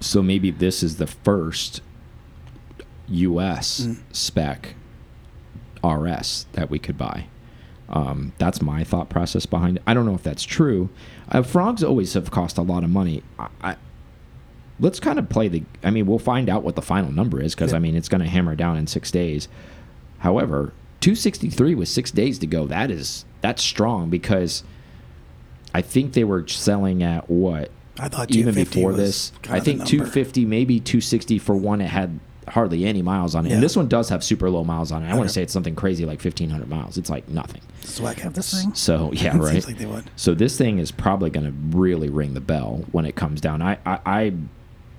So 0.00 0.22
maybe 0.22 0.50
this 0.50 0.82
is 0.82 0.96
the 0.96 1.06
first 1.06 1.80
US 3.08 3.80
Mm. 3.86 3.96
spec 4.12 4.74
RS 5.82 6.46
that 6.52 6.70
we 6.70 6.78
could 6.78 6.96
buy. 6.98 7.26
Um, 7.88 8.32
that's 8.38 8.62
my 8.62 8.84
thought 8.84 9.08
process 9.10 9.44
behind 9.46 9.76
it. 9.78 9.82
I 9.86 9.92
don't 9.94 10.06
know 10.06 10.14
if 10.14 10.22
that's 10.22 10.44
true. 10.44 10.88
Uh, 11.32 11.42
frogs 11.42 11.82
always 11.82 12.12
have 12.12 12.30
cost 12.30 12.58
a 12.58 12.62
lot 12.62 12.84
of 12.84 12.90
money. 12.90 13.22
I, 13.38 13.48
I, 13.62 13.76
let's 14.78 15.00
kind 15.00 15.18
of 15.18 15.28
play 15.30 15.48
the. 15.48 15.64
I 15.82 15.90
mean, 15.90 16.06
we'll 16.06 16.18
find 16.18 16.48
out 16.48 16.62
what 16.62 16.76
the 16.76 16.82
final 16.82 17.10
number 17.10 17.42
is 17.42 17.54
because 17.54 17.72
Yeah. 17.72 17.76
I 17.76 17.80
mean 17.80 17.96
it's 17.96 18.08
going 18.08 18.20
to 18.20 18.28
hammer 18.28 18.54
down 18.54 18.76
in 18.76 18.86
six 18.86 19.10
days. 19.10 19.48
However, 20.18 20.72
263 21.00 21.74
with 21.74 21.88
six 21.88 22.10
days 22.10 22.38
to 22.38 22.46
go. 22.46 22.66
That 22.66 22.90
is 22.90 23.24
that's 23.40 23.62
strong 23.62 24.10
because 24.10 24.62
I 25.74 25.80
think 25.80 26.12
they 26.12 26.24
were 26.24 26.46
selling 26.46 27.02
at 27.02 27.28
what 27.30 27.70
I 27.98 28.08
thought 28.08 28.30
even 28.30 28.54
250 28.54 28.80
before 28.80 28.92
this. 28.92 29.32
I 29.48 29.58
think 29.60 29.86
250, 29.86 30.44
maybe 30.44 30.80
260 30.80 31.38
for 31.38 31.54
one. 31.54 31.80
It 31.80 31.88
had 31.88 32.20
hardly 32.48 32.84
any 32.84 33.02
miles 33.02 33.34
on 33.34 33.46
it, 33.46 33.50
Yeah. 33.50 33.54
and 33.56 33.62
this 33.62 33.76
one 33.76 33.88
does 33.88 34.08
have 34.08 34.22
super 34.24 34.50
low 34.50 34.64
miles 34.64 34.90
on 34.92 35.02
it. 35.02 35.10
I 35.10 35.14
want 35.14 35.28
to 35.28 35.32
say 35.32 35.42
it's 35.42 35.52
something 35.52 35.74
crazy 35.74 36.04
like 36.04 36.22
1500 36.22 36.68
miles. 36.68 36.98
It's 36.98 37.10
like 37.10 37.28
nothing. 37.28 37.60
Swag 37.82 38.18
have 38.20 38.34
this 38.34 38.52
thing. 38.62 38.74
So 38.74 39.10
yeah, 39.14 39.36
It 39.36 39.40
right. 39.40 39.52
Seems 39.52 39.66
like 39.66 39.78
they 39.78 39.86
would. 39.86 40.10
So 40.16 40.34
this 40.34 40.56
thing 40.58 40.78
is 40.78 40.90
probably 40.90 41.30
going 41.30 41.46
to 41.46 41.76
really 41.76 42.08
ring 42.08 42.34
the 42.34 42.40
bell 42.40 42.84
when 42.92 43.04
it 43.06 43.14
comes 43.16 43.40
down. 43.40 43.62
I, 43.62 43.78
I 43.86 43.98
I 44.06 44.32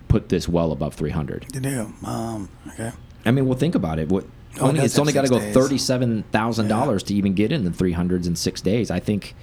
put 0.08 0.30
this 0.30 0.48
well 0.48 0.72
above 0.72 0.94
300. 0.94 1.48
They 1.54 1.60
do. 1.60 1.94
Um. 2.06 2.50
Okay. 2.70 2.92
I 3.26 3.32
mean, 3.32 3.48
well, 3.48 3.58
think 3.58 3.76
about 3.76 4.00
it. 4.00 4.10
What 4.10 4.26
Oh, 4.60 4.68
only, 4.68 4.82
it's 4.82 5.00
only 5.00 5.14
got 5.14 5.24
to 5.24 5.30
go 5.30 5.40
thirty-seven 5.40 6.26
thousand 6.32 6.68
dollars 6.68 7.02
to 7.04 7.16
even 7.16 7.34
get 7.34 7.52
in 7.52 7.64
the 7.64 7.72
three 7.72 7.94
hundreds 7.94 8.28
in 8.28 8.36
six 8.36 8.62
days. 8.62 8.92
I 8.92 9.00
think. 9.00 9.34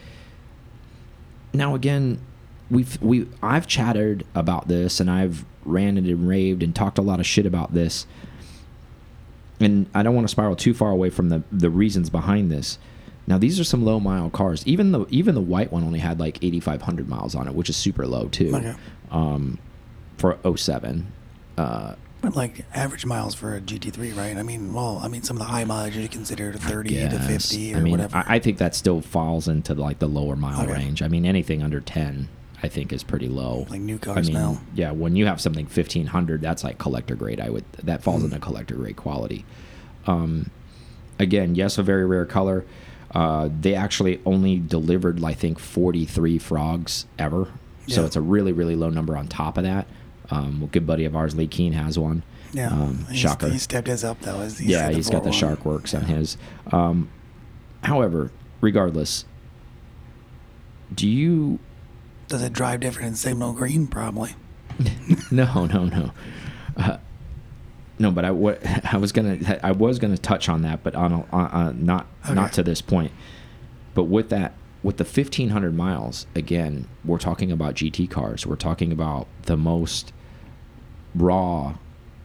Now 1.52 1.74
again, 1.74 2.20
we've 2.70 3.00
we 3.02 3.26
I've 3.42 3.66
chatted 3.66 4.24
about 4.36 4.68
this 4.68 5.00
and 5.00 5.10
I've 5.10 5.44
ranted 5.64 6.06
and 6.06 6.26
raved 6.28 6.62
and 6.62 6.74
talked 6.74 6.98
a 6.98 7.02
lot 7.02 7.20
of 7.20 7.26
shit 7.26 7.46
about 7.46 7.74
this, 7.74 8.06
and 9.60 9.86
I 9.94 10.02
don't 10.02 10.14
want 10.14 10.26
to 10.26 10.30
spiral 10.30 10.56
too 10.56 10.74
far 10.74 10.90
away 10.90 11.10
from 11.10 11.28
the 11.28 11.42
the 11.52 11.70
reasons 11.70 12.10
behind 12.10 12.50
this. 12.50 12.78
Now 13.26 13.38
these 13.38 13.60
are 13.60 13.64
some 13.64 13.84
low 13.84 14.00
mile 14.00 14.30
cars. 14.30 14.66
Even 14.66 14.92
the 14.92 15.06
even 15.10 15.34
the 15.34 15.40
white 15.40 15.70
one 15.72 15.84
only 15.84 15.98
had 16.00 16.18
like 16.18 16.42
eighty-five 16.42 16.82
hundred 16.82 17.08
miles 17.08 17.34
on 17.34 17.46
it, 17.46 17.54
which 17.54 17.68
is 17.68 17.76
super 17.76 18.06
low 18.06 18.28
too. 18.28 18.54
Okay. 18.56 18.74
Um, 19.10 19.58
for 20.18 20.38
07. 20.56 21.10
Uh, 21.56 21.94
But 22.20 22.36
like 22.36 22.64
average 22.74 23.06
miles 23.06 23.34
for 23.34 23.56
a 23.56 23.60
GT3, 23.60 24.14
right? 24.16 24.36
I 24.36 24.42
mean, 24.42 24.74
well, 24.74 25.00
I 25.02 25.08
mean, 25.08 25.22
some 25.22 25.36
of 25.36 25.40
the 25.40 25.46
high 25.50 25.64
mileage 25.64 25.96
you 25.96 26.06
consider 26.08 26.52
30 26.52 27.08
to 27.08 27.18
50 27.18 27.74
or 27.74 27.76
I 27.78 27.80
mean, 27.80 27.90
whatever. 27.92 28.16
I, 28.18 28.36
I 28.36 28.38
think 28.38 28.58
that 28.58 28.74
still 28.74 29.00
falls 29.00 29.48
into 29.48 29.72
like 29.74 29.98
the 29.98 30.06
lower 30.08 30.36
mile 30.36 30.62
Okay. 30.62 30.72
range. 30.74 31.00
I 31.02 31.08
mean, 31.08 31.24
anything 31.24 31.62
under 31.62 31.80
ten, 31.80 32.28
I 32.62 32.68
think, 32.68 32.92
is 32.92 33.02
pretty 33.02 33.28
low. 33.28 33.66
Like 33.70 33.80
new 33.80 33.96
I 33.96 33.98
cars 33.98 34.26
mean, 34.28 34.34
now. 34.34 34.60
yeah, 34.74 34.90
when 34.92 35.16
you 35.16 35.26
have 35.26 35.40
something 35.40 35.66
fifteen 35.66 36.06
hundred, 36.06 36.40
that's 36.42 36.62
like 36.64 36.78
collector 36.78 37.14
grade. 37.14 37.40
I 37.40 37.48
would 37.50 37.64
that 37.82 38.02
falls 38.02 38.22
Mm. 38.22 38.26
into 38.26 38.38
collector 38.40 38.74
grade 38.74 38.96
quality. 38.96 39.44
Um, 40.06 40.50
again, 41.18 41.54
yes, 41.54 41.78
a 41.78 41.82
very 41.82 42.04
rare 42.04 42.26
color. 42.26 42.64
Uh, 43.14 43.48
they 43.60 43.74
actually 43.74 44.20
only 44.24 44.58
delivered, 44.58 45.22
I 45.24 45.32
think, 45.34 45.58
forty 45.58 46.04
three 46.04 46.38
frogs 46.38 47.06
ever. 47.18 47.48
So 47.88 48.04
it's 48.04 48.14
a 48.14 48.20
really, 48.20 48.52
really 48.52 48.76
low 48.76 48.88
number 48.90 49.16
on 49.16 49.26
top 49.26 49.58
of 49.58 49.64
that. 49.64 49.88
Um, 50.30 50.62
a 50.62 50.66
good 50.68 50.86
buddy 50.86 51.04
of 51.06 51.16
ours, 51.16 51.34
Lee 51.34 51.48
Keen, 51.48 51.72
has 51.72 51.98
one. 51.98 52.22
Yeah. 52.52 52.68
Um, 52.68 52.98
He's- 53.08 53.16
shocker. 53.18 53.48
He 53.48 53.58
stepped 53.58 53.88
his 53.88 54.04
up 54.04 54.20
though. 54.20 54.42
He's, 54.42 54.60
yeah, 54.60 54.90
he's 54.90 55.10
got 55.10 55.24
the 55.24 55.30
4-1. 55.30 55.34
Shark 55.34 55.64
Works 55.64 55.92
on 55.94 56.02
his. 56.02 56.36
Um, 56.70 57.08
however, 57.82 58.30
regardless, 58.60 59.24
do 60.94 61.08
you? 61.08 61.58
Does 62.30 62.42
it 62.42 62.52
drive 62.52 62.80
different 62.80 63.08
in 63.08 63.14
signal 63.16 63.52
green? 63.52 63.86
Probably. 63.86 64.34
No, 65.32 65.66
no, 65.66 65.84
no. 65.84 66.10
Uh, 66.76 66.96
no, 67.98 68.10
but 68.10 68.24
I 68.24 68.30
wa- 68.30 68.54
I 68.90 68.96
was 68.96 69.12
gonna 69.12 69.60
I 69.62 69.72
was 69.72 69.98
gonna 69.98 70.16
touch 70.16 70.48
on 70.48 70.62
that, 70.62 70.82
but 70.82 70.94
on, 70.94 71.12
a, 71.12 71.24
on 71.32 71.46
uh, 71.46 71.72
not 71.76 72.06
not 72.32 72.52
to 72.54 72.62
this 72.62 72.80
point. 72.80 73.12
But 73.94 74.04
with 74.04 74.30
that, 74.30 74.54
with 74.82 74.96
the 74.96 75.04
fifteen 75.04 75.50
hundred 75.50 75.76
miles, 75.76 76.26
again, 76.34 76.88
we're 77.04 77.18
talking 77.18 77.52
about 77.52 77.74
GT 77.74 78.08
cars. 78.10 78.46
We're 78.46 78.56
talking 78.56 78.90
about 78.90 79.28
the 79.42 79.56
most 79.56 80.12
raw 81.14 81.76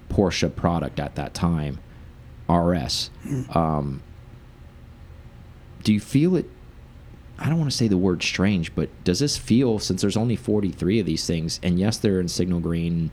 Porsche 0.10 0.56
product 0.56 1.00
at 1.00 1.16
that 1.16 1.34
time, 1.34 1.80
RS. 2.48 3.10
Mm. 3.26 3.56
Um, 3.56 4.02
do 5.84 5.94
you 5.94 6.00
feel 6.00 6.36
it? 6.36 6.50
I 7.38 7.50
don't 7.50 7.58
want 7.60 7.70
to 7.70 7.76
say 7.76 7.88
the 7.88 7.98
word 7.98 8.24
strange, 8.24 8.74
but 8.76 8.90
does 9.04 9.20
this 9.20 9.36
feel 9.38 9.80
since 9.80 10.02
there's 10.02 10.16
only 10.18 10.36
43 10.36 11.00
of 11.00 11.06
these 11.06 11.26
things, 11.28 11.60
and 11.62 11.80
yes, 11.80 11.98
they're 11.98 12.20
in 12.20 12.28
signal 12.30 12.60
green, 12.62 13.12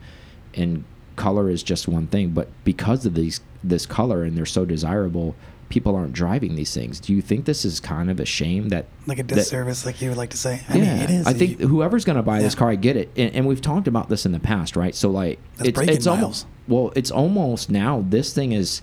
and 0.55 0.85
color 1.17 1.51
is 1.51 1.63
just 1.63 1.89
one 1.89 2.07
thing, 2.07 2.31
but 2.31 2.49
because 2.65 3.05
of 3.07 3.15
these 3.15 3.41
this 3.65 3.85
color 3.87 4.23
and 4.25 4.37
they're 4.37 4.47
so 4.47 4.65
desirable, 4.65 5.35
people 5.69 5.95
aren't 5.95 6.13
driving 6.13 6.55
these 6.57 6.75
things. 6.75 6.99
Do 7.01 7.13
you 7.15 7.23
think 7.23 7.45
this 7.45 7.65
is 7.65 7.81
kind 7.81 8.11
of 8.11 8.19
a 8.21 8.25
shame 8.25 8.69
that 8.71 8.87
Like 9.07 9.19
a 9.19 9.23
that- 9.23 9.35
disservice, 9.35 9.87
like 9.87 10.01
you 10.03 10.09
would 10.09 10.19
like 10.19 10.31
to 10.31 10.37
say. 10.37 10.61
I 10.69 10.77
yeah, 10.79 10.95
mean, 10.95 11.03
it 11.03 11.11
is. 11.11 11.27
I 11.27 11.33
think 11.33 11.61
You- 11.61 11.69
whoever's 11.69 12.05
going 12.05 12.17
to 12.17 12.23
buy 12.23 12.41
this 12.43 12.55
car, 12.55 12.71
I 12.71 12.75
get 12.77 12.97
it, 12.97 13.11
and, 13.17 13.35
and 13.35 13.47
we've 13.47 13.61
talked 13.61 13.87
about 13.89 14.09
this 14.09 14.25
in 14.27 14.33
the 14.33 14.41
past, 14.41 14.75
right? 14.77 14.95
So 14.95 15.11
like, 15.11 15.39
That's 15.59 15.69
it's 15.71 15.81
it's 15.81 16.07
almost 16.07 16.47
well, 16.69 16.93
it's 16.97 17.11
almost 17.11 17.71
now 17.71 18.05
this 18.09 18.33
thing 18.33 18.53
is 18.53 18.83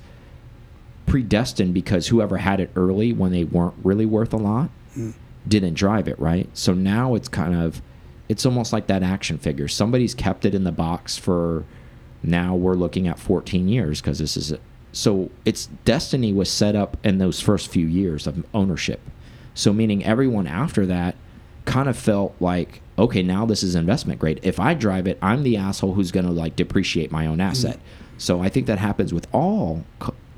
predestined 1.05 1.73
because 1.73 2.07
whoever 2.07 2.37
had 2.37 2.59
it 2.59 2.69
early 2.75 3.13
when 3.13 3.31
they 3.31 3.43
weren't 3.43 3.75
really 3.83 4.05
worth 4.05 4.33
a 4.33 4.37
lot 4.37 4.69
Mm. 4.97 5.13
Didn't 5.49 5.73
drive 5.73 6.07
it, 6.07 6.19
right? 6.19 6.49
So 6.53 6.73
now 6.73 7.15
it's 7.15 7.27
kind 7.27 7.55
of 7.55 7.81
it's 8.27 8.45
almost 8.45 8.71
like 8.71 8.87
that 8.87 9.01
action 9.03 9.37
figure. 9.37 9.67
Somebody's 9.67 10.13
kept 10.13 10.45
it 10.45 10.53
in 10.53 10.63
the 10.63 10.71
box 10.71 11.17
for 11.17 11.65
now 12.21 12.55
we're 12.55 12.75
looking 12.75 13.07
at 13.07 13.17
14 13.17 13.67
years 13.67 14.01
because 14.01 14.19
this 14.19 14.37
is 14.37 14.53
so 14.91 15.29
its 15.45 15.67
destiny 15.85 16.33
was 16.33 16.51
set 16.51 16.75
up 16.75 16.97
in 17.03 17.17
those 17.17 17.41
first 17.41 17.69
few 17.69 17.87
years 17.87 18.27
of 18.27 18.45
ownership. 18.53 19.01
So 19.53 19.73
meaning 19.73 20.03
everyone 20.05 20.47
after 20.47 20.85
that 20.85 21.15
kind 21.65 21.89
of 21.89 21.97
felt 21.97 22.35
like 22.39 22.81
okay, 22.97 23.23
now 23.23 23.45
this 23.45 23.63
is 23.63 23.75
investment 23.75 24.19
grade. 24.19 24.41
If 24.43 24.59
I 24.59 24.73
drive 24.73 25.07
it, 25.07 25.17
I'm 25.21 25.43
the 25.43 25.55
asshole 25.55 25.93
who's 25.93 26.11
going 26.11 26.25
to 26.25 26.31
like 26.31 26.57
depreciate 26.57 27.11
my 27.11 27.25
own 27.25 27.39
asset. 27.39 27.79
So 28.17 28.41
I 28.41 28.49
think 28.49 28.67
that 28.67 28.77
happens 28.77 29.13
with 29.13 29.27
all 29.33 29.85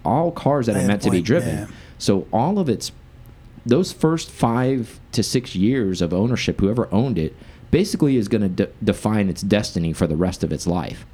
all 0.05 0.31
cars 0.31 0.67
that 0.67 0.75
I 0.75 0.83
are 0.83 0.87
meant 0.87 1.01
to 1.03 1.11
be 1.11 1.21
driven. 1.21 1.57
yeah. 1.57 1.67
So 1.97 2.27
all 2.31 2.59
of 2.59 2.69
its 2.69 2.91
those 3.65 3.91
first 3.91 4.29
five 4.31 4.99
to 5.11 5.23
six 5.23 5.55
years 5.55 6.01
of 6.01 6.13
ownership, 6.13 6.59
whoever 6.59 6.87
owned 6.93 7.17
it, 7.17 7.35
basically 7.69 8.17
is 8.17 8.27
going 8.27 8.41
to 8.41 8.49
de 8.49 8.67
define 8.83 9.29
its 9.29 9.41
destiny 9.41 9.93
for 9.93 10.07
the 10.07 10.15
rest 10.15 10.43
of 10.43 10.51
its 10.51 10.67
life. 10.67 11.05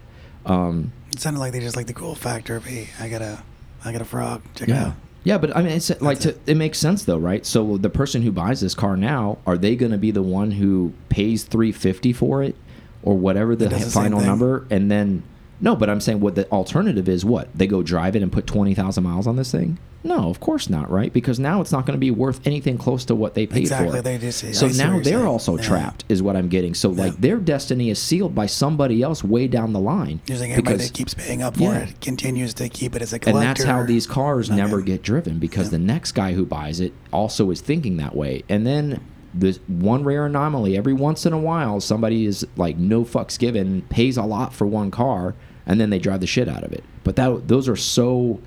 Um, 0.45 0.91
It 1.11 1.19
sounded 1.19 1.39
like 1.39 1.51
they 1.53 1.59
just 1.59 1.75
like 1.75 1.87
the 1.87 1.93
cool 1.93 2.15
factor 2.15 2.55
of 2.55 2.65
hey, 2.65 2.89
I 2.99 3.09
got 3.09 3.21
a, 3.21 3.43
I 3.83 3.91
got 3.91 4.01
a 4.01 4.05
frog. 4.05 4.41
Check 4.55 4.69
it 4.69 4.71
Yeah. 4.73 4.85
out. 4.87 4.93
Yeah, 5.23 5.37
but 5.37 5.55
I 5.57 5.61
mean, 5.61 5.73
it's 5.73 5.89
like 5.99 6.19
to, 6.21 6.37
it 6.45 6.55
makes 6.55 6.77
sense 6.79 7.03
though, 7.03 7.17
right? 7.17 7.45
So 7.45 7.75
the 7.77 7.89
person 7.89 8.21
who 8.21 8.31
buys 8.31 8.61
this 8.61 8.73
car 8.73 8.95
now, 8.95 9.39
are 9.45 9.57
they 9.57 9.75
going 9.75 9.91
to 9.91 9.97
be 9.97 10.11
the 10.11 10.21
one 10.23 10.51
who 10.51 10.93
pays 11.09 11.43
three 11.43 11.73
fifty 11.73 12.13
for 12.13 12.41
it, 12.43 12.55
or 13.03 13.17
whatever 13.17 13.53
the, 13.53 13.67
the 13.67 13.79
final 13.81 14.21
number, 14.21 14.65
and 14.69 14.89
then 14.89 15.23
no? 15.59 15.75
But 15.75 15.89
I'm 15.89 15.99
saying 15.99 16.21
what 16.21 16.35
the 16.35 16.49
alternative 16.49 17.09
is. 17.09 17.25
What 17.25 17.49
they 17.53 17.67
go 17.67 17.83
drive 17.83 18.15
it 18.15 18.23
and 18.23 18.31
put 18.31 18.47
twenty 18.47 18.73
thousand 18.73 19.03
miles 19.03 19.27
on 19.27 19.35
this 19.35 19.51
thing? 19.51 19.77
No, 20.07 20.29
of 20.29 20.39
course 20.39 20.69
not, 20.69 20.89
right? 20.89 21.11
Because 21.11 21.37
now 21.37 21.59
it's 21.59 21.71
not 21.73 21.85
going 21.85 21.95
to 21.95 21.99
be 21.99 22.11
worth 22.11 22.39
anything 22.47 22.77
close 22.77 23.03
to 23.05 23.15
what 23.15 23.33
they 23.33 23.45
paid 23.45 23.59
Exactly, 23.59 23.97
for. 23.97 24.01
they 24.01 24.17
just- 24.17 24.53
so 24.55 24.67
now 24.69 24.93
they're 24.99 25.03
saying. 25.03 25.25
also 25.25 25.57
Yeah. 25.57 25.63
trapped, 25.63 26.05
is 26.07 26.23
what 26.23 26.35
I'm 26.37 26.47
getting. 26.47 26.73
So 26.73 26.89
like 26.89 27.17
their 27.19 27.37
destiny 27.37 27.89
is 27.89 27.99
sealed 27.99 28.33
by 28.33 28.45
somebody 28.45 29.01
else 29.03 29.23
way 29.23 29.47
down 29.47 29.73
the 29.73 29.79
line. 29.81 30.21
You're 30.27 30.37
saying 30.37 30.51
everybody 30.53 30.75
Because- 30.77 30.87
that 30.91 30.97
keeps 30.97 31.13
paying 31.13 31.41
up 31.41 31.57
for 31.57 31.63
Yeah. 31.63 31.79
it 31.79 31.99
continues 31.99 32.53
to 32.55 32.69
keep 32.69 32.95
it 32.95 33.01
as 33.01 33.11
a 33.11 33.19
collector. 33.19 33.39
and 33.39 33.47
that's 33.49 33.63
how 33.65 33.83
these 33.83 34.07
cars 34.07 34.49
never 34.49 34.81
get 34.81 35.03
driven 35.03 35.39
because 35.39 35.69
the 35.71 35.77
next 35.79 36.13
guy 36.13 36.33
who 36.33 36.45
buys 36.45 36.79
it 36.79 36.93
also 37.11 37.51
is 37.51 37.59
thinking 37.59 37.97
that 37.97 38.15
way 38.15 38.43
and 38.47 38.65
then 38.65 39.01
this 39.33 39.59
one 39.67 40.03
rare 40.05 40.25
anomaly 40.25 40.77
every 40.77 40.93
once 40.93 41.25
in 41.25 41.33
a 41.33 41.37
while 41.37 41.79
somebody 41.81 42.25
is 42.25 42.45
like 42.55 42.77
no 42.77 43.03
fucks 43.03 43.37
given 43.37 43.81
pays 43.89 44.15
a 44.15 44.23
lot 44.23 44.53
for 44.53 44.65
one 44.65 44.89
car 44.89 45.35
and 45.65 45.81
then 45.81 45.89
they 45.89 45.99
drive 45.99 46.21
the 46.21 46.27
shit 46.27 46.47
out 46.47 46.63
of 46.63 46.71
it 46.71 46.83
but 47.03 47.15
that 47.17 47.47
those 47.49 47.67
are 47.67 47.75
so 47.75 48.39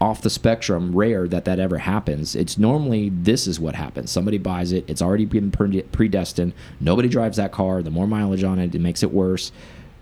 off 0.00 0.22
the 0.22 0.30
spectrum 0.30 0.94
rare 0.94 1.26
that 1.26 1.44
that 1.44 1.58
ever 1.58 1.78
happens 1.78 2.36
it's 2.36 2.56
normally 2.56 3.08
this 3.08 3.46
is 3.48 3.58
what 3.58 3.74
happens 3.74 4.10
somebody 4.10 4.38
buys 4.38 4.70
it 4.72 4.84
it's 4.88 5.02
already 5.02 5.24
been 5.24 5.50
predestined 5.50 6.52
nobody 6.80 7.08
drives 7.08 7.36
that 7.36 7.50
car 7.50 7.82
the 7.82 7.90
more 7.90 8.06
mileage 8.06 8.44
on 8.44 8.58
it 8.60 8.72
it 8.74 8.80
makes 8.80 9.02
it 9.02 9.10
worse 9.12 9.50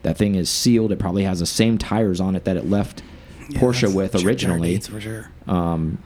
that 0.03 0.17
thing 0.19 0.35
is 0.35 0.51
sealed 0.51 0.93
it 0.93 0.99
probably 0.99 1.23
has 1.25 1.41
the 1.41 1.47
same 1.47 1.79
tires 1.79 2.21
on 2.21 2.37
it 2.37 2.45
that 2.45 2.57
it 2.59 2.69
left 2.69 3.03
Yeah, 3.49 3.59
Porsche 3.61 3.93
with 3.95 4.15
originally. 4.25 4.79
for 4.81 5.01
sure. 5.01 5.31
Um, 5.47 5.99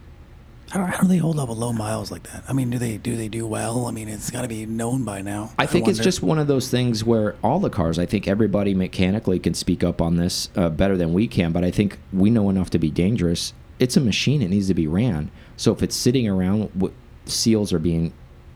How, 0.71 0.85
do- 0.87 0.93
how 0.93 1.01
do 1.03 1.09
they 1.09 1.17
hold 1.17 1.39
up 1.41 1.49
with 1.49 1.59
low 1.59 1.73
miles 1.73 2.11
like 2.13 2.23
that? 2.25 2.45
I 2.49 2.53
mean, 2.53 2.71
do 2.71 2.79
they 2.79 2.97
do 2.97 3.17
they 3.17 3.29
do 3.29 3.45
well? 3.47 3.87
I 3.87 3.91
mean, 3.91 4.09
it's 4.09 4.31
got 4.31 4.43
to 4.43 4.49
be 4.49 4.67
known 4.67 5.05
by 5.05 5.21
now. 5.21 5.51
I 5.59 5.67
think 5.67 5.89
it's 5.89 5.99
just 5.99 6.23
one 6.23 6.39
of 6.39 6.47
those 6.47 6.69
things 6.71 7.03
where 7.03 7.35
all 7.43 7.59
the 7.59 7.71
cars, 7.71 7.99
I 7.99 8.07
think 8.07 8.29
everybody 8.29 8.73
mechanically 8.75 9.39
can 9.41 9.55
speak 9.55 9.83
up 9.83 10.01
on 10.01 10.17
this 10.17 10.49
uh, 10.55 10.69
better 10.71 10.97
than 10.97 11.13
we 11.13 11.27
can, 11.27 11.51
but 11.51 11.65
I 11.65 11.71
think 11.73 11.99
we 12.13 12.31
know 12.31 12.49
enough 12.51 12.71
to 12.71 12.79
be 12.79 12.91
dangerous. 12.91 13.53
It's 13.81 13.97
a 13.97 14.01
machine; 14.01 14.41
it 14.43 14.49
needs 14.51 14.69
to 14.69 14.75
be 14.75 14.87
ran. 14.87 15.31
So 15.57 15.73
if 15.73 15.83
it's 15.83 15.97
sitting 15.97 16.29
around, 16.29 16.73
w- 16.75 16.95
seals 17.27 17.73
are 17.73 17.79
being 17.81 18.13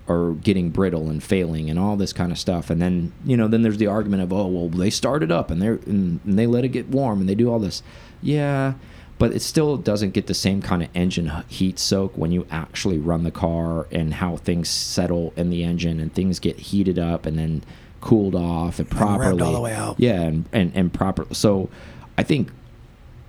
are 0.07 0.33
getting 0.35 0.69
brittle 0.71 1.09
and 1.09 1.23
failing 1.23 1.71
and 1.71 1.79
all 1.79 1.97
this 1.97 2.13
kind 2.13 2.31
of 2.31 2.39
stuff, 2.39 2.69
and 2.71 2.81
then 2.81 3.13
you 3.25 3.37
know, 3.37 3.49
then 3.49 3.63
there's 3.63 3.79
the 3.79 3.87
argument 3.87 4.23
of, 4.23 4.33
oh 4.33 4.47
well, 4.47 4.69
they 4.69 4.91
start 4.91 5.23
it 5.23 5.33
up 5.33 5.51
and 5.51 5.61
they 5.63 5.67
and, 5.69 6.21
and 6.25 6.39
they 6.39 6.47
let 6.47 6.63
it 6.65 6.69
get 6.69 6.89
warm 6.89 7.21
and 7.21 7.29
they 7.29 7.35
do 7.35 7.51
all 7.51 7.59
this, 7.59 7.83
yeah. 8.23 8.75
But 9.17 9.33
it 9.33 9.41
still 9.43 9.77
doesn't 9.77 10.11
get 10.11 10.27
the 10.27 10.35
same 10.35 10.61
kind 10.61 10.83
of 10.83 10.89
engine 10.95 11.31
heat 11.49 11.79
soak 11.79 12.19
when 12.19 12.33
you 12.33 12.47
actually 12.51 12.99
run 12.99 13.23
the 13.23 13.31
car 13.31 13.87
and 13.93 14.13
how 14.15 14.37
things 14.37 14.69
settle 14.69 15.33
in 15.37 15.51
the 15.51 15.63
engine 15.63 16.01
and 16.01 16.13
things 16.13 16.41
get 16.41 16.59
heated 16.59 16.99
up 16.99 17.25
and 17.25 17.39
then 17.39 17.63
cooled 18.01 18.35
off 18.35 18.81
and 18.81 18.89
And 18.89 18.99
properly. 18.99 19.39
revved 19.41 19.47
all 19.47 19.53
the 19.53 19.61
way 19.61 19.73
out. 19.73 19.95
Yeah, 20.01 20.21
and, 20.21 20.45
and, 20.53 20.73
and 20.75 20.93
proper. 20.93 21.33
So 21.33 21.71
I 22.19 22.25
think, 22.25 22.51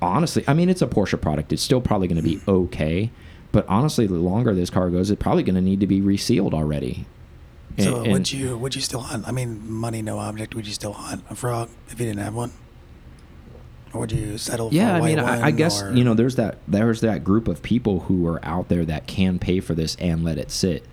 honestly, 0.05 0.43
I 0.47 0.53
mean, 0.53 0.69
it's 0.69 0.81
a 0.81 0.87
Porsche 0.87 1.19
product. 1.19 1.51
It's 1.53 1.61
still 1.61 1.81
probably 1.81 2.07
going 2.07 2.21
to 2.21 2.23
be 2.23 2.39
okay. 2.47 3.11
But 3.51 3.65
honestly, 3.67 4.05
the 4.07 4.15
longer 4.15 4.53
this 4.53 4.69
car 4.69 4.89
goes, 4.89 5.09
it's 5.09 5.21
probably 5.21 5.43
going 5.43 5.55
to 5.55 5.61
need 5.61 5.79
to 5.79 5.87
be 5.87 6.01
resealed 6.01 6.53
already. 6.53 7.05
So 7.77 8.03
would 8.09 8.31
you 8.31 8.57
would 8.57 8.73
you 8.75 8.81
still 8.81 9.01
hunt? 9.01 9.27
I 9.27 9.31
mean, 9.31 9.69
money 9.69 10.01
no 10.01 10.19
object. 10.19 10.55
Would 10.55 10.65
you 10.67 10.73
still 10.73 10.93
hunt 10.93 11.23
a 11.29 11.35
frog 11.35 11.69
if 11.89 11.99
you 11.99 12.05
didn't 12.05 12.21
have 12.21 12.33
one? 12.33 12.51
Or 13.93 14.01
would 14.01 14.11
you 14.11 14.37
settle 14.37 14.69
for 14.69 14.75
yeah 14.75 14.95
i 14.95 14.99
mean 14.99 15.19
I, 15.19 15.45
I 15.45 15.51
guess 15.51 15.81
or- 15.81 15.93
you 15.93 16.03
know 16.03 16.13
there's 16.13 16.35
that 16.35 16.57
there's 16.67 16.99
that 16.99 17.23
group 17.23 17.47
of 17.47 17.61
people 17.63 18.01
who 18.01 18.27
are 18.27 18.43
out 18.43 18.67
there 18.67 18.83
that 18.83 19.07
can 19.07 19.39
pay 19.39 19.61
for 19.61 19.73
this 19.73 19.95
and 20.01 20.21
let 20.21 20.37
it 20.37 20.51
sit 20.51 20.85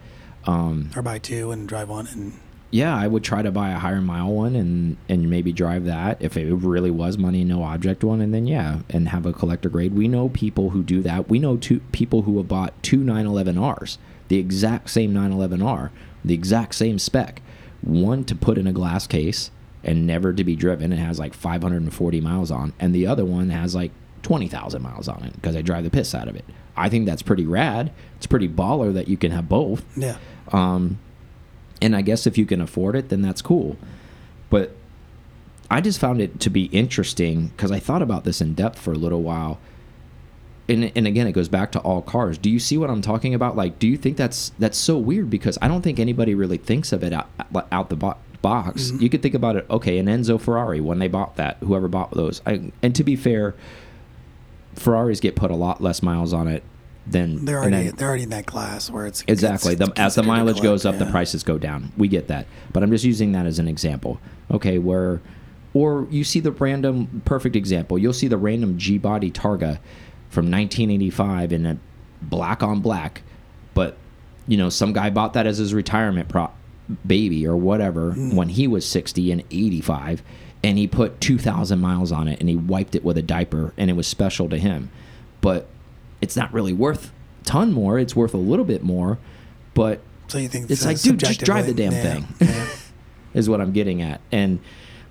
um 0.47 0.91
or 0.95 1.03
buy 1.03 1.19
two 1.19 1.51
and 1.51 1.69
drive 1.69 1.89
one 1.89 2.07
and 2.07 2.39
yeah 2.73 2.97
i 2.97 3.07
would 3.07 3.23
try 3.23 3.43
to 3.43 3.53
buy 3.53 3.71
a 3.71 3.79
higher 3.79 4.01
mile 4.01 4.33
one 4.33 4.57
and 4.57 4.97
and 5.09 5.31
maybe 5.31 5.53
drive 5.53 5.85
that 5.85 6.17
if 6.21 6.37
it 6.37 6.53
really 6.53 6.91
was 6.91 7.17
money 7.17 7.45
no 7.45 7.63
object 7.63 8.03
one 8.03 8.21
and 8.21 8.35
then 8.35 8.47
yeah 8.47 8.81
and 8.91 9.11
have 9.11 9.25
a 9.25 9.33
collector 9.33 9.69
grade 9.69 9.95
we 9.95 10.09
know 10.09 10.29
people 10.31 10.71
who 10.71 10.83
do 10.83 11.01
that 11.03 11.29
we 11.29 11.39
know 11.39 11.57
two 11.57 11.79
people 11.93 12.23
who 12.23 12.37
have 12.39 12.49
bought 12.49 12.75
two 12.83 12.99
911rs 12.99 13.99
the 14.29 14.39
exact 14.39 14.91
same 14.91 15.13
911r 15.15 15.91
the 16.25 16.35
exact 16.35 16.75
same 16.75 16.99
spec 16.99 17.41
one 17.83 18.25
to 18.25 18.35
put 18.35 18.59
in 18.59 18.67
a 18.67 18.73
glass 18.73 19.07
case 19.07 19.51
and 19.85 20.07
never 20.07 20.33
to 20.33 20.43
be 20.43 20.57
driven 20.57 20.93
it 20.93 20.99
has 20.99 21.19
like 21.19 21.35
540 21.35 22.21
miles 22.21 22.51
on 22.51 22.73
and 22.81 22.95
the 22.95 23.07
other 23.07 23.25
one 23.25 23.51
has 23.51 23.75
like 23.75 23.93
20,000 24.23 24.81
miles 24.81 25.09
on 25.09 25.25
it 25.25 25.33
because 25.35 25.57
I 25.57 25.63
drive 25.63 25.85
the 25.85 25.91
piss 25.91 26.15
out 26.15 26.29
of 26.29 26.37
it. 26.37 26.45
I 26.77 26.89
think 26.89 27.07
that's 27.07 27.23
pretty 27.23 27.45
rad. 27.45 27.93
It's 28.17 28.27
pretty 28.27 28.49
baller 28.49 28.95
that 28.95 29.09
you 29.09 29.17
can 29.17 29.33
have 29.33 29.49
both. 29.49 29.85
yeah. 29.97 30.17
Um, 30.53 30.99
and 31.83 31.97
I 31.97 32.01
guess 32.01 32.27
if 32.27 32.39
you 32.39 32.47
can 32.47 32.61
afford 32.61 32.95
it, 32.95 33.09
then 33.09 33.21
that's 33.21 33.43
cool. 33.43 33.77
But 34.49 34.71
I 35.69 35.81
just 35.81 35.99
found 35.99 36.21
it 36.21 36.39
to 36.41 36.49
be 36.49 36.67
interesting 36.67 37.49
because 37.49 37.73
I 37.73 37.81
thought 37.81 38.03
about 38.03 38.25
this 38.25 38.41
in 38.41 38.55
depth 38.55 38.79
for 38.79 38.93
a 38.93 38.97
little 38.97 39.23
while. 39.23 39.59
And, 40.69 40.93
and 40.95 41.09
again, 41.09 41.27
it 41.27 41.33
goes 41.33 41.49
back 41.49 41.73
to 41.73 41.81
all 41.81 42.01
cars. 42.01 42.39
Do 42.39 42.49
you 42.49 42.61
see 42.61 42.79
what 42.79 42.89
I'm 42.89 43.03
talking 43.03 43.35
about? 43.35 43.57
Like, 43.57 43.81
do 43.81 43.89
you 43.89 43.97
think 43.97 44.17
that's 44.17 44.53
that's 44.61 44.79
so 44.79 44.97
weird? 44.97 45.29
Because 45.29 45.59
I 45.61 45.67
don't 45.67 45.83
think 45.83 45.99
anybody 45.99 46.37
really 46.37 46.57
thinks 46.57 46.93
of 46.93 47.03
it 47.03 47.13
out, 47.13 47.29
out 47.73 47.91
the 47.91 47.97
bo 47.97 48.17
box. 48.43 48.85
Mm-hmm. 48.85 49.03
You 49.03 49.11
could 49.11 49.23
think 49.23 49.35
about 49.35 49.57
it. 49.57 49.67
Okay, 49.69 49.99
an 49.99 50.07
Enzo 50.07 50.41
Ferrari 50.41 50.81
when 50.81 51.01
they 51.01 51.09
bought 51.09 51.35
that, 51.37 51.57
whoever 51.59 51.89
bought 51.89 52.13
those. 52.13 52.41
I, 52.47 52.71
and 52.81 52.95
to 52.95 53.03
be 53.03 53.17
fair, 53.17 53.55
Ferraris 54.77 55.19
get 55.19 55.35
put 55.35 55.51
a 55.51 55.57
lot 55.57 55.81
less 55.81 56.01
miles 56.01 56.33
on 56.33 56.47
it 56.47 56.63
than 57.07 57.45
They're 57.45 57.59
already 57.59 57.87
then- 57.89 57.95
they're 57.97 58.09
already 58.09 58.23
in 58.25 58.31
that 58.31 58.47
class 58.47 58.89
where 58.91 59.07
it's 59.07 59.25
Exactly. 59.27 59.73
it's 59.75 59.79
The, 59.85 59.93
as 60.01 60.15
the 60.15 60.23
mileage 60.23 60.61
goes 60.63 60.83
collect, 60.83 61.01
up, 61.01 61.07
the 61.07 61.11
prices 61.13 61.43
go 61.43 61.59
down. 61.59 61.93
We 61.97 62.07
get 62.09 62.29
that, 62.29 62.47
but 62.73 62.83
I'm 62.83 62.91
just 62.91 63.05
using 63.05 63.33
that 63.33 63.45
as 63.47 63.59
an 63.59 63.67
example. 63.69 64.21
Okay, 64.51 64.79
where, 64.79 65.21
or 65.75 66.07
you 66.11 66.23
see 66.25 66.39
the 66.41 66.53
random 66.53 67.23
perfect 67.25 67.57
example. 67.57 67.99
You'll 67.99 68.13
see 68.13 68.29
the 68.29 68.37
random 68.37 68.79
G 68.79 68.99
body 68.99 69.31
Targa 69.31 69.79
from 70.31 70.51
1985 70.51 71.53
in 71.53 71.67
a 71.67 71.77
black 72.23 72.63
on 72.63 72.81
black, 72.81 73.23
but 73.75 73.97
you 74.47 74.57
know 74.57 74.69
some 74.69 74.93
guy 74.93 75.11
bought 75.11 75.33
that 75.33 75.47
as 75.47 75.59
his 75.59 75.75
retirement 75.75 76.29
prop 76.29 76.57
baby 77.07 77.47
or 77.47 77.57
whatever 77.57 78.13
Hmm. 78.13 78.37
when 78.37 78.49
he 78.51 78.67
was 78.67 78.87
60 78.87 79.31
and 79.33 79.43
85 79.51 80.23
and 80.65 80.79
he 80.79 80.87
put 80.87 81.21
2000 81.21 81.81
miles 81.81 82.13
on 82.13 82.29
it 82.29 82.39
and 82.41 82.49
he 82.49 82.57
wiped 82.57 82.95
it 82.95 83.05
with 83.05 83.17
a 83.17 83.23
diaper 83.23 83.73
and 83.79 83.89
it 83.89 83.95
was 83.95 84.07
special 84.07 84.49
to 84.49 84.59
him 84.59 84.91
but 85.41 85.69
it's 86.23 86.37
not 86.37 86.53
really 86.53 86.73
worth 86.73 87.13
a 87.41 87.45
ton 87.45 87.73
more 87.73 87.99
it's 87.99 88.17
worth 88.17 88.33
a 88.33 88.39
little 88.39 88.65
bit 88.65 88.83
more 88.83 89.19
but 89.75 90.01
So 90.29 90.39
you 90.39 90.49
think 90.49 90.71
it's 90.71 90.85
like 90.85 91.01
dude 91.01 91.19
just 91.19 91.41
drive 91.41 91.67
the 91.67 91.75
damn 91.75 91.93
yeah, 91.93 92.03
thing 92.03 92.29
yeah. 92.41 92.69
is 93.35 93.51
what 93.51 93.61
i'm 93.61 93.73
getting 93.73 94.01
at 94.01 94.21
and 94.31 94.61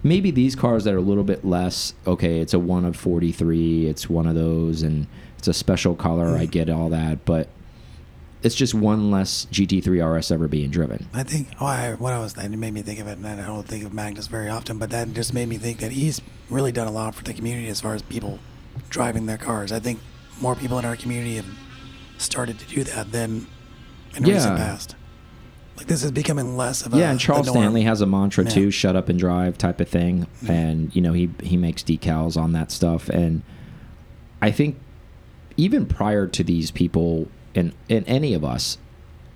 maybe 0.04 0.32
these 0.32 0.56
cars 0.56 0.86
that 0.86 0.94
are 0.94 0.98
a 0.98 1.02
little 1.02 1.24
bit 1.24 1.46
less 1.46 1.94
okay 2.08 2.40
it's 2.40 2.54
a 2.54 2.60
one 2.60 2.86
of 2.86 2.96
43 2.96 3.88
it's 3.88 4.10
one 4.10 4.26
of 4.26 4.34
those 4.34 4.82
and 4.82 5.06
it's 5.38 5.48
a 5.48 5.54
special 5.54 5.96
color 5.96 6.36
i 6.36 6.46
hmm. 6.46 6.52
get 6.52 6.70
all 6.70 6.90
that 6.90 7.24
but 7.26 7.50
it's 8.44 8.56
just 8.56 8.74
one 8.74 9.12
less 9.12 9.46
gt3 9.52 10.18
rs 10.18 10.32
ever 10.32 10.48
being 10.48 10.72
driven 10.72 11.08
I 11.14 11.24
think 11.24 11.50
oh, 11.60 11.66
I, 11.66 11.94
what 11.94 12.14
I 12.14 12.20
was 12.20 12.36
it 12.38 12.50
made 12.50 12.74
me 12.74 12.82
think 12.82 13.00
of 13.00 13.08
it, 13.08 13.18
and 13.18 13.28
I 13.28 13.46
don't 13.46 13.68
think 13.68 13.84
of 13.84 13.94
Magnus 13.94 14.28
very 14.28 14.50
often, 14.50 14.80
but 14.80 14.90
that 14.90 15.14
just 15.14 15.34
made 15.34 15.48
me 15.48 15.58
think 15.58 15.80
that 15.80 15.92
he's 15.92 16.22
really 16.50 16.72
done 16.72 16.88
a 16.88 16.92
lot 16.92 17.14
for 17.14 17.24
the 17.24 17.34
community 17.34 17.68
as 17.68 17.82
far 17.82 17.94
as 17.94 18.02
people 18.02 18.40
driving 18.90 19.26
their 19.26 19.38
cars. 19.38 19.72
I 19.72 19.80
think 19.80 20.00
more 20.42 20.56
people 20.56 20.80
in 20.80 20.86
our 20.86 20.96
community 20.96 21.36
have 21.36 21.46
started 22.18 22.60
to 22.60 22.66
do 22.66 22.84
that 22.84 23.12
than 23.12 23.48
in 24.16 24.26
Yeah. 24.26 24.34
recent 24.36 24.58
past. 24.58 24.96
Like 25.78 25.88
this 25.88 26.04
is 26.04 26.12
becoming 26.12 26.58
less 26.58 26.86
of 26.86 26.94
a 26.94 26.98
yeah, 26.98 27.12
and 27.12 27.20
Charles. 27.20 27.48
Stanley 27.50 27.84
has 27.84 28.02
a 28.02 28.06
mantra 28.06 28.44
Yeah. 28.44 28.50
too, 28.50 28.72
"Shut 28.72 28.96
up 28.96 29.10
and 29.10 29.18
drive" 29.18 29.58
type 29.58 29.80
of 29.80 29.88
thing, 29.88 30.28
mm-hmm. 30.44 30.52
and 30.52 30.96
you 30.96 31.02
know 31.02 31.14
he 31.14 31.30
he 31.42 31.58
makes 31.58 31.82
decals 31.82 32.38
on 32.38 32.52
that 32.52 32.72
stuff, 32.72 33.10
and 33.10 33.42
I 34.42 34.52
think 34.52 34.78
even 35.58 35.86
prior 35.86 36.28
to 36.28 36.44
these 36.44 36.72
people 36.72 37.28
and 37.56 37.74
and 37.90 38.04
any 38.08 38.34
of 38.34 38.44
us, 38.44 38.78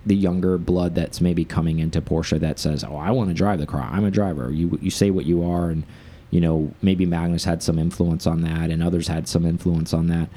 the 0.04 0.14
younger 0.14 0.56
blood 0.58 0.94
that's 0.94 1.20
maybe 1.20 1.44
coming 1.44 1.78
into 1.80 2.00
Porsche 2.00 2.38
that 2.38 2.58
says, 2.58 2.84
"Oh, 2.84 2.96
I 2.96 3.10
want 3.10 3.28
to 3.30 3.34
drive 3.34 3.58
the 3.58 3.66
car. 3.66 3.88
I'm 3.90 4.04
a 4.04 4.10
driver." 4.10 4.52
You 4.52 4.78
you 4.80 4.90
say 4.90 5.10
what 5.10 5.24
you 5.26 5.42
are, 5.42 5.70
and 5.70 5.82
you 6.30 6.40
know 6.40 6.70
maybe 6.80 7.06
Magnus 7.06 7.44
had 7.44 7.62
some 7.62 7.78
influence 7.78 8.26
on 8.26 8.42
that, 8.42 8.70
and 8.70 8.82
others 8.82 9.08
had 9.08 9.26
some 9.26 9.46
influence 9.46 9.92
on 9.92 10.06
that. 10.08 10.28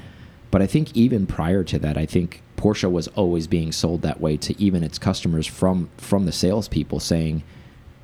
But 0.50 0.62
I 0.62 0.66
think 0.66 0.94
even 0.96 1.26
prior 1.26 1.62
to 1.64 1.78
that, 1.78 1.96
I 1.96 2.06
think 2.06 2.42
Porsche 2.56 2.90
was 2.90 3.08
always 3.08 3.46
being 3.46 3.72
sold 3.72 4.02
that 4.02 4.20
way 4.20 4.36
to 4.38 4.60
even 4.60 4.82
its 4.82 4.98
customers 4.98 5.46
from 5.46 5.88
from 5.96 6.26
the 6.26 6.32
salespeople 6.32 7.00
saying, 7.00 7.42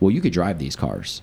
"Well, 0.01 0.11
you 0.11 0.21
could 0.21 0.33
drive 0.33 0.59
these 0.59 0.77
cars. 0.77 1.23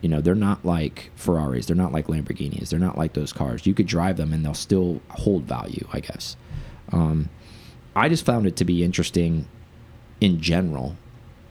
You 0.00 0.08
know, 0.08 0.20
they're 0.20 0.34
not 0.34 0.64
like 0.64 1.10
Ferraris. 1.14 1.66
They're 1.66 1.76
not 1.76 1.92
like 1.92 2.06
Lamborghinis. 2.06 2.70
They're 2.70 2.78
not 2.78 2.96
like 2.96 3.12
those 3.12 3.32
cars. 3.32 3.66
You 3.66 3.74
could 3.74 3.86
drive 3.86 4.16
them, 4.16 4.32
and 4.32 4.44
they'll 4.44 4.54
still 4.54 5.00
hold 5.08 5.44
value. 5.44 5.86
I 5.92 6.00
guess." 6.00 6.36
Um, 6.92 7.28
I 7.94 8.08
just 8.08 8.24
found 8.24 8.46
it 8.46 8.56
to 8.56 8.64
be 8.64 8.84
interesting 8.84 9.46
in 10.20 10.40
general 10.40 10.96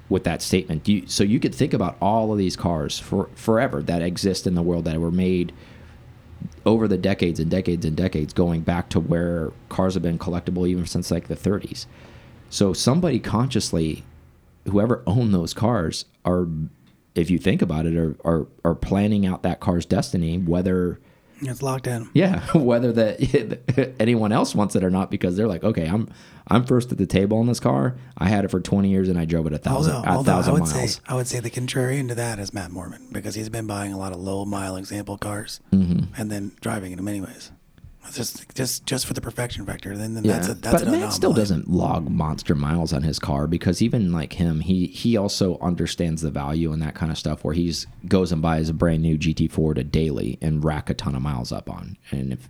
with 0.09 0.23
that 0.23 0.41
statement. 0.41 0.87
You, 0.87 1.03
so 1.07 1.23
you 1.23 1.39
could 1.39 1.53
think 1.53 1.73
about 1.73 1.97
all 2.01 2.31
of 2.31 2.37
these 2.37 2.55
cars 2.55 2.97
for 2.97 3.29
forever 3.35 3.81
that 3.83 4.01
exist 4.01 4.47
in 4.47 4.55
the 4.55 4.63
world 4.63 4.85
that 4.85 4.99
were 4.99 5.11
made 5.11 5.53
over 6.65 6.87
the 6.87 6.97
decades 6.97 7.39
and 7.39 7.49
decades 7.49 7.85
and 7.85 7.95
decades, 7.95 8.33
going 8.33 8.61
back 8.61 8.89
to 8.89 8.99
where 8.99 9.51
cars 9.69 9.93
have 9.93 10.03
been 10.03 10.19
collectible 10.19 10.67
even 10.67 10.85
since 10.85 11.11
like 11.11 11.27
the 11.27 11.35
30s. 11.35 11.85
So 12.49 12.73
somebody 12.73 13.19
consciously, 13.19 14.03
whoever 14.65 15.03
owned 15.05 15.33
those 15.33 15.53
cars, 15.53 16.05
are, 16.25 16.47
if 17.15 17.29
you 17.29 17.37
think 17.37 17.61
about 17.61 17.85
it, 17.85 17.95
are 17.95 18.15
are, 18.23 18.47
are 18.63 18.75
planning 18.75 19.25
out 19.25 19.43
that 19.43 19.59
car's 19.59 19.85
destiny, 19.85 20.37
whether 20.37 20.99
It's 21.41 21.61
locked 21.61 21.87
in. 21.87 22.09
yeah, 22.13 22.45
whether 22.53 22.91
that 22.93 23.95
anyone 23.99 24.31
else 24.31 24.53
wants 24.55 24.75
it 24.75 24.83
or 24.83 24.89
not, 24.89 25.09
because 25.11 25.35
they're 25.37 25.47
like, 25.47 25.63
okay, 25.63 25.85
I'm 25.87 26.09
I'm 26.47 26.65
first 26.65 26.91
at 26.91 26.97
the 26.97 27.05
table 27.05 27.37
on 27.37 27.45
this 27.47 27.59
car. 27.59 27.95
I 28.17 28.27
had 28.27 28.43
it 28.43 28.47
for 28.49 28.59
20 28.59 28.89
years 28.89 29.07
and 29.07 29.19
I 29.19 29.25
drove 29.25 29.45
it 29.47 29.53
a 29.53 29.57
thousand 29.59 29.93
Although, 29.93 30.09
a 30.09 30.15
although 30.15 30.33
I 30.39 30.51
would 30.51 30.59
miles. 30.61 30.95
say 30.95 31.01
I 31.07 31.13
would 31.15 31.27
say 31.27 31.39
the 31.39 31.49
contrarian 31.51 32.07
to 32.09 32.15
that 32.15 32.39
is 32.39 32.53
Matt 32.53 32.71
Mormon 32.71 33.07
because 33.11 33.35
he's 33.35 33.49
been 33.49 33.67
buying 33.67 33.93
a 33.93 33.97
lot 33.97 34.11
of 34.13 34.19
low 34.19 34.45
mile 34.45 34.75
example 34.75 35.17
cars 35.17 35.59
Mm-hmm. 35.71 36.13
and 36.19 36.31
then 36.31 36.51
driving 36.61 36.95
them 36.95 37.07
anyways. 37.07 37.51
Just 38.13 38.55
just 38.55 38.85
just 38.85 39.05
for 39.05 39.13
the 39.13 39.21
perfection 39.21 39.65
factor. 39.65 39.95
Then, 39.95 40.13
then 40.13 40.23
Yeah, 40.23 40.33
that's 40.33 40.47
a 40.49 40.53
that's 40.55 40.83
but 40.83 40.91
Matt 40.91 41.13
still 41.13 41.33
doesn't 41.33 41.69
log 41.69 42.09
monster 42.09 42.55
miles 42.55 42.93
on 42.93 43.03
his 43.03 43.19
car 43.19 43.47
because 43.47 43.81
even 43.81 44.11
like 44.11 44.33
him, 44.33 44.61
he 44.61 44.87
he 44.87 45.17
also 45.17 45.57
understands 45.59 46.21
the 46.21 46.31
value 46.31 46.71
and 46.71 46.81
that 46.81 46.95
kind 46.95 47.11
of 47.11 47.17
stuff. 47.17 47.43
Where 47.43 47.53
he's 47.53 47.87
goes 48.07 48.31
and 48.31 48.41
buys 48.41 48.69
a 48.69 48.73
brand 48.73 49.01
new 49.01 49.17
GT4 49.17 49.75
to 49.75 49.83
daily 49.83 50.37
and 50.41 50.63
rack 50.63 50.89
a 50.89 50.93
ton 50.93 51.15
of 51.15 51.21
miles 51.21 51.51
up 51.51 51.69
on, 51.69 51.97
and 52.11 52.33
if 52.33 52.49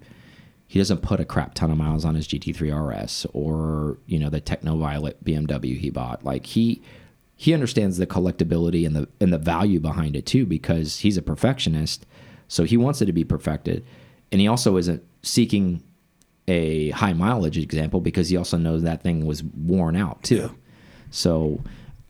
he 0.67 0.77
doesn't 0.79 1.01
put 1.01 1.19
a 1.19 1.25
crap 1.25 1.55
ton 1.55 1.71
of 1.71 1.77
miles 1.77 2.05
on 2.05 2.13
his 2.13 2.27
GT3 2.27 3.03
RS 3.03 3.25
or 3.33 3.97
you 4.05 4.19
know 4.19 4.29
the 4.29 4.39
Techno 4.39 4.77
Violet 4.77 5.23
BMW 5.23 5.77
he 5.77 5.89
bought, 5.89 6.23
like 6.23 6.45
he 6.45 6.81
he 7.35 7.53
understands 7.53 7.97
the 7.97 8.05
collectability 8.05 8.85
and 8.85 8.95
the 8.95 9.07
and 9.19 9.33
the 9.33 9.37
value 9.37 9.79
behind 9.79 10.15
it 10.15 10.25
too 10.25 10.45
because 10.45 10.99
he's 10.99 11.17
a 11.17 11.21
perfectionist, 11.21 12.05
so 12.47 12.65
he 12.65 12.77
wants 12.77 13.01
it 13.01 13.07
to 13.07 13.13
be 13.13 13.23
perfected, 13.23 13.85
and 14.31 14.39
he 14.39 14.47
also 14.47 14.77
isn't 14.77 15.03
seeking 15.21 15.83
a 16.47 16.89
high 16.91 17.13
mileage 17.13 17.57
example 17.57 18.01
because 18.01 18.29
he 18.29 18.37
also 18.37 18.57
knows 18.57 18.81
that 18.83 19.03
thing 19.03 19.25
was 19.25 19.43
worn 19.43 19.95
out 19.95 20.23
too. 20.23 20.35
Yeah. 20.35 20.49
So, 21.11 21.61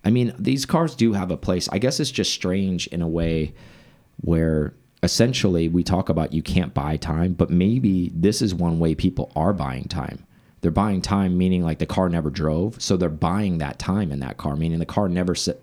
I 0.04 0.10
mean, 0.10 0.34
these 0.40 0.66
cars 0.66 0.96
do 0.96 1.14
have 1.14 1.32
a 1.32 1.38
place. 1.38 1.68
I 1.70 1.78
guess 1.78 2.00
it's 2.00 2.12
just 2.12 2.32
strange 2.32 2.88
in 2.88 3.02
a 3.02 3.08
way 3.08 3.54
where 4.22 4.74
essentially 5.04 5.68
we 5.68 5.84
talk 5.84 6.10
about 6.10 6.34
you 6.34 6.42
can't 6.42 6.74
buy 6.74 6.98
time, 6.98 7.34
but 7.34 7.50
maybe 7.50 8.12
this 8.14 8.42
is 8.42 8.54
one 8.54 8.80
way 8.80 8.96
people 8.96 9.32
are 9.36 9.54
buying 9.54 9.86
time. 9.86 10.26
They're 10.62 10.72
buying 10.72 11.02
time, 11.02 11.38
meaning 11.38 11.64
like 11.64 11.80
the 11.80 11.86
car 11.86 12.10
never 12.10 12.30
drove. 12.30 12.82
So 12.82 12.98
they're 12.98 13.10
buying 13.10 13.60
that 13.60 13.80
time 13.80 14.12
in 14.12 14.20
that 14.20 14.38
car, 14.38 14.56
meaning 14.56 14.80
the 14.80 14.86
car 14.86 15.08
never 15.08 15.36
sit. 15.36 15.62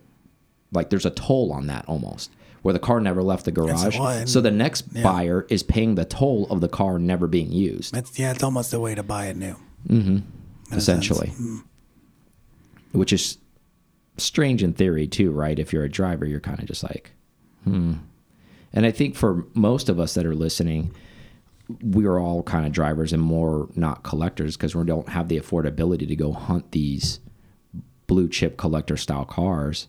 Like 0.73 0.91
there's 0.91 1.07
a 1.07 1.11
toll 1.11 1.53
on 1.53 1.67
that 1.67 1.85
almost, 1.87 2.31
where 2.67 2.73
the 2.73 2.81
car 2.81 2.99
never 2.99 3.23
left 3.23 3.45
the 3.45 3.53
garage. 3.53 3.97
so 4.29 4.41
the 4.41 4.51
next 4.51 4.87
yeah. 4.91 5.01
buyer 5.05 5.47
is 5.49 5.63
paying 5.63 5.95
the 5.95 6.05
toll 6.05 6.49
of 6.51 6.61
the 6.61 6.69
car 6.69 6.99
never 6.99 7.29
being 7.29 7.53
used. 7.53 7.97
It's, 7.97 8.19
yeah, 8.19 8.33
it's 8.33 8.43
almost 8.43 8.75
a 8.75 8.81
way 8.81 8.93
to 8.97 9.05
buy 9.05 9.27
it 9.27 9.37
new. 9.37 9.55
Mm-hmm. 9.87 10.77
essentially. 10.77 11.33
Which 12.91 13.13
is 13.13 13.39
strange 14.17 14.65
in 14.65 14.73
theory 14.73 15.07
too, 15.07 15.31
right? 15.31 15.57
If 15.61 15.73
you're 15.73 15.85
a 15.85 15.89
driver, 15.89 16.27
you're 16.27 16.41
kind 16.41 16.59
of 16.59 16.67
just 16.67 16.83
like, 16.83 17.13
hmm. 17.63 17.93
And 18.73 18.85
I 18.85 18.91
think 18.91 19.15
for 19.15 19.47
most 19.55 19.89
of 19.89 20.01
us 20.01 20.15
that 20.15 20.27
are 20.27 20.35
listening, 20.35 20.93
we 21.81 22.05
are 22.05 22.19
all 22.19 22.43
kind 22.43 22.67
of 22.67 22.73
drivers 22.73 23.13
and 23.13 23.23
more 23.23 23.69
not 23.77 24.03
collectors 24.03 24.57
because 24.57 24.75
we 24.75 24.83
don't 24.83 25.11
have 25.11 25.29
the 25.29 25.39
affordability 25.39 26.09
to 26.09 26.17
go 26.17 26.33
hunt 26.33 26.73
these 26.73 27.21
blue 28.09 28.29
chip 28.29 28.57
collector 28.57 28.97
style 28.97 29.25
cars 29.25 29.87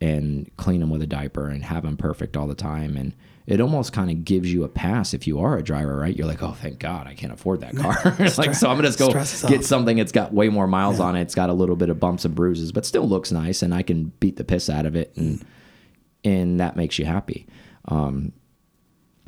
and 0.00 0.50
clean 0.56 0.80
them 0.80 0.90
with 0.90 1.02
a 1.02 1.06
diaper 1.06 1.48
and 1.48 1.64
have 1.64 1.82
them 1.84 1.96
perfect 1.96 2.36
all 2.36 2.46
the 2.46 2.54
time. 2.54 2.96
And 2.96 3.14
it 3.46 3.60
almost 3.60 3.92
kind 3.92 4.10
of 4.10 4.24
gives 4.24 4.52
you 4.52 4.64
a 4.64 4.68
pass 4.68 5.12
if 5.12 5.26
you 5.26 5.38
are 5.38 5.58
a 5.58 5.62
driver 5.62 5.96
right? 5.98 6.16
You're 6.16 6.26
like 6.26 6.42
oh 6.42 6.52
thank 6.52 6.78
god 6.78 7.06
i 7.06 7.14
can't 7.14 7.32
afford 7.32 7.60
that 7.60 7.76
car. 7.76 8.16
Like 8.38 8.54
so 8.54 8.70
i'm 8.70 8.76
gonna 8.76 8.88
just 8.88 8.98
go 8.98 9.10
get 9.48 9.64
something 9.64 9.98
that's 9.98 10.12
got 10.12 10.32
way 10.32 10.48
more 10.48 10.66
miles 10.66 10.98
on 10.98 11.14
it. 11.14 11.22
It's 11.22 11.34
got 11.34 11.50
a 11.50 11.52
little 11.52 11.76
bit 11.76 11.90
of 11.90 12.00
bumps 12.00 12.24
and 12.24 12.34
bruises 12.34 12.72
but 12.72 12.86
still 12.86 13.06
looks 13.06 13.30
nice 13.30 13.62
and 13.62 13.74
i 13.74 13.82
can 13.82 14.12
beat 14.20 14.36
the 14.36 14.44
piss 14.44 14.70
out 14.70 14.86
of 14.86 14.96
it 14.96 15.12
and 15.16 15.44
and 16.24 16.58
that 16.58 16.76
makes 16.76 16.98
you 16.98 17.04
happy. 17.04 17.46
Um, 17.86 18.32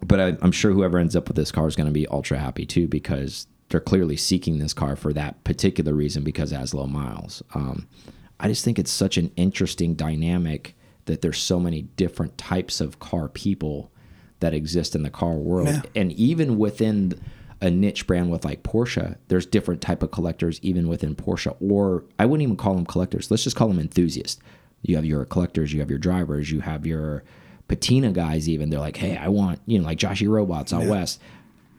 but 0.05 0.21
I, 0.21 0.37
I'm 0.41 0.53
sure 0.53 0.73
whoever 0.73 0.99
ends 0.99 1.15
up 1.15 1.29
with 1.29 1.37
this 1.37 1.53
car 1.53 1.67
is 1.67 1.77
going 1.77 1.89
to 1.89 1.93
be 1.93 2.07
ultra 2.09 2.39
happy 2.39 2.67
too 2.67 2.89
because 2.89 3.47
they're 3.69 3.81
clearly 3.81 4.17
seeking 4.17 4.59
this 4.59 4.73
car 4.73 4.97
for 4.97 5.13
that 5.13 5.43
particular 5.45 5.93
reason 5.93 6.23
because 6.23 6.53
it 6.53 6.57
has 6.57 6.75
low 6.75 6.87
miles. 6.87 7.43
Um, 7.55 7.87
I 8.39 8.49
just 8.49 8.65
think 8.65 8.79
it's 8.79 8.91
such 8.91 9.17
an 9.17 9.31
interesting 9.37 9.95
dynamic 9.95 10.75
that 11.07 11.23
there's 11.23 11.39
so 11.39 11.59
many 11.61 11.83
different 11.83 12.37
types 12.37 12.81
of 12.81 12.99
car 12.99 13.29
people 13.29 13.91
that 14.41 14.53
exist 14.53 14.95
in 14.95 15.03
the 15.03 15.11
car 15.11 15.35
world, 15.35 15.69
Yeah. 15.69 15.83
and 15.95 16.13
even 16.13 16.59
within 16.59 17.15
a 17.63 17.71
niche 17.71 18.07
brand 18.07 18.31
with 18.31 18.45
like 18.45 18.63
Porsche, 18.63 19.17
there's 19.29 19.47
different 19.47 19.81
type 19.81 20.03
of 20.03 20.11
collectors 20.11 20.59
even 20.63 20.89
within 20.89 21.15
Porsche, 21.15 21.57
or 21.61 22.05
I 22.19 22.27
wouldn't 22.27 22.43
even 22.43 22.57
call 22.57 22.75
them 22.75 22.85
collectors. 22.85 23.31
Let's 23.31 23.45
just 23.45 23.57
call 23.57 23.69
them 23.69 23.79
enthusiasts. 23.79 24.39
You 24.83 24.97
have 24.97 25.07
your 25.07 25.25
collectors, 25.25 25.73
you 25.73 25.81
have 25.81 25.89
your 25.89 25.99
drivers, 25.99 26.51
you 26.51 26.61
have 26.61 26.85
your 26.85 27.25
patina 27.69 28.13
guys. 28.13 28.47
Even 28.49 28.69
they're 28.69 28.79
like, 28.79 28.99
hey, 28.99 29.17
I 29.17 29.29
want 29.29 29.61
you 29.65 29.79
know 29.79 29.87
like 29.87 29.99
Joshy 29.99 30.29
Robots 30.29 30.73
out 30.73 30.85
west. 30.85 31.19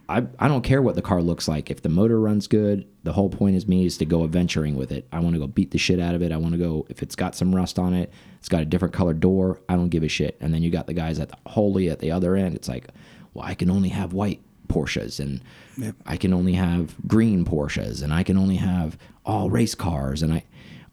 I, 0.09 0.25
I 0.39 0.47
don't 0.47 0.61
care 0.63 0.81
what 0.81 0.95
the 0.95 1.01
car 1.01 1.21
looks 1.21 1.47
like. 1.49 1.69
If 1.69 1.81
the 1.81 1.89
motor 1.89 2.19
runs 2.19 2.47
good, 2.47 2.87
the 3.03 3.11
whole 3.13 3.29
point 3.29 3.55
is 3.57 3.67
me 3.67 3.85
is 3.85 3.97
to 3.97 4.05
go 4.05 4.23
adventuring 4.23 4.75
with 4.75 4.91
it. 4.91 5.05
I 5.11 5.19
want 5.19 5.33
to 5.35 5.39
go 5.39 5.47
beat 5.47 5.71
the 5.71 5.77
shit 5.77 5.99
out 5.99 6.15
of 6.15 6.21
it. 6.21 6.31
I 6.31 6.37
want 6.37 6.53
to 6.53 6.57
go 6.57 6.85
if 6.89 7.03
it's 7.03 7.15
got 7.15 7.35
some 7.35 7.53
rust 7.53 7.77
on 7.77 7.93
it, 7.93 8.11
it's 8.39 8.47
got 8.49 8.61
a 8.61 8.65
different 8.65 8.93
colored 8.93 9.19
door. 9.19 9.59
I 9.67 9.75
don't 9.75 9.89
give 9.89 10.03
a 10.03 10.07
shit. 10.07 10.37
And 10.39 10.53
then 10.53 10.63
you 10.63 10.69
got 10.71 10.87
the 10.87 10.93
guys 10.93 11.19
at 11.19 11.29
the 11.29 11.37
wholly 11.45 11.89
at 11.89 11.99
the 11.99 12.11
other 12.11 12.35
end. 12.35 12.55
It's 12.55 12.69
like, 12.69 12.87
well, 13.33 13.45
I 13.45 13.53
can 13.53 13.69
only 13.69 13.89
have 13.89 14.13
white 14.13 14.41
Porsches 14.69 15.19
and 15.19 15.41
Yep. 15.77 15.95
I 16.05 16.17
can 16.17 16.33
only 16.33 16.53
have 16.53 16.95
green 17.07 17.45
Porsches 17.45 18.01
and 18.01 18.13
I 18.13 18.23
can 18.23 18.37
only 18.37 18.55
have 18.57 18.97
all 19.25 19.49
race 19.49 19.75
cars. 19.75 20.21
And 20.23 20.33
I 20.33 20.43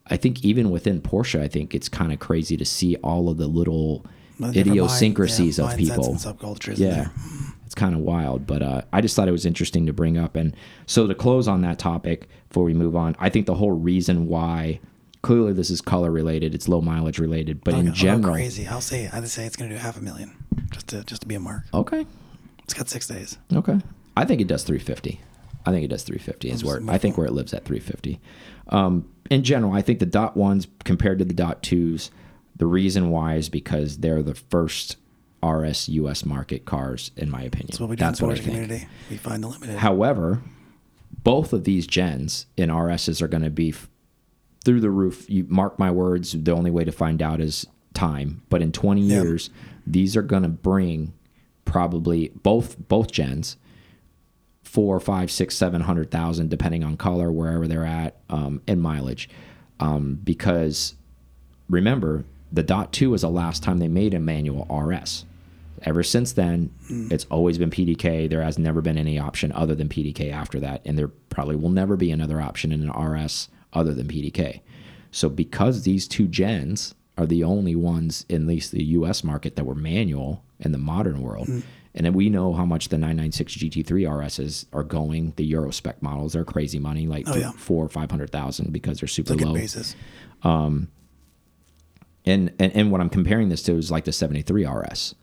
I 0.08 0.16
think 0.16 0.44
even 0.44 0.70
within 0.70 1.00
Porsche, 1.00 1.40
I 1.40 1.48
think 1.48 1.74
it's 1.74 1.88
kind 1.88 2.12
of 2.12 2.18
crazy 2.18 2.56
to 2.56 2.64
see 2.64 2.96
all 2.96 3.28
of 3.28 3.36
the 3.38 3.46
little 3.46 3.98
different 4.38 4.40
mind- 4.40 4.56
idiosyncrasies 4.56 5.58
yeah, 5.58 5.70
of 5.70 5.76
people. 5.78 6.14
subcultures. 6.14 6.78
Yeah. 6.78 7.08
It's 7.74 7.80
kind 7.80 7.96
of 7.96 8.02
wild, 8.02 8.46
but 8.46 8.62
uh, 8.62 8.82
I 8.92 9.00
just 9.00 9.16
thought 9.16 9.26
it 9.26 9.32
was 9.32 9.44
interesting 9.44 9.84
to 9.86 9.92
bring 9.92 10.16
up. 10.16 10.36
And 10.36 10.54
so 10.86 11.08
to 11.08 11.14
close 11.14 11.48
on 11.48 11.62
that 11.62 11.76
topic 11.76 12.28
before 12.48 12.62
we 12.62 12.72
move 12.72 12.94
on, 12.94 13.16
I 13.18 13.28
think 13.30 13.46
the 13.46 13.56
whole 13.56 13.72
reason 13.72 14.28
why 14.28 14.78
clearly 15.22 15.52
this 15.52 15.70
is 15.70 15.80
color 15.80 16.12
related, 16.12 16.54
it's 16.54 16.68
low 16.68 16.80
mileage 16.80 17.18
related, 17.18 17.64
but 17.64 17.74
in 17.74 17.92
general, 17.92 18.32
crazy. 18.32 18.68
I'll 18.68 18.80
say 18.80 19.10
I'd 19.12 19.26
say 19.26 19.44
it's 19.44 19.56
going 19.56 19.70
to 19.70 19.74
do 19.76 19.82
half 19.82 19.96
a 19.98 20.00
million, 20.00 20.36
just 20.70 20.86
to 20.90 21.02
just 21.02 21.22
to 21.22 21.26
be 21.26 21.34
a 21.34 21.40
mark. 21.40 21.64
okay, 21.74 22.06
It's 22.62 22.74
got 22.74 22.88
six 22.88 23.08
days. 23.08 23.38
okay, 23.52 23.80
I 24.16 24.24
think 24.24 24.40
it 24.40 24.46
does 24.46 24.62
350. 24.62 25.20
I 25.66 25.72
think 25.72 25.84
it 25.84 25.88
does 25.88 26.04
350 26.04 26.50
is 26.50 26.64
where 26.64 26.80
I 26.88 26.96
think 26.96 27.18
where 27.18 27.26
it 27.26 27.32
lives 27.32 27.52
at 27.52 27.64
350. 27.64 28.20
Um, 28.68 29.10
in 29.32 29.42
general, 29.42 29.72
I 29.72 29.82
think 29.82 29.98
the 29.98 30.06
dot 30.06 30.36
ones 30.36 30.68
compared 30.84 31.18
to 31.18 31.24
the 31.24 31.34
dot 31.34 31.64
twos, 31.64 32.12
the 32.54 32.66
reason 32.66 33.10
why 33.10 33.34
is 33.34 33.48
because 33.48 33.98
they're 33.98 34.22
the 34.22 34.36
first 34.36 34.96
RS 35.44 35.88
US 35.90 36.24
market 36.24 36.64
cars, 36.64 37.10
in 37.16 37.30
my 37.30 37.42
opinion. 37.42 37.68
That's 37.70 37.80
what 37.80 37.90
we 37.90 37.96
do 37.96 38.00
That's 38.04 38.20
in 38.20 38.26
the 38.28 38.32
I 38.32 38.36
Porsche 38.36 38.42
think. 38.42 38.50
community. 38.54 38.88
We 39.10 39.16
find 39.16 39.42
the 39.42 39.48
limited. 39.48 39.76
However, 39.78 40.42
both 41.22 41.52
of 41.52 41.64
these 41.64 41.86
gens 41.86 42.46
in 42.56 42.70
RSs 42.70 43.20
are 43.22 43.28
going 43.28 43.42
to 43.42 43.50
be 43.50 43.74
through 44.64 44.80
the 44.80 44.90
roof. 44.90 45.28
You 45.28 45.44
mark 45.48 45.78
my 45.78 45.90
words. 45.90 46.32
The 46.32 46.52
only 46.52 46.70
way 46.70 46.84
to 46.84 46.92
find 46.92 47.20
out 47.22 47.40
is 47.40 47.66
time. 47.92 48.42
But 48.48 48.62
in 48.62 48.72
20 48.72 49.02
Yeah. 49.02 49.22
years, 49.22 49.50
these 49.86 50.16
are 50.16 50.22
going 50.22 50.42
to 50.42 50.48
bring 50.48 51.12
probably 51.64 52.28
both 52.42 52.76
both 52.88 53.10
gens 53.12 53.56
four, 54.62 54.98
five, 54.98 55.30
six, 55.30 55.54
seven 55.56 55.82
hundred 55.82 56.10
thousand, 56.10 56.50
depending 56.50 56.82
on 56.82 56.96
color, 56.96 57.30
wherever 57.30 57.68
they're 57.68 57.84
at, 57.84 58.16
um, 58.28 58.60
and 58.66 58.80
mileage. 58.82 59.28
Um, 59.78 60.18
because 60.24 60.94
remember, 61.68 62.24
the 62.50 62.62
dot 62.62 62.92
two 62.92 63.10
was 63.10 63.22
the 63.22 63.30
last 63.30 63.62
time 63.62 63.78
they 63.78 63.88
made 63.88 64.14
a 64.14 64.18
manual 64.20 64.66
RS. 64.74 65.26
Ever 65.82 66.02
since 66.02 66.32
then, 66.32 66.70
mm. 66.90 67.10
it's 67.12 67.26
always 67.30 67.58
been 67.58 67.70
PDK. 67.70 68.28
There 68.30 68.42
has 68.42 68.58
never 68.58 68.80
been 68.80 68.96
any 68.98 69.18
option 69.18 69.52
other 69.52 69.74
than 69.74 69.88
PDK 69.88 70.32
after 70.32 70.60
that, 70.60 70.82
and 70.84 70.96
there 70.98 71.08
probably 71.08 71.56
will 71.56 71.70
never 71.70 71.96
be 71.96 72.10
another 72.10 72.40
option 72.40 72.72
in 72.72 72.88
an 72.88 72.90
RS 72.90 73.48
other 73.72 73.92
than 73.92 74.06
PDK. 74.06 74.60
So, 75.10 75.28
because 75.28 75.82
these 75.82 76.08
two 76.08 76.26
gens 76.28 76.94
are 77.16 77.26
the 77.26 77.44
only 77.44 77.74
ones 77.76 78.24
in 78.28 78.42
at 78.42 78.48
least 78.48 78.72
the 78.72 78.82
US 78.84 79.22
market 79.22 79.56
that 79.56 79.64
were 79.64 79.74
manual 79.74 80.44
in 80.58 80.72
the 80.72 80.78
modern 80.78 81.20
world, 81.22 81.48
mm. 81.48 81.62
and 81.94 82.06
then 82.06 82.12
we 82.12 82.28
know 82.30 82.52
how 82.54 82.64
much 82.64 82.88
the 82.88 82.98
996 82.98 83.54
GT3 83.56 83.84
RSs 84.08 84.66
are 84.72 84.82
going. 84.84 85.32
The 85.36 85.44
Euro 85.46 85.70
spec 85.70 86.02
models, 86.02 86.32
they're 86.32 86.44
crazy 86.44 86.78
money, 86.78 87.06
like 87.06 87.26
Oh, 87.28 87.36
yeah. 87.36 87.50
four 87.52 87.84
or 87.84 87.88
five 87.88 88.10
hundred 88.10 88.30
thousand 88.30 88.72
because 88.72 89.00
they're 89.00 89.08
super 89.08 89.34
Look 89.34 89.44
low. 89.46 89.54
basis. 89.54 89.94
Um, 90.42 90.88
and, 92.26 92.52
and 92.58 92.72
and 92.74 92.90
what 92.90 93.00
I'm 93.00 93.10
comparing 93.10 93.48
this 93.50 93.62
to 93.64 93.72
is 93.76 93.90
like 93.90 94.04
the 94.04 94.12
73 94.12 94.66
RS. 94.66 95.14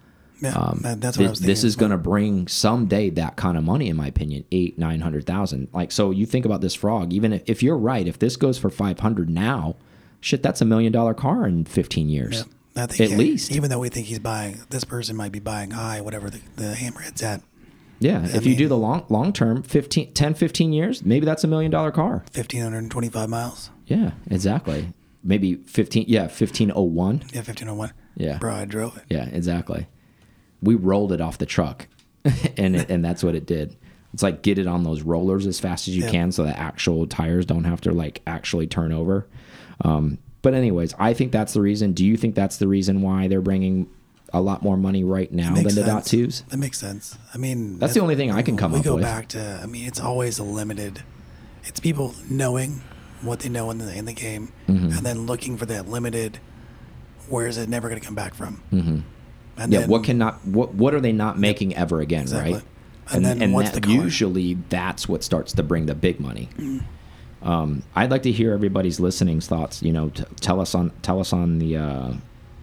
Yeah, 0.41 0.51
that- 0.81 1.01
that's 1.01 1.17
what 1.17 1.23
I 1.23 1.27
Th- 1.27 1.29
was 1.29 1.39
thinking. 1.39 1.45
Um, 1.45 1.47
this 1.47 1.63
is 1.63 1.75
going 1.75 1.91
to 1.91 1.97
bring 1.97 2.47
someday 2.47 3.09
that 3.11 3.35
kind 3.35 3.57
of 3.57 3.63
money, 3.63 3.87
in 3.89 3.95
my 3.95 4.07
opinion, 4.07 4.43
eight, 4.51 4.77
nine 4.77 5.01
hundred 5.01 5.25
thousand. 5.25 5.67
Like, 5.73 5.91
so 5.91 6.11
you 6.11 6.25
think 6.25 6.45
about 6.45 6.61
this 6.61 6.73
frog. 6.75 7.13
Even 7.13 7.33
if, 7.33 7.43
if 7.45 7.63
you're 7.63 7.77
right, 7.77 8.07
if 8.07 8.19
this 8.19 8.35
goes 8.35 8.57
for 8.57 8.69
five 8.69 8.99
hundred 8.99 9.29
now, 9.29 9.75
shit, 10.19 10.41
that's 10.43 10.61
a 10.61 10.65
million 10.65 10.91
dollar 10.91 11.13
car 11.13 11.47
in 11.47 11.65
fifteen 11.65 12.09
years, 12.09 12.45
I 12.75 12.85
think 12.87 13.01
at 13.01 13.09
yeah, 13.11 13.17
least. 13.17 13.51
even 13.51 13.69
though 13.69 13.79
we 13.79 13.89
think 13.89 14.07
he's 14.07 14.19
buying, 14.19 14.61
this 14.69 14.83
person 14.83 15.15
might 15.15 15.31
be 15.31 15.39
buying 15.39 15.71
high, 15.71 16.01
whatever 16.01 16.29
the, 16.29 16.39
the 16.55 16.73
hammerhead's 16.73 17.21
at. 17.21 17.41
Yeah, 17.99 18.21
I 18.33 18.37
if 18.37 18.47
you 18.47 18.55
do 18.55 18.67
the 18.67 18.77
long 18.77 19.05
long 19.09 19.31
term, 19.31 19.61
15, 19.61 20.13
10, 20.13 20.33
15 20.33 20.73
years, 20.73 21.05
maybe 21.05 21.23
that's 21.25 21.43
a 21.43 21.47
million 21.47 21.69
dollar 21.69 21.91
car. 21.91 22.23
1,525 22.33 23.29
miles. 23.29 23.69
Yeah, 23.85 24.11
exactly. 24.29 24.87
Maybe 25.23 25.55
15, 25.55 26.05
yeah, 26.07 26.21
1501. 26.21 27.17
Yeah, 27.31 27.41
1501. 27.41 27.93
Yeah. 28.15 28.37
Bro, 28.39 28.53
I 28.55 28.65
drove 28.65 28.97
it. 28.97 29.03
Yeah, 29.09 29.25
exactly. 29.25 29.87
We 30.61 30.75
rolled 30.75 31.11
it 31.11 31.21
off 31.21 31.37
the 31.37 31.45
truck, 31.45 31.87
and 32.57 32.75
it, 32.75 32.89
and 32.89 33.03
that's 33.03 33.23
what 33.23 33.35
it 33.35 33.45
did. 33.45 33.75
It's 34.13 34.23
like 34.23 34.41
get 34.41 34.57
it 34.59 34.67
on 34.67 34.83
those 34.83 35.01
rollers 35.01 35.47
as 35.47 35.59
fast 35.59 35.87
as 35.87 35.95
you 35.95 36.03
Yeah. 36.03 36.11
can, 36.11 36.31
so 36.31 36.43
the 36.43 36.57
actual 36.57 37.07
tires 37.07 37.45
don't 37.45 37.63
have 37.63 37.81
to 37.81 37.91
like 37.91 38.21
actually 38.27 38.67
turn 38.67 38.91
over. 38.91 39.25
Um, 39.83 40.17
but 40.41 40.53
anyways, 40.53 40.93
I 40.99 41.13
think 41.13 41.31
that's 41.31 41.53
the 41.53 41.61
reason. 41.61 41.93
Do 41.93 42.05
you 42.05 42.17
think 42.17 42.35
that's 42.35 42.57
the 42.57 42.67
reason 42.67 43.01
why 43.01 43.27
they're 43.27 43.41
bringing 43.41 43.87
a 44.33 44.41
lot 44.41 44.63
more 44.63 44.77
money 44.77 45.03
right 45.03 45.31
now 45.31 45.53
than 45.55 45.63
the 45.75 45.83
dot 45.83 46.05
twos? 46.05 46.41
That 46.49 46.57
makes 46.57 46.77
sense. 46.79 47.17
I 47.33 47.37
mean, 47.37 47.79
That's 47.79 47.93
the 47.93 47.99
only 48.01 48.15
thing 48.15 48.31
I 48.31 48.41
can 48.41 48.57
come 48.57 48.71
we 48.73 48.79
up 48.79 48.85
go 48.85 48.95
with. 48.95 49.03
back 49.03 49.27
to. 49.29 49.59
I 49.61 49.65
mean, 49.65 49.87
it's 49.87 49.99
always 49.99 50.39
a 50.39 50.43
limited. 50.43 51.03
It's 51.63 51.79
people 51.79 52.13
knowing 52.29 52.81
what 53.21 53.39
they 53.41 53.49
know 53.49 53.69
in 53.71 53.77
the 53.77 53.93
in 53.95 54.05
the 54.05 54.13
game, 54.13 54.51
Mm-hmm. 54.67 54.97
and 54.97 55.05
then 55.05 55.25
looking 55.25 55.57
for 55.57 55.65
that 55.67 55.87
limited. 55.87 56.39
Where 57.29 57.47
is 57.47 57.57
it 57.57 57.69
never 57.69 57.87
going 57.87 57.99
to 58.01 58.05
come 58.05 58.15
back 58.15 58.33
from? 58.33 58.61
Mm-hmm. 58.73 58.99
And 59.63 59.71
Yeah, 59.73 59.81
then, 59.81 59.89
what 59.89 60.03
cannot 60.03 60.45
what 60.45 60.73
what 60.73 60.93
are 60.93 61.01
they 61.01 61.11
not 61.11 61.37
making 61.39 61.75
ever 61.75 62.01
again, 62.01 62.23
Exactly. 62.23 62.53
right? 62.53 62.63
And 63.13 63.25
then 63.25 63.51
what's 63.51 63.71
that 63.71 63.87
usually 63.87 64.57
that's 64.69 65.07
what 65.09 65.23
starts 65.23 65.53
to 65.53 65.63
bring 65.63 65.85
the 65.85 65.95
big 65.95 66.19
money. 66.19 66.49
Mm. 66.57 66.83
Um, 67.43 67.83
I'd 67.95 68.11
like 68.11 68.23
to 68.23 68.31
hear 68.31 68.53
everybody's 68.53 68.99
listening's 68.99 69.47
thoughts. 69.47 69.81
You 69.81 69.91
know, 69.91 70.09
tell 70.39 70.61
us 70.61 70.75
on 70.75 70.91
tell 71.01 71.19
us 71.19 71.33
on 71.33 71.59
the 71.59 71.77
uh, 71.77 72.13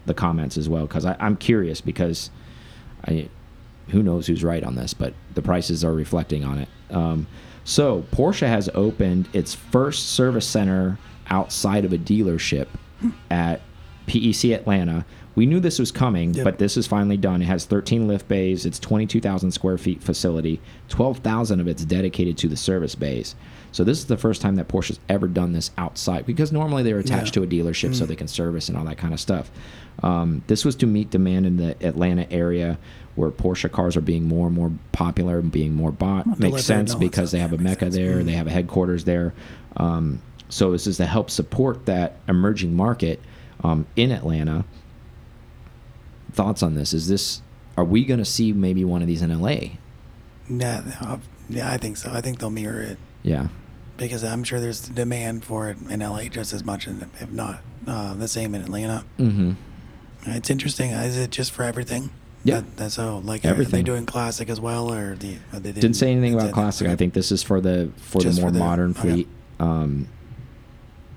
the 0.06 0.14
comments 0.14 0.56
as 0.56 0.68
well 0.68 0.86
because 0.86 1.04
I'm 1.04 1.36
curious 1.36 1.80
because 1.80 2.30
I 3.06 3.28
who 3.88 4.02
knows 4.02 4.26
who's 4.26 4.44
right 4.44 4.62
on 4.62 4.74
this, 4.76 4.94
but 4.94 5.14
the 5.34 5.42
prices 5.42 5.84
are 5.84 5.92
reflecting 5.92 6.44
on 6.44 6.58
it. 6.58 6.68
Um, 6.90 7.26
so 7.64 8.04
Porsche 8.12 8.46
has 8.48 8.70
opened 8.74 9.28
its 9.32 9.54
first 9.54 10.10
service 10.10 10.46
center 10.46 10.98
outside 11.28 11.84
of 11.84 11.92
a 11.92 11.98
dealership 11.98 12.68
at 13.30 13.60
PEC 14.06 14.54
Atlanta. 14.54 15.04
We 15.38 15.46
knew 15.46 15.60
this 15.60 15.78
was 15.78 15.92
coming, 15.92 16.34
Yep. 16.34 16.42
but 16.44 16.58
this 16.58 16.76
is 16.76 16.88
finally 16.88 17.16
done. 17.16 17.42
It 17.42 17.44
has 17.44 17.64
13 17.64 18.08
lift 18.08 18.26
bays. 18.26 18.66
It's 18.66 18.80
22,000 18.80 19.52
square 19.52 19.78
feet 19.78 20.02
facility. 20.02 20.60
12,000 20.88 21.60
of 21.60 21.68
it's 21.68 21.84
dedicated 21.84 22.36
to 22.38 22.48
the 22.48 22.56
service 22.56 22.96
bays. 22.96 23.36
So 23.70 23.84
this 23.84 23.98
is 23.98 24.06
the 24.06 24.16
first 24.16 24.42
time 24.42 24.56
that 24.56 24.66
Porsche's 24.66 24.98
ever 25.08 25.28
done 25.28 25.52
this 25.52 25.70
outside 25.78 26.26
because 26.26 26.50
normally 26.50 26.82
they're 26.82 26.98
attached 26.98 27.36
Yeah. 27.36 27.42
to 27.42 27.46
a 27.46 27.46
dealership 27.46 27.94
so 27.94 28.04
they 28.04 28.16
can 28.16 28.26
service 28.26 28.68
and 28.68 28.76
all 28.76 28.84
that 28.86 28.96
kind 28.98 29.14
of 29.14 29.20
stuff. 29.20 29.48
Um, 30.02 30.42
this 30.48 30.64
was 30.64 30.74
to 30.76 30.88
meet 30.88 31.10
demand 31.10 31.46
in 31.46 31.56
the 31.56 31.76
Atlanta 31.86 32.26
area 32.32 32.76
where 33.14 33.30
Porsche 33.30 33.70
cars 33.70 33.96
are 33.96 34.00
being 34.00 34.26
more 34.26 34.48
and 34.48 34.56
more 34.56 34.72
popular 34.90 35.38
and 35.38 35.52
being 35.52 35.72
more 35.72 35.92
bought. 35.92 36.26
Well, 36.26 36.34
Makes 36.40 36.64
sense 36.64 36.96
because 36.96 37.30
they 37.30 37.38
have 37.38 37.52
a 37.52 37.58
mecca 37.58 37.84
sense. 37.84 37.94
there, 37.94 38.16
Mm. 38.22 38.24
they 38.24 38.32
have 38.32 38.48
a 38.48 38.50
headquarters 38.50 39.04
there. 39.04 39.34
Um, 39.76 40.18
so 40.48 40.72
this 40.72 40.88
is 40.88 40.96
to 40.96 41.06
help 41.06 41.30
support 41.30 41.86
that 41.86 42.16
emerging 42.28 42.74
market 42.74 43.20
um, 43.62 43.86
in 43.94 44.10
Atlanta. 44.10 44.64
Thoughts 46.32 46.62
on 46.62 46.74
this? 46.74 46.92
Is 46.92 47.08
this 47.08 47.42
are 47.76 47.84
we 47.84 48.04
going 48.04 48.18
to 48.18 48.24
see 48.24 48.52
maybe 48.52 48.84
one 48.84 49.02
of 49.02 49.08
these 49.08 49.22
in 49.22 49.36
LA? 49.40 49.56
Yeah, 50.50 50.82
uh, 51.00 51.18
yeah, 51.48 51.70
I 51.70 51.76
think 51.76 51.96
so. 51.96 52.10
I 52.12 52.20
think 52.20 52.38
they'll 52.40 52.50
mirror 52.50 52.80
it 52.80 52.98
Yeah. 53.22 53.48
because 53.96 54.24
I'm 54.24 54.42
sure 54.44 54.60
there's 54.60 54.80
demand 54.80 55.44
for 55.44 55.68
it 55.70 55.76
in 55.88 56.00
LA 56.00 56.24
just 56.24 56.52
as 56.52 56.64
much, 56.64 56.86
and 56.86 57.02
if 57.20 57.30
not 57.30 57.60
uh, 57.86 58.14
the 58.14 58.26
same 58.28 58.54
in 58.54 58.62
Atlanta. 58.62 59.04
Mm-hmm. 59.18 59.52
It's 60.26 60.50
interesting. 60.50 60.90
Is 60.90 61.16
it 61.16 61.30
just 61.30 61.52
for 61.52 61.62
everything? 61.62 62.10
Yeah. 62.44 62.56
That, 62.60 62.76
that's 62.76 62.94
so 62.94 63.18
like 63.18 63.44
are 63.44 63.48
Everything. 63.48 63.72
they 63.80 63.82
doing 63.82 64.06
classic 64.06 64.48
as 64.48 64.60
well, 64.60 64.92
or 64.92 65.14
the 65.16 65.36
or 65.52 65.60
they 65.60 65.72
Didn't 65.72 65.94
say 65.94 66.10
anything 66.10 66.34
about 66.34 66.52
classic. 66.52 66.88
I 66.88 66.96
think 66.96 67.12
this 67.14 67.30
is 67.32 67.42
for 67.42 67.60
the 67.60 67.90
for 67.96 68.20
Just 68.20 68.36
the 68.36 68.42
more 68.42 68.50
for 68.50 68.54
the- 68.54 68.58
modern 68.60 68.90
okay. 68.92 69.00
fleet. 69.00 69.28
Um, 69.60 70.08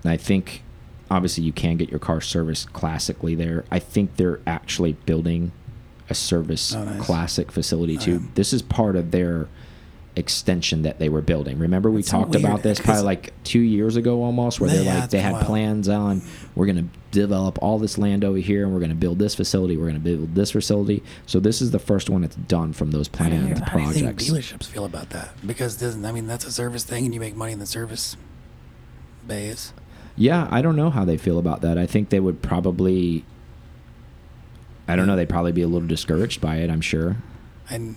I 0.03 0.18
think 0.18 0.64
obviously 1.12 1.43
you 1.43 1.51
can 1.51 1.78
get 1.78 1.89
your 1.89 1.99
car 1.99 2.22
serviced 2.22 2.72
classically 2.74 3.36
there. 3.36 3.66
I 3.70 3.80
think 3.80 4.16
they're 4.16 4.39
actually 4.47 4.93
building 4.93 5.51
a 6.09 6.16
service 6.16 6.74
Oh, 6.74 6.84
nice. 6.84 7.01
classic 7.01 7.51
facility 7.51 7.97
oh, 7.97 8.01
too. 8.01 8.16
Okay. 8.16 8.26
This 8.36 8.53
is 8.53 8.62
part 8.62 8.95
of 8.95 9.12
their 9.12 9.47
extension 10.16 10.82
that 10.82 10.99
they 10.99 11.07
were 11.07 11.22
building. 11.22 11.57
Remember 11.57 11.89
we 11.89 12.03
talked 12.03 12.36
about 12.36 12.64
this 12.64 12.80
probably 12.80 13.03
like 13.03 13.34
two 13.45 13.59
years 13.62 13.95
ago 13.95 14.24
almost, 14.24 14.59
where 14.59 14.70
they're 14.70 14.84
like 15.01 15.09
they 15.09 15.22
had 15.22 15.34
while. 15.34 15.43
plans 15.45 15.88
on 15.88 16.22
we're 16.53 16.66
going 16.66 16.78
to 16.89 16.99
develop 17.18 17.57
all 17.62 17.80
this 17.80 17.97
land 17.97 18.26
over 18.26 18.38
here 18.38 18.64
and 18.66 18.74
we're 18.74 18.80
going 18.80 18.89
to 18.89 18.95
build 18.95 19.20
this 19.20 19.36
facility. 19.36 19.78
We're 19.78 19.89
going 19.89 20.01
to 20.01 20.18
build 20.18 20.36
this 20.36 20.51
facility. 20.51 21.01
So 21.28 21.39
this 21.39 21.62
is 21.62 21.72
the 21.72 21.80
first 21.80 22.09
one 22.09 22.22
that's 22.24 22.36
done 22.36 22.74
from 22.74 22.91
those 22.91 23.09
How 23.16 23.30
do 23.30 23.36
you- 23.36 23.39
planned 23.41 23.59
how 23.59 23.78
do 23.78 23.84
you 23.84 23.91
think 23.93 24.20
dealerships 24.20 24.66
feel 24.66 24.84
about 24.86 25.12
that? 25.12 25.30
Because 25.47 25.78
doesn't 25.78 26.03
I 26.05 26.12
mean 26.12 26.28
that's 26.28 26.45
a 26.45 26.51
service 26.51 26.84
thing, 26.84 27.05
and 27.05 27.14
you 27.14 27.20
make 27.22 27.36
money 27.36 27.53
in 27.53 27.59
the 27.59 27.66
service 27.66 28.18
bays. 29.26 29.72
Yeah, 30.16 30.47
I 30.51 30.62
don't 30.62 30.76
know 30.76 30.89
how 30.89 31.05
they 31.05 31.18
feel 31.18 31.39
about 31.39 31.62
that. 31.62 31.78
I 31.78 31.86
think 31.86 32.09
they 32.09 32.20
would 32.20 32.41
probably. 32.41 33.26
I 34.88 34.95
don't 34.95 35.07
know. 35.07 35.16
They'd 35.16 35.30
probably 35.30 35.51
be 35.53 35.62
a 35.62 35.68
little 35.68 35.88
discouraged 35.88 36.41
by 36.41 36.57
it. 36.57 36.70
I'm 36.70 36.82
sure 36.82 37.16
And 37.70 37.95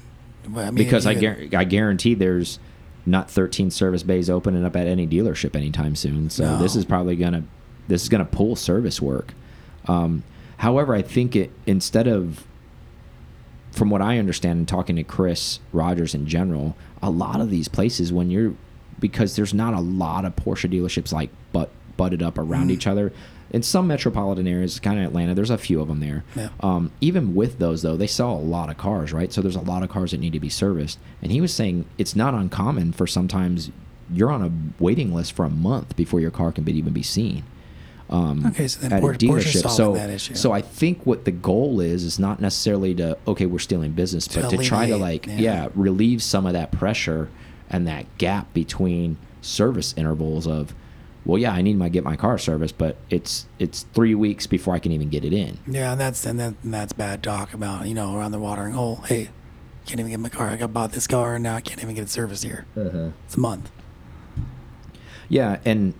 well, 0.48 0.66
I 0.66 0.70
mean, 0.70 0.76
because 0.76 1.06
I, 1.06 1.14
guar 1.14 1.52
I 1.54 1.64
guarantee 1.64 2.14
there's 2.14 2.58
not 3.06 3.30
13 3.30 3.70
service 3.70 4.02
bays 4.02 4.30
opening 4.30 4.64
up 4.64 4.76
at 4.76 4.86
any 4.86 5.06
dealership 5.06 5.56
anytime 5.56 5.96
soon. 5.96 6.30
So 6.30 6.56
this 6.58 6.76
is 6.76 6.84
probably 6.84 7.16
gonna 7.16 7.44
this 7.88 8.02
is 8.02 8.08
gonna 8.08 8.24
pull 8.24 8.56
service 8.56 9.00
work. 9.00 9.34
Um, 9.86 10.22
however, 10.58 10.94
I 10.94 11.02
think 11.02 11.34
it 11.36 11.50
instead 11.66 12.06
of 12.06 12.44
from 13.72 13.90
what 13.90 14.00
I 14.00 14.18
understand 14.18 14.58
and 14.58 14.68
talking 14.68 14.96
to 14.96 15.02
Chris 15.02 15.58
Rogers 15.72 16.14
in 16.14 16.26
general, 16.26 16.76
a 17.02 17.10
lot 17.10 17.40
of 17.40 17.50
these 17.50 17.66
places 17.68 18.12
when 18.12 18.30
you're 18.30 18.54
because 19.00 19.36
there's 19.36 19.52
not 19.52 19.74
a 19.74 19.80
lot 19.80 20.24
of 20.24 20.36
Porsche 20.36 20.70
dealerships 20.70 21.12
like 21.12 21.30
but 21.52 21.70
butted 21.96 22.22
up 22.22 22.38
around 22.38 22.68
Mm. 22.68 22.72
each 22.72 22.86
other. 22.86 23.12
In 23.50 23.62
some 23.62 23.86
metropolitan 23.86 24.48
areas, 24.48 24.80
kind 24.80 24.98
of 24.98 25.04
Atlanta, 25.06 25.34
there's 25.34 25.50
a 25.50 25.58
few 25.58 25.80
of 25.80 25.86
them 25.88 26.00
there. 26.00 26.24
Yeah. 26.34 26.48
Um, 26.60 26.90
even 27.00 27.34
with 27.34 27.58
those 27.58 27.82
though, 27.82 27.96
they 27.96 28.06
sell 28.08 28.32
a 28.32 28.40
lot 28.40 28.68
of 28.68 28.76
cars, 28.78 29.12
right? 29.12 29.32
So 29.32 29.40
there's 29.42 29.54
a 29.54 29.60
lot 29.60 29.82
of 29.82 29.90
cars 29.90 30.10
that 30.10 30.18
need 30.18 30.32
to 30.32 30.40
be 30.40 30.48
serviced. 30.48 30.98
And 31.22 31.30
he 31.30 31.40
was 31.40 31.54
saying 31.54 31.84
it's 31.96 32.16
not 32.16 32.34
uncommon 32.34 32.92
for 32.92 33.06
sometimes 33.06 33.70
you're 34.12 34.30
on 34.30 34.42
a 34.42 34.50
waiting 34.82 35.14
list 35.14 35.32
for 35.32 35.44
a 35.44 35.50
month 35.50 35.94
before 35.96 36.20
your 36.20 36.30
car 36.30 36.52
can 36.52 36.64
be, 36.64 36.76
even 36.76 36.92
be 36.92 37.02
seen 37.02 37.44
um, 38.10 38.44
Okay, 38.46 38.68
so 38.68 38.80
then 38.80 38.92
at 38.92 39.02
a 39.02 39.06
dealership. 39.06 39.70
So, 39.70 39.94
that 39.94 40.10
issue. 40.10 40.34
so 40.34 40.52
I 40.52 40.60
think 40.60 41.06
what 41.06 41.24
the 41.24 41.30
goal 41.30 41.80
is 41.80 42.04
is 42.04 42.18
not 42.18 42.40
necessarily 42.40 42.94
to 42.96 43.16
okay, 43.26 43.46
we're 43.46 43.58
stealing 43.58 43.92
business, 43.92 44.28
but 44.28 44.50
to 44.50 44.58
try 44.58 44.86
to 44.86 44.96
like 44.96 45.26
yeah. 45.26 45.38
yeah. 45.38 45.68
relieve 45.74 46.22
some 46.22 46.44
of 46.46 46.52
that 46.52 46.70
pressure 46.70 47.30
and 47.70 47.86
that 47.86 48.06
gap 48.18 48.52
between 48.52 49.16
service 49.40 49.94
intervals 49.96 50.46
of 50.46 50.74
well, 51.24 51.38
yeah, 51.38 51.52
I 51.52 51.62
need 51.62 51.76
my 51.78 51.88
get 51.88 52.04
my 52.04 52.16
car 52.16 52.38
serviced, 52.38 52.76
but 52.78 52.96
it's 53.10 53.46
it's 53.58 53.84
three 53.94 54.14
weeks 54.14 54.46
before 54.46 54.74
I 54.74 54.78
can 54.78 54.92
even 54.92 55.08
get 55.08 55.24
it 55.24 55.32
in. 55.32 55.58
Yeah, 55.66 55.92
and 55.92 56.00
that's 56.00 56.24
and, 56.26 56.38
that, 56.40 56.54
and 56.62 56.74
that's 56.74 56.92
bad 56.92 57.22
talk 57.22 57.54
about 57.54 57.86
you 57.86 57.94
know 57.94 58.16
around 58.16 58.32
the 58.32 58.38
watering 58.38 58.74
hole. 58.74 58.96
Hey, 59.06 59.30
can't 59.86 60.00
even 60.00 60.10
get 60.10 60.20
my 60.20 60.28
car. 60.28 60.48
I 60.48 60.56
got 60.56 60.72
bought 60.72 60.92
this 60.92 61.06
car 61.06 61.34
and 61.34 61.42
now 61.42 61.56
I 61.56 61.60
can't 61.60 61.82
even 61.82 61.94
get 61.94 62.02
it 62.02 62.10
serviced 62.10 62.44
here. 62.44 62.66
It's 62.76 63.36
a 63.36 63.40
month. 63.40 63.70
Yeah, 65.28 65.58
and 65.64 65.94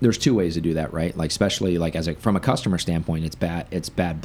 there's 0.00 0.18
two 0.18 0.34
ways 0.34 0.54
to 0.54 0.60
do 0.60 0.74
that, 0.74 0.92
right? 0.92 1.16
Like 1.16 1.30
especially 1.30 1.78
like 1.78 1.96
as 1.96 2.06
a 2.08 2.14
from 2.14 2.36
a 2.36 2.40
customer 2.40 2.78
standpoint, 2.78 3.24
it's 3.24 3.34
bad 3.34 3.66
it's 3.70 3.88
bad 3.88 4.24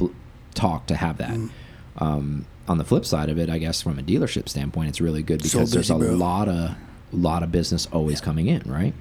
talk 0.54 0.86
to 0.86 0.94
have 0.96 1.18
that. 1.18 1.30
Mm. 1.30 1.50
Um, 1.98 2.46
on 2.68 2.78
the 2.78 2.84
flip 2.84 3.04
side 3.04 3.28
of 3.28 3.38
it, 3.38 3.50
I 3.50 3.58
guess 3.58 3.82
from 3.82 3.98
a 3.98 4.02
dealership 4.02 4.48
standpoint, 4.48 4.88
it's 4.90 5.00
really 5.00 5.22
good 5.22 5.42
So 5.44 5.58
because 5.58 5.72
there's 5.72 5.90
a 5.90 5.96
bro. 5.96 6.12
lot 6.12 6.48
of 6.48 6.76
lot 7.12 7.42
of 7.42 7.50
business 7.52 7.86
always 7.92 8.20
Yeah. 8.20 8.24
coming 8.24 8.46
in, 8.46 8.62
right? 8.66 8.94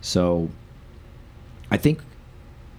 So 0.00 0.50
I 1.70 1.76
think 1.76 2.00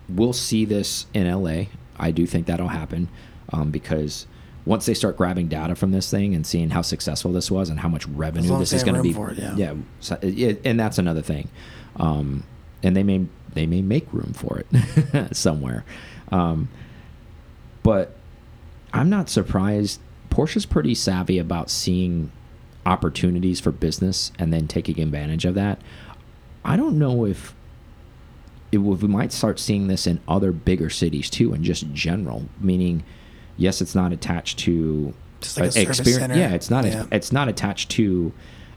we'll 0.07 0.33
see 0.33 0.65
this 0.65 1.05
in 1.13 1.31
LA. 1.31 1.65
I 1.97 2.11
do 2.11 2.25
think 2.25 2.47
that'll 2.47 2.69
happen 2.69 3.09
um, 3.51 3.71
because 3.71 4.25
once 4.65 4.85
they 4.85 4.93
start 4.93 5.17
grabbing 5.17 5.47
data 5.47 5.75
from 5.75 5.91
this 5.91 6.09
thing 6.09 6.35
and 6.35 6.45
seeing 6.45 6.69
how 6.69 6.81
successful 6.81 7.31
this 7.31 7.49
was 7.49 7.69
and 7.69 7.79
how 7.79 7.89
much 7.89 8.07
revenue 8.07 8.57
this 8.59 8.73
is 8.73 8.83
going 8.83 8.95
to 8.95 9.03
be, 9.03 9.13
for 9.13 9.31
it, 9.31 9.37
yeah. 9.37 9.73
so 9.99 10.17
it, 10.21 10.61
and 10.63 10.79
that's 10.79 10.97
another 10.97 11.21
thing. 11.21 11.49
Um, 11.95 12.43
and 12.83 12.95
they 12.95 13.03
may 13.03 13.25
they 13.53 13.65
may 13.65 13.81
make 13.81 14.11
room 14.13 14.33
for 14.33 14.61
it 14.61 15.35
somewhere, 15.35 15.85
um, 16.31 16.69
but 17.83 18.15
I'm 18.93 19.09
not 19.09 19.29
surprised. 19.29 19.99
Porsche's 20.29 20.65
pretty 20.65 20.93
savvy 20.93 21.39
about 21.39 21.69
seeing 21.69 22.31
opportunities 22.85 23.59
for 23.59 23.71
business 23.71 24.31
and 24.39 24.53
then 24.53 24.67
taking 24.67 24.99
advantage 24.99 25.45
of 25.45 25.55
that. 25.55 25.81
I 26.63 26.75
don't 26.77 26.97
know 26.99 27.25
if 27.25 27.55
it, 28.71 28.77
we 28.79 29.07
might 29.07 29.31
start 29.31 29.59
seeing 29.59 29.87
this 29.87 30.05
in 30.05 30.19
other 30.27 30.51
bigger 30.51 30.89
cities 30.89 31.29
too, 31.29 31.53
and 31.53 31.63
just 31.63 31.91
general. 31.93 32.45
Meaning, 32.59 33.03
yes, 33.57 33.81
it's 33.81 33.95
not 33.95 34.11
attached 34.13 34.59
to 34.59 35.13
Just 35.41 35.57
like 35.59 35.75
a 35.75 35.79
a 35.79 35.81
experience- 35.83 36.19
center. 36.21 36.35
Yeah, 36.35 36.53
it's 36.53 36.69
not. 36.69 36.85
Yeah. 36.85 37.05
It's 37.11 37.31
not 37.31 37.47
attached 37.47 37.89
to 37.91 38.31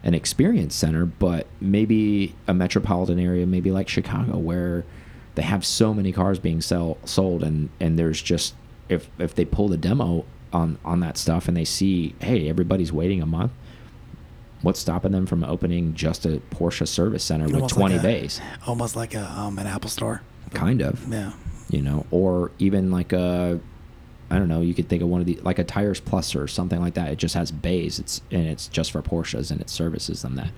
an 0.05 0.15
experience 0.15 0.75
center, 0.75 1.07
but 1.07 1.47
maybe 1.61 2.35
a 2.49 2.55
metropolitan 2.55 3.19
area, 3.21 3.47
maybe 3.47 3.71
like 3.71 3.89
Chicago, 3.89 4.37
where 4.39 4.85
they 5.35 5.43
have 5.43 5.65
so 5.65 5.95
many 5.95 6.11
cars 6.13 6.39
being 6.39 6.61
sell 6.61 6.99
sold, 7.05 7.43
and 7.43 7.69
and 7.81 7.99
there's 7.99 8.21
just 8.23 8.55
if 8.89 9.09
if 9.19 9.35
they 9.35 9.45
pull 9.45 9.69
the 9.69 9.77
demo 9.77 10.25
on 10.53 10.79
on 10.85 11.01
that 11.01 11.17
stuff 11.19 11.49
and 11.49 11.57
they 11.57 11.65
see, 11.65 12.15
hey, 12.21 12.49
everybody's 12.49 12.93
waiting 12.93 13.21
a 13.23 13.27
month, 13.27 13.53
what's 14.63 14.81
stopping 14.81 15.13
them 15.13 15.27
from 15.27 15.45
opening 15.45 15.95
just 15.95 16.25
a 16.25 16.41
Porsche 16.51 16.87
service 16.89 17.23
center 17.25 17.45
with 17.47 17.55
Almost 17.57 17.75
20 17.75 17.95
like 17.97 18.01
a- 18.01 18.07
bays? 18.07 18.41
Almost 18.67 18.97
like 18.97 19.15
a 19.15 19.25
um, 19.39 19.59
an 19.59 19.67
Apple 19.67 19.91
store. 19.91 20.23
Kind 20.55 20.81
of. 20.83 21.07
Yeah. 21.13 21.33
you 21.71 21.81
know, 21.83 22.07
or 22.11 22.51
even 22.59 22.91
like 22.91 23.13
a, 23.13 23.59
I 24.31 24.39
don't 24.39 24.49
know, 24.49 24.61
you 24.61 24.75
could 24.75 24.89
think 24.89 25.03
of 25.03 25.09
one 25.09 25.21
of 25.21 25.27
the 25.27 25.37
like 25.43 25.59
a 25.59 25.65
Tires 25.65 26.01
Plus 26.01 26.35
or 26.35 26.47
something 26.49 26.81
like 26.81 26.95
that. 26.95 27.09
It 27.09 27.17
just 27.17 27.35
has 27.35 27.51
bays. 27.51 27.99
It's 27.99 28.21
and 28.31 28.47
it's 28.47 28.69
just 28.69 28.93
for 28.93 29.03
Porsches 29.03 29.51
and 29.51 29.61
it 29.61 29.69
services 29.71 30.23
them 30.23 30.37
that. 30.37 30.51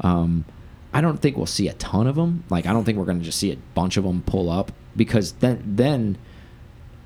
Um, 0.00 0.44
I 0.92 1.00
don't 1.02 1.18
think 1.20 1.36
we'll 1.36 1.46
see 1.46 1.68
a 1.68 1.74
ton 1.74 2.06
of 2.06 2.16
them. 2.16 2.44
Like 2.50 2.66
I 2.66 2.72
don't 2.72 2.84
think 2.84 2.96
we're 2.98 3.04
going 3.04 3.18
to 3.18 3.24
just 3.24 3.38
see 3.38 3.52
a 3.52 3.56
bunch 3.74 3.96
of 3.96 4.04
them 4.04 4.22
pull 4.22 4.48
up 4.50 4.72
because 4.96 5.32
then 5.32 5.62
then 5.66 6.16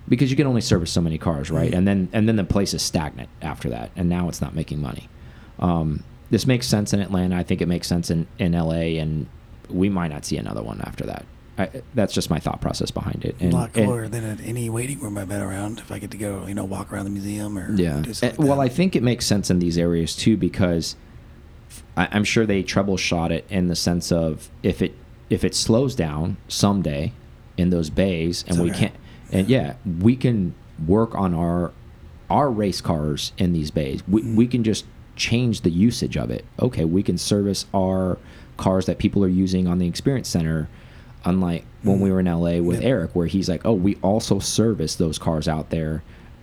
because 0.09 0.30
you 0.30 0.36
can 0.36 0.46
only 0.46 0.61
service 0.61 0.90
so 0.90 1.00
many 1.00 1.18
cars, 1.18 1.50
right? 1.50 1.72
And 1.72 1.86
then 1.86 2.09
and 2.12 2.28
then 2.28 2.36
the 2.36 2.44
place 2.44 2.74
is 2.74 2.82
stagnant 2.82 3.28
after 3.40 3.68
that, 3.70 3.90
and 3.96 4.09
now 4.09 4.28
it's 4.28 4.40
not 4.40 4.55
making 4.55 4.80
money. 4.80 5.09
Um, 5.59 6.03
this 6.33 6.47
makes 6.47 6.66
sense 6.66 6.93
in 6.95 7.01
Atlanta. 7.01 7.37
I 7.37 7.43
think 7.43 7.61
it 7.61 7.68
makes 7.68 7.87
sense 7.87 8.11
in 8.11 8.26
in 8.39 8.53
LA, 8.53 8.99
and 9.01 9.26
we 9.68 9.89
might 9.89 10.09
not 10.11 10.24
see 10.24 10.39
another 10.39 10.62
one 10.62 10.80
after 10.80 11.05
that. 11.05 11.24
I, 11.59 11.68
that's 11.95 12.14
just 12.14 12.30
my 12.30 12.39
thought 12.39 12.62
process 12.62 12.91
behind 12.91 13.26
it. 13.26 13.37
And, 13.39 13.53
a 13.53 13.57
lot 13.57 13.76
and- 13.76 13.87
cooler 13.87 14.09
than 14.09 14.24
at 14.24 14.41
any 14.41 14.70
waiting 14.70 14.99
room 15.01 15.18
I've 15.18 15.28
been 15.28 15.43
around. 15.43 15.78
If 15.80 15.93
I 15.93 15.99
get 15.99 16.11
to 16.12 16.16
go, 16.16 16.47
you 16.47 16.55
know, 16.55 16.64
walk 16.64 16.91
around 16.91 17.05
the 17.05 17.11
museum 17.11 17.59
or 17.59 17.70
yeah. 17.74 17.99
Uh, 17.99 18.12
something. 18.14 18.47
well, 18.47 18.61
I 18.61 18.68
think 18.68 18.97
it 18.97 19.03
makes 19.03 19.26
sense 19.26 19.51
in 19.51 19.59
these 19.59 19.76
areas 19.76 20.16
too 20.16 20.39
because 20.39 20.97
I, 21.97 22.09
I'm 22.11 22.24
sure 22.24 22.47
they 22.47 22.62
troubleshot 22.62 23.30
it 23.30 23.45
in 23.51 23.68
the 23.68 23.76
sense 23.76 24.11
of 24.11 24.49
if 24.62 24.80
it 24.80 24.95
if 25.28 25.45
it 25.45 25.55
slows 25.55 25.95
down 25.95 26.39
someday 26.49 27.12
in 27.59 27.68
those 27.70 27.91
bays 27.91 28.43
and 28.49 28.57
It's 28.57 28.61
we 28.64 28.70
can't 28.70 28.95
and 29.30 29.49
yeah 29.49 29.74
we 30.01 30.16
can 30.16 30.55
work 30.87 31.14
on 31.14 31.35
our 31.35 31.72
our 32.30 32.51
race 32.51 32.80
cars 32.80 33.33
in 33.37 33.53
these 33.53 33.70
bays 33.70 34.03
we, 34.09 34.22
Mm. 34.22 34.37
we 34.37 34.47
can 34.47 34.64
just 34.64 34.87
change 35.16 35.60
the 35.62 35.70
usage 35.70 36.16
of 36.16 36.30
it 36.30 36.44
okay 36.60 36.84
we 36.84 37.02
can 37.02 37.18
service 37.18 37.66
our 37.74 38.18
cars 38.56 38.86
that 38.86 38.98
people 38.98 39.24
are 39.24 39.28
using 39.28 39.66
on 39.66 39.78
the 39.78 39.86
experience 39.86 40.28
center 40.28 40.68
unlike 41.24 41.64
when 41.82 42.00
we 42.00 42.08
mm. 42.08 42.12
were 42.12 42.20
in 42.20 42.26
LA 42.26 42.62
with 42.66 42.80
Yep. 42.80 42.88
Eric 42.90 43.16
where 43.16 43.26
he's 43.26 43.48
like 43.48 43.64
oh 43.64 43.72
we 43.74 43.96
also 44.02 44.38
service 44.38 44.94
those 44.96 45.18
cars 45.18 45.48
out 45.48 45.70
there 45.70 46.02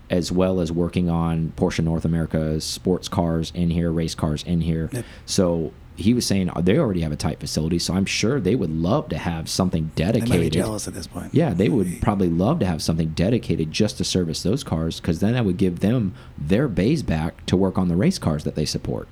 as 0.09 0.32
well 0.32 0.59
as 0.59 0.72
working 0.72 1.09
on 1.09 1.53
Porsche 1.55 1.84
North 1.84 2.03
America's 2.05 2.63
sports 2.63 3.07
cars 3.07 3.51
in 3.55 3.70
here 3.70 3.91
race 3.91 4.15
cars 4.15 4.43
in 4.43 4.61
here 4.61 4.89
Yep. 4.91 5.05
so 5.26 5.72
he 6.00 6.14
was 6.14 6.26
saying 6.26 6.50
they 6.62 6.78
already 6.78 7.02
have 7.02 7.12
a 7.12 7.16
tight 7.16 7.39
facility 7.39 7.78
so 7.78 7.93
I'm 7.93 8.06
sure 8.06 8.39
they 8.39 8.56
would 8.56 8.72
love 8.72 9.10
to 9.10 9.18
have 9.18 9.50
something 9.50 9.91
They 9.95 10.04
dedicated 10.06 10.30
might 10.30 10.39
be 10.41 10.50
jealous 10.50 10.88
at 10.88 10.93
this 10.93 11.08
point. 11.08 11.34
yeah, 11.34 11.54
they 11.54 11.70
would 11.70 12.02
probably 12.02 12.30
love 12.30 12.60
to 12.60 12.66
have 12.66 12.82
something 12.82 13.10
dedicated 13.10 13.72
just 13.72 13.97
to 13.97 14.04
service 14.04 14.41
those 14.43 14.64
cars 14.64 15.00
because 15.00 15.20
then 15.20 15.34
that 15.34 15.45
would 15.45 15.58
give 15.58 15.80
them 15.80 16.14
their 16.38 16.68
bays 16.68 17.04
back 17.04 17.45
to 17.47 17.56
work 17.58 17.78
on 17.78 17.88
the 17.89 17.95
race 17.95 18.18
cars 18.18 18.43
that 18.45 18.56
they 18.56 18.66
support. 18.66 19.08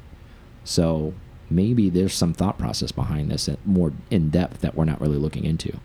So 0.64 1.14
maybe 1.50 1.90
there's 1.90 2.14
some 2.14 2.34
thought 2.34 2.58
process 2.58 2.92
behind 2.92 3.32
this, 3.32 3.50
more 3.66 3.94
in 4.12 4.30
depth 4.30 4.62
that 4.62 4.76
we're 4.76 4.86
not 4.86 5.00
really 5.00 5.18
looking 5.18 5.44
into. 5.46 5.80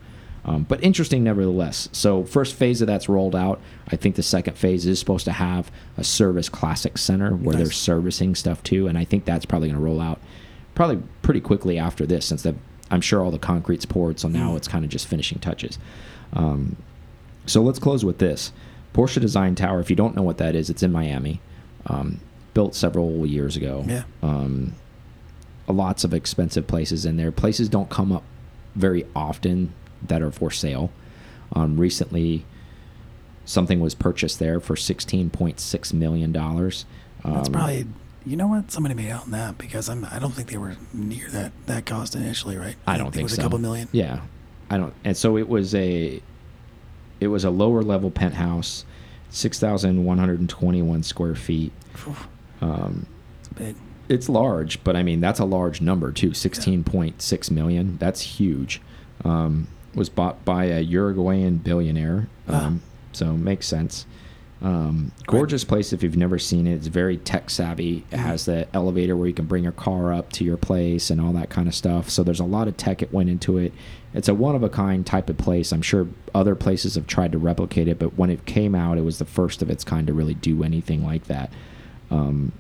Um, 0.45 0.65
but 0.65 0.83
interesting 0.83 1.23
nevertheless. 1.23 1.89
So 1.93 2.25
first 2.25 2.57
phase 2.57 2.81
of 2.81 2.89
that's 2.89 3.09
rolled 3.09 3.37
out. 3.37 3.61
I 3.89 3.95
think 3.97 4.17
the 4.17 4.25
second 4.25 4.57
phase 4.57 4.87
is 4.87 4.99
supposed 4.99 5.25
to 5.27 5.33
have 5.33 5.71
a 5.97 6.03
service 6.03 6.49
classic 6.49 6.99
center 6.99 7.31
where 7.37 7.55
they're 7.55 7.71
servicing 7.71 8.35
stuff 8.35 8.61
too, 8.65 8.89
and 8.89 8.99
I 8.99 9.05
think 9.05 9.25
that's 9.25 9.47
probably 9.47 9.69
going 9.69 9.79
to 9.79 9.85
roll 9.85 10.01
out 10.01 10.21
probably 10.75 11.03
pretty 11.23 11.41
quickly 11.41 11.79
after 11.79 12.07
this, 12.07 12.27
since 12.27 12.43
the, 12.43 12.55
I'm 12.91 13.01
sure 13.01 13.23
all 13.23 13.31
the 13.31 13.39
concrete's 13.39 13.85
poured. 13.87 14.19
So 14.21 14.29
now 14.29 14.53
Mm. 14.53 14.57
it's 14.57 14.69
kind 14.69 14.85
of 14.85 14.91
just 14.91 15.07
finishing 15.07 15.39
touches. 15.39 15.79
Um, 16.33 16.77
so 17.47 17.63
let's 17.63 17.79
close 17.79 18.05
with 18.05 18.19
this 18.19 18.53
Porsche 18.95 19.21
Design 19.21 19.55
Tower. 19.55 19.81
If 19.81 19.91
you 19.91 19.97
don't 19.97 20.15
know 20.15 20.23
what 20.23 20.39
that 20.39 20.55
is, 20.55 20.71
it's 20.71 20.83
in 20.83 20.93
Miami. 20.93 21.41
Um, 21.87 22.21
built 22.55 22.75
several 22.75 23.27
years 23.27 23.57
ago. 23.57 23.85
Yeah. 23.89 24.05
Um, 24.23 24.75
lots 25.67 26.05
of 26.05 26.13
expensive 26.15 26.67
places 26.67 27.05
in 27.07 27.17
there. 27.17 27.33
Places 27.33 27.69
don't 27.69 27.89
come 27.89 28.13
up 28.13 28.23
very 28.75 29.07
often 29.17 29.73
that 30.07 30.21
are 30.23 30.31
for 30.31 30.51
sale. 30.51 30.91
Um, 31.55 31.79
recently, 31.79 32.45
something 33.45 33.81
was 33.81 33.95
purchased 33.95 34.39
there 34.39 34.61
for 34.61 34.77
sixteen 34.77 35.29
point 35.31 35.61
six 35.61 35.93
million 35.93 36.33
dollars. 36.33 36.85
Um, 37.25 37.35
That's 37.35 37.49
probably. 37.49 37.87
You 38.25 38.37
know 38.37 38.47
what? 38.47 38.71
Somebody 38.71 38.95
made 38.95 39.11
out 39.11 39.23
on 39.25 39.31
that 39.33 39.59
because 39.59 39.89
I'm. 39.89 40.05
I 40.11 40.19
don't 40.19 40.33
think 40.33 40.49
they 40.51 40.57
were 40.59 40.77
near 40.93 41.29
that 41.31 41.53
that 41.67 41.87
cost 41.87 42.15
initially, 42.15 42.57
right? 42.57 42.77
I 42.87 42.97
don't 42.97 43.11
think, 43.11 43.21
it 43.21 43.25
was 43.25 43.35
so. 43.35 43.43
a 43.43 43.45
couple 43.45 43.59
million. 43.59 43.89
Yeah, 43.93 44.21
I 44.71 44.79
don't. 44.79 44.95
And 45.05 45.17
so 45.17 45.37
it 45.37 45.49
was 45.49 45.75
a, 45.75 46.23
it 47.21 47.27
was 47.29 47.45
a 47.45 47.51
lower 47.51 47.83
level 47.83 48.11
penthouse, 48.11 48.85
six 49.31 49.59
thousand 49.59 50.05
one 50.05 50.19
hundred 50.19 50.41
and 50.41 50.49
twenty 50.49 50.83
one 50.83 51.03
square 51.03 51.35
feet. 51.35 51.73
Um, 52.61 53.07
It's 53.41 53.49
big. 53.49 53.77
it's 54.09 54.29
large, 54.29 54.83
but 54.85 54.95
I 54.95 55.03
mean 55.03 55.21
that's 55.21 55.41
a 55.41 55.45
large 55.45 55.81
number 55.81 56.13
too. 56.13 56.33
Sixteen 56.33 56.85
point 56.85 57.21
six 57.23 57.51
million. 57.51 57.97
That's 57.99 58.21
huge. 58.21 58.81
Um, 59.25 59.67
was 59.95 60.09
bought 60.09 60.45
by 60.45 60.67
a 60.67 60.81
Uruguayan 60.81 61.57
billionaire. 61.59 62.29
Ah. 62.49 62.67
Um, 62.67 62.83
so 63.13 63.33
makes 63.33 63.67
sense. 63.67 64.07
Um, 64.63 65.11
gorgeous 65.27 65.65
place 65.65 65.93
if 65.93 66.05
you've 66.05 66.17
never 66.17 66.39
seen 66.39 66.69
it. 66.69 66.75
It's 66.75 66.87
very 66.87 67.17
tech 67.17 67.51
savvy. 67.51 68.05
It 68.13 68.19
has 68.19 68.45
the 68.45 68.69
elevator 68.73 69.17
where 69.17 69.27
you 69.27 69.35
can 69.35 69.47
bring 69.47 69.65
your 69.65 69.73
car 69.73 70.13
up 70.13 70.31
to 70.33 70.45
your 70.45 70.57
place 70.57 71.11
and 71.11 71.21
all 71.21 71.33
that 71.33 71.51
kind 71.51 71.67
of 71.67 71.75
stuff. 71.75 72.09
So 72.09 72.23
there's 72.23 72.39
a 72.39 72.45
lot 72.45 72.69
of 72.69 72.77
tech 72.77 72.99
that 72.99 73.13
went 73.13 73.29
into 73.29 73.59
it. 73.59 73.73
It's 74.15 74.29
a 74.29 74.35
one 74.35 74.55
of 74.55 74.63
a 74.63 74.69
kind 74.69 75.05
type 75.05 75.29
of 75.29 75.37
place. 75.37 75.73
I'm 75.73 75.83
sure 75.83 76.07
other 76.33 76.55
places 76.55 76.95
have 76.95 77.09
tried 77.09 77.33
to 77.33 77.39
replicate 77.39 77.89
it, 77.89 77.99
but 77.99 78.17
when 78.17 78.31
it 78.31 78.47
came 78.47 78.77
out, 78.77 78.99
it 78.99 79.03
was 79.03 79.19
the 79.19 79.25
first 79.25 79.63
of 79.63 79.71
its 79.71 79.83
kind 79.83 80.07
to 80.07 80.13
really 80.13 80.35
do 80.35 80.63
anything 80.63 81.05
like 81.05 81.25
that. 81.25 81.53
Um, 82.11 82.53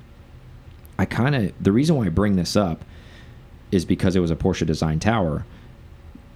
I 0.98 1.04
kind 1.04 1.36
of 1.36 1.52
the 1.62 1.72
reason 1.72 1.94
why 1.94 2.06
I 2.06 2.08
bring 2.08 2.34
this 2.34 2.56
up 2.56 2.84
is 3.70 3.84
because 3.84 4.16
it 4.16 4.20
was 4.20 4.30
a 4.30 4.36
Porsche 4.36 4.66
design 4.66 4.98
tower, 4.98 5.46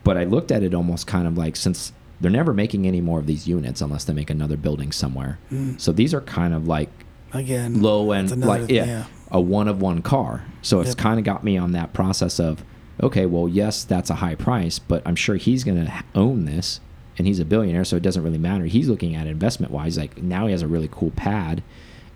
but 0.05 0.17
I 0.17 0.25
looked 0.25 0.53
at 0.53 0.63
it 0.63 0.75
almost 0.75 1.09
kind 1.09 1.27
of 1.27 1.37
like 1.37 1.57
since 1.57 1.93
they're 2.21 2.31
never 2.31 2.53
making 2.55 2.87
any 2.87 3.01
more 3.01 3.19
of 3.19 3.27
these 3.27 3.47
units 3.47 3.81
unless 3.81 4.05
they 4.05 4.13
make 4.13 4.31
another 4.31 4.57
building 4.57 4.93
somewhere. 4.93 5.39
Mm. 5.53 5.81
So 5.81 5.93
these 5.93 6.15
are 6.15 6.21
kind 6.23 6.55
of 6.55 6.67
like 6.67 6.89
Again, 7.33 7.83
low 7.83 8.13
end, 8.13 8.35
like 8.45 8.71
yeah, 8.71 9.05
a 9.31 9.41
one 9.41 9.69
of 9.69 9.81
one 9.83 10.01
car. 10.01 10.45
So 10.63 10.81
it's 10.81 10.91
Yep. 10.91 10.99
kind 10.99 11.19
of 11.19 11.25
got 11.25 11.45
me 11.45 11.59
on 11.59 11.73
that 11.73 11.93
process 11.93 12.39
of 12.41 12.65
okay, 13.03 13.27
well, 13.27 13.47
yes, 13.47 13.85
that's 13.85 14.09
a 14.09 14.15
high 14.17 14.35
price, 14.37 14.79
but 14.79 15.03
I'm 15.05 15.17
sure 15.17 15.37
he's 15.37 15.65
going 15.65 15.85
to 15.85 15.93
own 16.15 16.47
this, 16.47 16.81
and 17.19 17.27
he's 17.27 17.39
a 17.39 17.45
billionaire, 17.45 17.85
so 17.85 17.97
it 17.97 18.03
doesn't 18.03 18.23
really 18.23 18.39
matter. 18.39 18.65
He's 18.65 18.89
looking 18.89 19.15
at 19.15 19.27
investment 19.27 19.71
wise, 19.71 19.99
like 19.99 20.17
now 20.23 20.47
he 20.47 20.53
has 20.53 20.63
a 20.63 20.67
really 20.69 20.89
cool 20.91 21.11
pad 21.11 21.63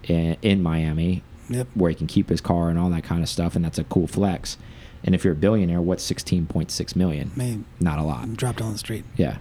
in, 0.05 0.39
in 0.41 0.63
Miami 0.63 1.23
Yep. 1.51 1.67
where 1.75 1.91
he 1.91 1.97
can 1.97 2.07
keep 2.07 2.31
his 2.31 2.41
car 2.41 2.71
and 2.71 2.79
all 2.79 2.89
that 2.91 3.05
kind 3.05 3.23
of 3.23 3.29
stuff, 3.29 3.55
and 3.57 3.63
that's 3.65 3.79
a 3.79 3.85
cool 3.85 4.07
flex. 4.07 4.57
And 5.05 5.15
if 5.15 5.23
you're 5.25 5.33
a 5.35 5.37
billionaire, 5.37 5.83
what's 5.83 6.09
16.6 6.11 6.97
million? 6.97 7.33
I 7.35 7.39
mean, 7.39 7.65
Not 7.81 7.99
a 7.99 8.03
lot. 8.03 8.35
dropped 8.37 8.63
on 8.63 8.73
the 8.73 8.79
street. 8.79 9.05
Yeah. 9.17 9.37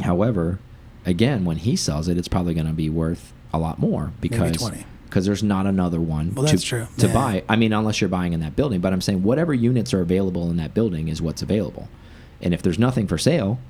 However, 0.00 0.58
again, 1.06 1.44
when 1.44 1.56
he 1.58 1.76
sells 1.76 2.08
it, 2.08 2.18
it's 2.18 2.28
probably 2.28 2.54
going 2.54 2.66
to 2.66 2.72
be 2.72 2.88
worth 2.90 3.32
a 3.52 3.58
lot 3.58 3.78
more 3.78 4.12
because 4.20 4.70
because 5.04 5.26
there's 5.26 5.44
not 5.44 5.64
another 5.66 6.00
one 6.00 6.34
Well, 6.34 6.46
to, 6.48 6.58
true. 6.58 6.86
to 6.98 7.06
Yeah. 7.06 7.12
buy. 7.12 7.44
I 7.48 7.54
mean, 7.54 7.72
unless 7.72 8.00
you're 8.00 8.10
buying 8.10 8.32
in 8.32 8.40
that 8.40 8.56
building. 8.56 8.80
But 8.80 8.92
I'm 8.92 9.00
saying 9.00 9.22
whatever 9.22 9.54
units 9.54 9.94
are 9.94 10.00
available 10.00 10.50
in 10.50 10.56
that 10.56 10.74
building 10.74 11.06
is 11.06 11.22
what's 11.22 11.40
available. 11.40 11.88
And 12.42 12.52
if 12.52 12.62
there's 12.62 12.80
nothing 12.80 13.06
for 13.06 13.16
sale, 13.16 13.60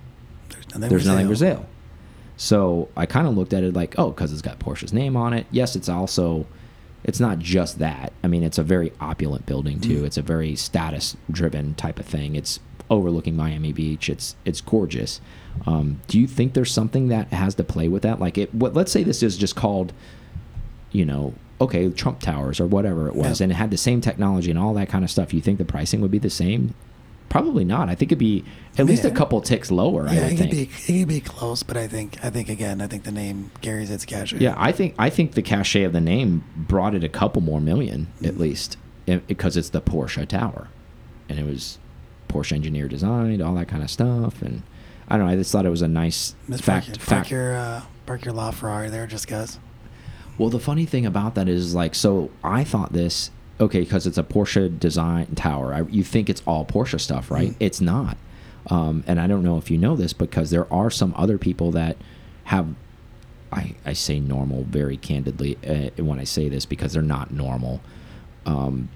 There's 0.48 0.66
nothing. 0.74 0.88
there's 0.88 1.02
for 1.02 1.08
nothing 1.10 1.28
for 1.28 1.34
sale. 1.36 1.56
sale. 1.56 1.66
So 2.38 2.88
I 2.96 3.04
kind 3.04 3.28
of 3.28 3.36
looked 3.36 3.52
at 3.52 3.62
it 3.62 3.74
like, 3.74 3.94
oh, 3.98 4.10
because 4.10 4.32
it's 4.32 4.40
got 4.42 4.58
Porsche's 4.58 4.92
name 4.94 5.16
on 5.18 5.34
it. 5.34 5.46
Yes, 5.50 5.76
it's 5.76 5.88
also, 5.88 6.46
it's 7.04 7.20
not 7.20 7.38
just 7.40 7.78
that. 7.78 8.14
I 8.24 8.26
mean, 8.26 8.42
it's 8.42 8.56
a 8.58 8.62
very 8.62 8.90
opulent 8.98 9.44
building 9.44 9.78
too. 9.80 10.00
Mm. 10.02 10.06
It's 10.06 10.16
a 10.16 10.22
very 10.22 10.56
status-driven 10.56 11.74
type 11.74 11.98
of 12.00 12.06
thing. 12.06 12.34
It's 12.36 12.58
overlooking 12.90 13.36
Miami 13.36 13.72
Beach. 13.72 14.08
It's 14.08 14.34
it's 14.46 14.60
gorgeous. 14.62 15.20
Um, 15.66 16.00
do 16.08 16.18
you 16.20 16.26
think 16.26 16.52
there's 16.54 16.72
something 16.72 17.08
that 17.08 17.28
has 17.28 17.54
to 17.56 17.64
play 17.64 17.88
with 17.88 18.02
that? 18.02 18.20
Like 18.20 18.36
it. 18.38 18.54
What? 18.54 18.74
Let's 18.74 18.92
say 18.92 19.02
this 19.02 19.22
is 19.22 19.36
just 19.36 19.56
called, 19.56 19.92
you 20.92 21.04
know, 21.04 21.34
okay, 21.60 21.88
Trump 21.90 22.20
Towers 22.20 22.60
or 22.60 22.66
whatever 22.66 23.08
it 23.08 23.14
was, 23.14 23.40
Yeah. 23.40 23.44
and 23.44 23.52
it 23.52 23.56
had 23.56 23.70
the 23.70 23.76
same 23.76 24.00
technology 24.00 24.50
and 24.50 24.58
all 24.58 24.74
that 24.74 24.88
kind 24.88 25.04
of 25.04 25.10
stuff. 25.10 25.32
You 25.32 25.40
think 25.40 25.58
the 25.58 25.64
pricing 25.64 26.00
would 26.00 26.10
be 26.10 26.18
the 26.18 26.30
same? 26.30 26.74
Probably 27.30 27.64
not. 27.64 27.88
I 27.88 27.94
think 27.96 28.12
it'd 28.12 28.18
be 28.18 28.44
at 28.78 28.86
least 28.86 29.04
a 29.04 29.10
couple 29.10 29.40
ticks 29.40 29.70
lower. 29.70 30.06
I 30.08 30.14
Yeah, 30.14 30.22
would 30.24 30.32
it 30.32 30.36
think. 30.38 30.50
be. 30.50 30.62
It 30.62 30.98
could 31.00 31.08
be 31.08 31.20
close, 31.20 31.62
but 31.62 31.76
I 31.76 31.88
think. 31.88 32.18
I 32.22 32.30
think 32.30 32.48
again. 32.48 32.80
I 32.80 32.86
think 32.86 33.04
the 33.04 33.10
name 33.12 33.50
carries 33.60 33.90
its 33.90 34.04
cachet. 34.04 34.38
Yeah, 34.38 34.54
I 34.56 34.70
think 34.72 34.94
I 34.98 35.10
think 35.10 35.32
the 35.32 35.42
cachet 35.42 35.82
of 35.84 35.92
the 35.92 36.00
name 36.00 36.44
brought 36.56 36.94
it 36.94 37.02
a 37.02 37.08
couple 37.08 37.42
more 37.42 37.60
million 37.60 38.08
at 38.22 38.34
Mhm. 38.34 38.38
least, 38.38 38.76
i- 39.08 39.20
because 39.26 39.56
it's 39.56 39.70
the 39.70 39.80
Porsche 39.80 40.28
Tower, 40.28 40.68
and 41.28 41.38
it 41.38 41.46
was 41.46 41.78
Porsche 42.28 42.52
engineer 42.52 42.86
designed, 42.88 43.40
all 43.42 43.54
that 43.54 43.68
kind 43.68 43.82
of 43.82 43.90
stuff, 43.90 44.40
and 44.42 44.62
I 45.08 45.16
don't 45.16 45.26
know. 45.26 45.32
I 45.32 45.36
just 45.36 45.52
thought 45.52 45.66
it 45.66 45.70
was 45.70 45.82
a 45.82 45.88
nice 45.88 46.34
Miss 46.48 46.60
fact. 46.60 46.86
Park, 46.86 46.98
park 46.98 47.08
fact. 47.08 47.30
your 47.30 47.54
uh, 47.56 47.82
park 48.06 48.24
your 48.24 48.34
LaFerrari 48.34 48.90
there, 48.90 49.06
just 49.06 49.28
cause. 49.28 49.58
Well, 50.38 50.50
the 50.50 50.58
funny 50.58 50.84
thing 50.86 51.06
about 51.06 51.34
that 51.36 51.48
is 51.48 51.74
like, 51.74 51.94
so 51.94 52.30
I 52.42 52.64
thought 52.64 52.92
this 52.92 53.30
okay 53.60 53.80
because 53.80 54.06
it's 54.06 54.18
a 54.18 54.22
Porsche 54.24 54.78
design 54.80 55.26
tower. 55.36 55.72
I, 55.74 55.82
you 55.82 56.02
think 56.02 56.28
it's 56.28 56.42
all 56.46 56.64
Porsche 56.64 57.00
stuff, 57.00 57.30
right? 57.30 57.50
Mhm. 57.50 57.56
It's 57.60 57.80
not. 57.80 58.16
Um, 58.68 59.04
and 59.06 59.20
I 59.20 59.26
don't 59.26 59.42
know 59.42 59.58
if 59.58 59.70
you 59.70 59.76
know 59.78 59.94
this 59.94 60.12
because 60.14 60.50
there 60.50 60.72
are 60.72 60.90
some 60.90 61.12
other 61.16 61.38
people 61.38 61.70
that 61.72 61.96
have. 62.44 62.66
I, 63.52 63.74
I 63.86 63.92
say 63.92 64.18
normal 64.18 64.64
very 64.64 64.96
candidly 64.96 65.56
uh, 65.64 66.02
when 66.02 66.18
I 66.18 66.24
say 66.24 66.48
this 66.48 66.64
because 66.66 66.94
they're 66.94 67.02
not 67.02 67.30
normal. 67.30 67.80
Um, 68.46 68.88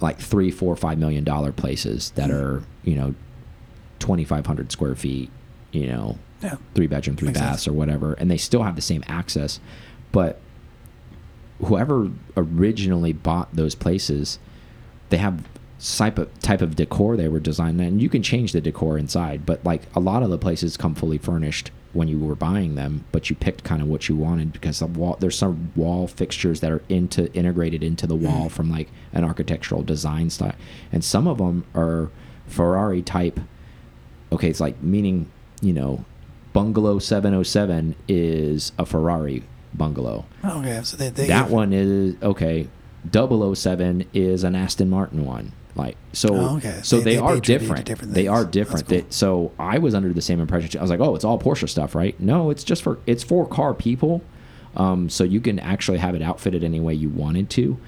like 0.00 0.18
three, 0.18 0.50
four, 0.50 0.74
five 0.76 0.96
million 0.98 1.24
dollar 1.24 1.52
places 1.52 2.12
that 2.12 2.30
Mm. 2.30 2.34
are 2.40 2.62
you 2.84 2.94
know 2.94 3.14
twenty 3.98 4.24
five 4.24 4.46
hundred 4.46 4.72
square 4.72 4.94
feet, 4.94 5.30
you 5.72 5.86
know, 5.86 6.18
Yeah. 6.42 6.56
three 6.74 6.86
bedroom, 6.86 7.16
three 7.16 7.28
Makes 7.28 7.40
baths 7.40 7.62
sense. 7.62 7.68
or 7.68 7.72
whatever, 7.72 8.14
and 8.14 8.30
they 8.30 8.36
still 8.36 8.62
have 8.62 8.76
the 8.76 8.82
same 8.82 9.04
access. 9.08 9.60
But 10.12 10.38
whoever 11.64 12.10
originally 12.36 13.12
bought 13.12 13.54
those 13.54 13.74
places, 13.74 14.38
they 15.10 15.16
have 15.18 15.42
type 15.80 16.18
of 16.18 16.38
type 16.40 16.60
of 16.60 16.76
decor 16.76 17.16
they 17.16 17.28
were 17.28 17.40
designed, 17.40 17.80
and 17.80 18.00
you 18.00 18.08
can 18.08 18.22
change 18.22 18.52
the 18.52 18.60
decor 18.60 18.98
inside. 18.98 19.44
But 19.46 19.64
like 19.64 19.82
a 19.94 20.00
lot 20.00 20.22
of 20.22 20.30
the 20.30 20.38
places 20.38 20.76
come 20.76 20.94
fully 20.94 21.18
furnished 21.18 21.70
when 21.92 22.06
you 22.06 22.18
were 22.18 22.34
buying 22.34 22.74
them, 22.74 23.04
but 23.12 23.30
you 23.30 23.36
picked 23.36 23.64
kind 23.64 23.80
of 23.80 23.88
what 23.88 24.08
you 24.08 24.14
wanted 24.14 24.52
because 24.52 24.78
the 24.78 24.86
wall 24.86 25.16
there's 25.20 25.38
some 25.38 25.72
wall 25.74 26.06
fixtures 26.06 26.60
that 26.60 26.70
are 26.70 26.82
into 26.88 27.32
integrated 27.32 27.82
into 27.82 28.06
the 28.06 28.14
wall 28.14 28.46
mm-hmm. 28.46 28.48
from 28.48 28.70
like 28.70 28.88
an 29.12 29.24
architectural 29.24 29.82
design 29.82 30.30
style, 30.30 30.54
and 30.92 31.04
some 31.04 31.26
of 31.26 31.38
them 31.38 31.64
are 31.74 32.10
Ferrari 32.46 33.02
type 33.02 33.40
okay, 34.32 34.48
it's 34.48 34.60
like 34.60 34.82
meaning, 34.82 35.30
you 35.60 35.72
know, 35.72 36.04
bungalow 36.52 36.98
707 36.98 37.94
is 38.08 38.72
a 38.78 38.86
Ferrari 38.86 39.42
bungalow. 39.74 40.24
Okay. 40.44 40.80
So 40.84 40.96
they, 40.96 41.10
they 41.10 41.26
that 41.28 41.44
give- 41.44 41.52
one 41.52 41.72
is 41.72 42.14
okay. 42.22 42.68
007 43.12 44.04
is 44.14 44.44
an 44.44 44.54
Aston 44.54 44.90
Martin 44.90 45.24
one. 45.24 45.52
Like 45.74 45.96
so, 46.12 46.28
Oh, 46.34 46.56
okay. 46.56 46.80
so 46.82 46.98
They- 46.98 47.04
they, 47.04 47.10
they 47.12 47.18
are 47.18 47.34
pay 47.34 47.40
tribute 47.40 47.44
to 47.44 47.52
different. 47.58 47.84
different 47.86 48.14
They 48.14 48.26
are 48.26 48.44
different. 48.44 48.86
They- 48.88 49.04
so 49.10 49.52
I 49.58 49.78
was 49.78 49.94
under 49.94 50.12
the 50.12 50.22
same 50.22 50.40
impression. 50.40 50.78
I 50.78 50.82
was 50.82 50.90
like, 50.90 51.00
oh, 51.00 51.14
it's 51.14 51.24
all 51.24 51.38
Porsche 51.38 51.68
stuff, 51.68 51.94
right? 51.94 52.18
No, 52.20 52.50
it's 52.50 52.64
just 52.64 52.82
for 52.82 52.98
it's 53.06 53.22
for 53.22 53.46
car 53.46 53.74
people. 53.74 54.22
Um, 54.76 55.08
so 55.08 55.24
you 55.24 55.40
can 55.40 55.58
actually 55.58 55.98
have 55.98 56.14
it 56.14 56.22
outfitted 56.22 56.62
any 56.64 56.78
way 56.78 56.94
you 56.94 57.08
wanted 57.08 57.48
to, 57.50 57.78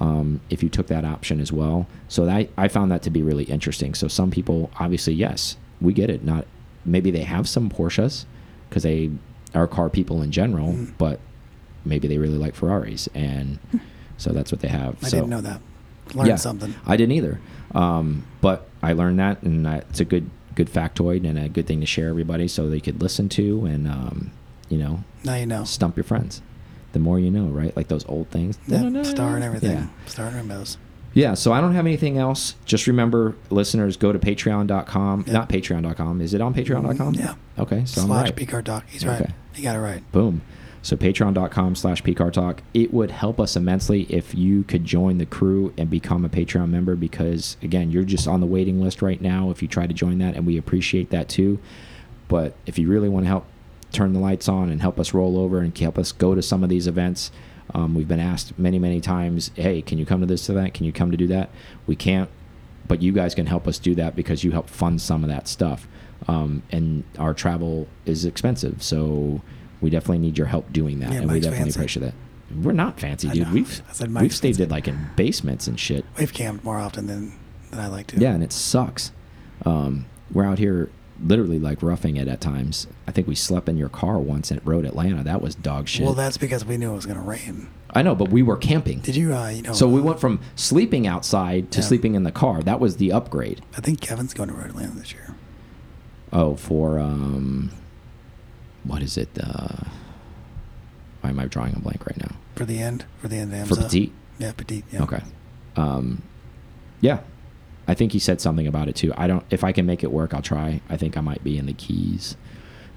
um, 0.00 0.40
if 0.50 0.62
you 0.62 0.68
took 0.68 0.86
that 0.88 1.04
option 1.04 1.40
as 1.40 1.52
well. 1.52 1.86
So 2.08 2.24
that, 2.26 2.48
I 2.56 2.66
found 2.68 2.90
that 2.92 3.02
to 3.02 3.10
be 3.10 3.22
really 3.22 3.44
interesting. 3.44 3.94
So 3.94 4.08
some 4.08 4.30
people, 4.30 4.70
obviously, 4.80 5.14
yes, 5.14 5.56
we 5.80 5.92
get 5.92 6.10
it. 6.10 6.24
Not 6.24 6.46
maybe 6.84 7.10
they 7.10 7.22
have 7.22 7.48
some 7.48 7.68
Porsches 7.70 8.24
because 8.68 8.82
they 8.82 9.10
are 9.54 9.66
car 9.66 9.88
people 9.90 10.22
in 10.22 10.30
general, 10.30 10.72
Mm. 10.72 10.92
but 10.98 11.20
maybe 11.84 12.06
they 12.08 12.18
really 12.18 12.38
like 12.38 12.54
Ferraris, 12.54 13.08
and 13.14 13.58
so 14.16 14.32
that's 14.32 14.52
what 14.52 14.60
they 14.60 14.68
have. 14.68 14.96
I 15.02 15.08
so, 15.08 15.16
didn't 15.18 15.30
know 15.30 15.40
that. 15.40 15.60
Learned 16.14 16.28
yeah, 16.28 16.36
something. 16.36 16.74
I 16.86 16.96
didn't 16.96 17.12
either. 17.12 17.40
Um, 17.74 18.24
but 18.40 18.68
I 18.82 18.92
learned 18.94 19.18
that, 19.20 19.42
and 19.42 19.66
I, 19.68 19.76
it's 19.76 20.00
a 20.00 20.04
good 20.04 20.28
good 20.56 20.68
factoid 20.68 21.24
and 21.28 21.38
a 21.38 21.48
good 21.48 21.66
thing 21.66 21.78
to 21.80 21.86
share 21.86 22.08
everybody 22.08 22.48
so 22.48 22.68
they 22.68 22.80
could 22.80 23.00
listen 23.00 23.28
to 23.28 23.64
and 23.66 23.86
um, 23.86 24.32
you 24.68 24.76
know 24.76 25.04
Now 25.24 25.36
you 25.36 25.46
know. 25.46 25.62
stump 25.64 25.96
your 25.96 26.02
friends. 26.04 26.42
The 26.92 26.98
more 26.98 27.20
you 27.20 27.30
know, 27.30 27.44
right? 27.46 27.74
Like 27.76 27.86
those 27.86 28.04
old 28.08 28.28
things. 28.30 28.58
Yeah, 28.66 29.02
star 29.04 29.36
and 29.36 29.44
everything. 29.44 29.70
Yeah. 29.76 29.86
Star 30.06 30.26
and 30.26 30.34
rainbows. 30.36 30.76
Yeah, 31.12 31.34
so 31.34 31.52
I 31.52 31.60
don't 31.60 31.74
have 31.74 31.86
anything 31.86 32.18
else. 32.18 32.54
Just 32.64 32.86
remember, 32.86 33.34
listeners, 33.50 33.96
go 33.96 34.12
to 34.12 34.18
patreon.com. 34.18 35.24
Yeah. 35.26 35.32
Not 35.32 35.48
patreon.com. 35.48 36.20
Is 36.20 36.34
it 36.34 36.40
on 36.40 36.54
patreon.com? 36.54 37.14
Yeah. 37.14 37.34
Okay, 37.58 37.84
so 37.84 38.02
I'm 38.02 38.06
Slash 38.06 38.24
right. 38.26 38.36
PCAR 38.36 38.64
Talk. 38.64 38.84
He's 38.88 39.04
right. 39.04 39.20
Okay. 39.20 39.32
You 39.56 39.62
got 39.64 39.76
it 39.76 39.80
right. 39.80 40.12
Boom. 40.12 40.42
So 40.82 40.96
patreon.com 40.96 41.74
slash 41.74 42.02
PCAR 42.02 42.32
Talk. 42.32 42.62
It 42.72 42.94
would 42.94 43.10
help 43.10 43.38
us 43.38 43.54
immensely 43.54 44.06
if 44.08 44.34
you 44.34 44.62
could 44.62 44.84
join 44.84 45.18
the 45.18 45.26
crew 45.26 45.74
and 45.76 45.90
become 45.90 46.24
a 46.24 46.28
Patreon 46.30 46.70
member 46.70 46.96
because, 46.96 47.58
again, 47.62 47.90
you're 47.90 48.04
just 48.04 48.26
on 48.26 48.40
the 48.40 48.46
waiting 48.46 48.80
list 48.80 49.02
right 49.02 49.20
now 49.20 49.50
if 49.50 49.60
you 49.60 49.68
try 49.68 49.86
to 49.86 49.92
join 49.92 50.18
that, 50.18 50.36
and 50.36 50.46
we 50.46 50.56
appreciate 50.56 51.10
that 51.10 51.28
too. 51.28 51.58
But 52.28 52.54
if 52.64 52.78
you 52.78 52.88
really 52.88 53.08
want 53.10 53.24
to 53.24 53.28
help 53.28 53.44
turn 53.92 54.12
the 54.12 54.20
lights 54.20 54.48
on 54.48 54.70
and 54.70 54.80
help 54.80 54.98
us 54.98 55.12
roll 55.12 55.36
over 55.36 55.58
and 55.58 55.76
help 55.76 55.98
us 55.98 56.12
go 56.12 56.34
to 56.34 56.40
some 56.40 56.62
of 56.62 56.70
these 56.70 56.86
events, 56.86 57.30
um, 57.74 57.94
we've 57.94 58.08
been 58.08 58.20
asked 58.20 58.58
many, 58.58 58.78
many 58.78 59.00
times, 59.00 59.50
hey, 59.54 59.82
can 59.82 59.98
you 59.98 60.06
come 60.06 60.20
to 60.20 60.26
this 60.26 60.48
event? 60.48 60.74
Can 60.74 60.84
you 60.86 60.92
come 60.92 61.10
to 61.10 61.16
do 61.16 61.26
that? 61.28 61.50
We 61.86 61.96
can't, 61.96 62.28
but 62.88 63.00
you 63.02 63.12
guys 63.12 63.34
can 63.34 63.46
help 63.46 63.66
us 63.68 63.78
do 63.78 63.94
that 63.96 64.16
because 64.16 64.42
you 64.44 64.50
help 64.52 64.68
fund 64.68 65.00
some 65.00 65.22
of 65.22 65.28
that 65.30 65.48
stuff. 65.48 65.86
Um, 66.28 66.62
and 66.70 67.04
our 67.18 67.32
travel 67.34 67.88
is 68.06 68.24
expensive, 68.24 68.82
so 68.82 69.40
we 69.80 69.88
definitely 69.90 70.18
need 70.18 70.36
your 70.36 70.48
help 70.48 70.72
doing 70.72 71.00
that, 71.00 71.12
Yeah, 71.12 71.20
and 71.20 71.30
we 71.32 71.40
definitely 71.40 71.64
fancy. 71.64 71.80
appreciate 71.80 72.02
that. 72.04 72.14
We're 72.62 72.72
not 72.72 72.98
fancy, 73.00 73.28
dude. 73.28 73.52
We've 73.52 73.82
I 73.88 73.92
said 73.92 74.12
we've 74.14 74.34
stayed 74.34 74.58
in 74.60 74.68
like 74.68 74.88
in 74.88 75.08
basements 75.16 75.66
and 75.68 75.78
shit. 75.78 76.04
We've 76.18 76.32
camped 76.32 76.64
more 76.64 76.78
often 76.78 77.06
than, 77.06 77.38
than 77.70 77.78
I 77.78 77.86
like 77.86 78.08
to. 78.08 78.18
Yeah, 78.18 78.32
and 78.32 78.42
it 78.42 78.52
sucks. 78.52 79.12
Um, 79.64 80.06
we're 80.32 80.44
out 80.44 80.58
here 80.58 80.90
literally 81.22 81.58
like 81.58 81.82
roughing 81.82 82.16
it 82.16 82.28
at 82.28 82.40
times. 82.40 82.86
I 83.06 83.12
think 83.12 83.26
we 83.26 83.34
slept 83.34 83.68
in 83.68 83.76
your 83.76 83.88
car 83.88 84.18
once 84.18 84.50
at 84.50 84.64
Road 84.66 84.84
Atlanta. 84.84 85.22
That 85.22 85.42
was 85.42 85.54
dog 85.54 85.88
shit. 85.88 86.04
Well, 86.04 86.14
that's 86.14 86.36
because 86.38 86.64
we 86.64 86.76
knew 86.76 86.92
it 86.92 86.96
was 86.96 87.06
going 87.06 87.18
to 87.18 87.24
rain. 87.24 87.68
I 87.92 88.02
know, 88.02 88.14
but 88.14 88.30
we 88.30 88.42
were 88.42 88.56
camping. 88.56 89.00
Did 89.00 89.16
you, 89.16 89.34
uh, 89.34 89.48
you 89.48 89.62
know. 89.62 89.72
So 89.72 89.88
we 89.88 90.00
uh, 90.00 90.04
went 90.04 90.20
from 90.20 90.40
sleeping 90.54 91.06
outside 91.06 91.70
to 91.72 91.80
Yeah. 91.80 91.86
sleeping 91.86 92.14
in 92.14 92.22
the 92.22 92.32
car. 92.32 92.62
That 92.62 92.78
was 92.80 92.96
the 92.98 93.12
upgrade. 93.12 93.62
I 93.76 93.80
think 93.80 94.00
Kevin's 94.00 94.32
going 94.34 94.48
to 94.48 94.54
Road 94.54 94.66
Atlanta 94.70 94.92
this 94.96 95.12
year. 95.12 95.34
Oh, 96.32 96.54
for 96.54 96.98
um, 97.00 97.70
what 98.84 99.02
is 99.02 99.16
it? 99.16 99.28
Uh, 99.42 99.84
why 101.20 101.30
am 101.30 101.40
I 101.40 101.46
drawing 101.46 101.74
a 101.74 101.80
blank 101.80 102.06
right 102.06 102.16
now? 102.16 102.36
For 102.54 102.64
the 102.64 102.78
end? 102.78 103.04
For 103.20 103.28
the 103.28 103.36
end 103.36 103.52
of 103.52 103.68
For 103.68 103.74
IMSA? 103.74 103.82
petite. 103.84 104.12
Yeah, 104.38 104.52
Petite. 104.52 104.84
Yeah. 104.92 105.02
Okay. 105.02 105.20
Um, 105.76 106.22
yeah, 107.00 107.20
I 107.90 107.94
think 107.94 108.12
he 108.12 108.20
said 108.20 108.40
something 108.40 108.68
about 108.68 108.86
it 108.86 108.94
too. 108.94 109.12
I 109.16 109.26
don't. 109.26 109.44
If 109.50 109.64
I 109.64 109.72
can 109.72 109.84
make 109.84 110.04
it 110.04 110.12
work, 110.12 110.32
I'll 110.32 110.42
try. 110.42 110.80
I 110.88 110.96
think 110.96 111.16
I 111.16 111.20
might 111.20 111.42
be 111.42 111.58
in 111.58 111.66
the 111.66 111.72
Keys 111.72 112.36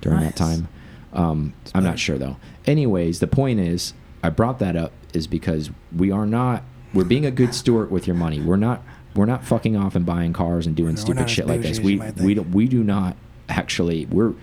during 0.02 0.20
that 0.20 0.36
time. 0.36 0.68
Um, 1.14 1.54
I'm 1.74 1.84
not 1.84 1.98
sure 1.98 2.20
though. 2.20 2.38
Anyways, 2.68 3.20
the 3.20 3.26
point 3.28 3.60
is, 3.60 3.96
I 4.22 4.30
brought 4.30 4.60
that 4.60 4.76
up 4.76 4.92
is 5.12 5.26
because 5.26 5.72
we 5.96 6.12
are 6.12 6.28
not. 6.28 6.64
We're 6.94 7.06
being 7.06 7.26
a 7.26 7.32
good 7.32 7.56
steward 7.56 7.90
with 7.90 8.06
your 8.06 8.16
money. 8.16 8.40
We're 8.40 8.56
not. 8.56 8.84
We're 9.16 9.26
not 9.26 9.44
fucking 9.44 9.76
off 9.76 9.96
and 9.96 10.06
buying 10.06 10.32
cars 10.32 10.68
and 10.68 10.76
doing 10.76 10.92
We're 10.94 11.02
stupid 11.02 11.28
shit 11.28 11.48
like 11.48 11.62
this. 11.62 11.80
We 11.80 11.98
we 12.22 12.36
don't, 12.36 12.52
we 12.52 12.68
do 12.68 12.84
not 12.84 13.16
actually. 13.50 14.06
We're 14.06 14.34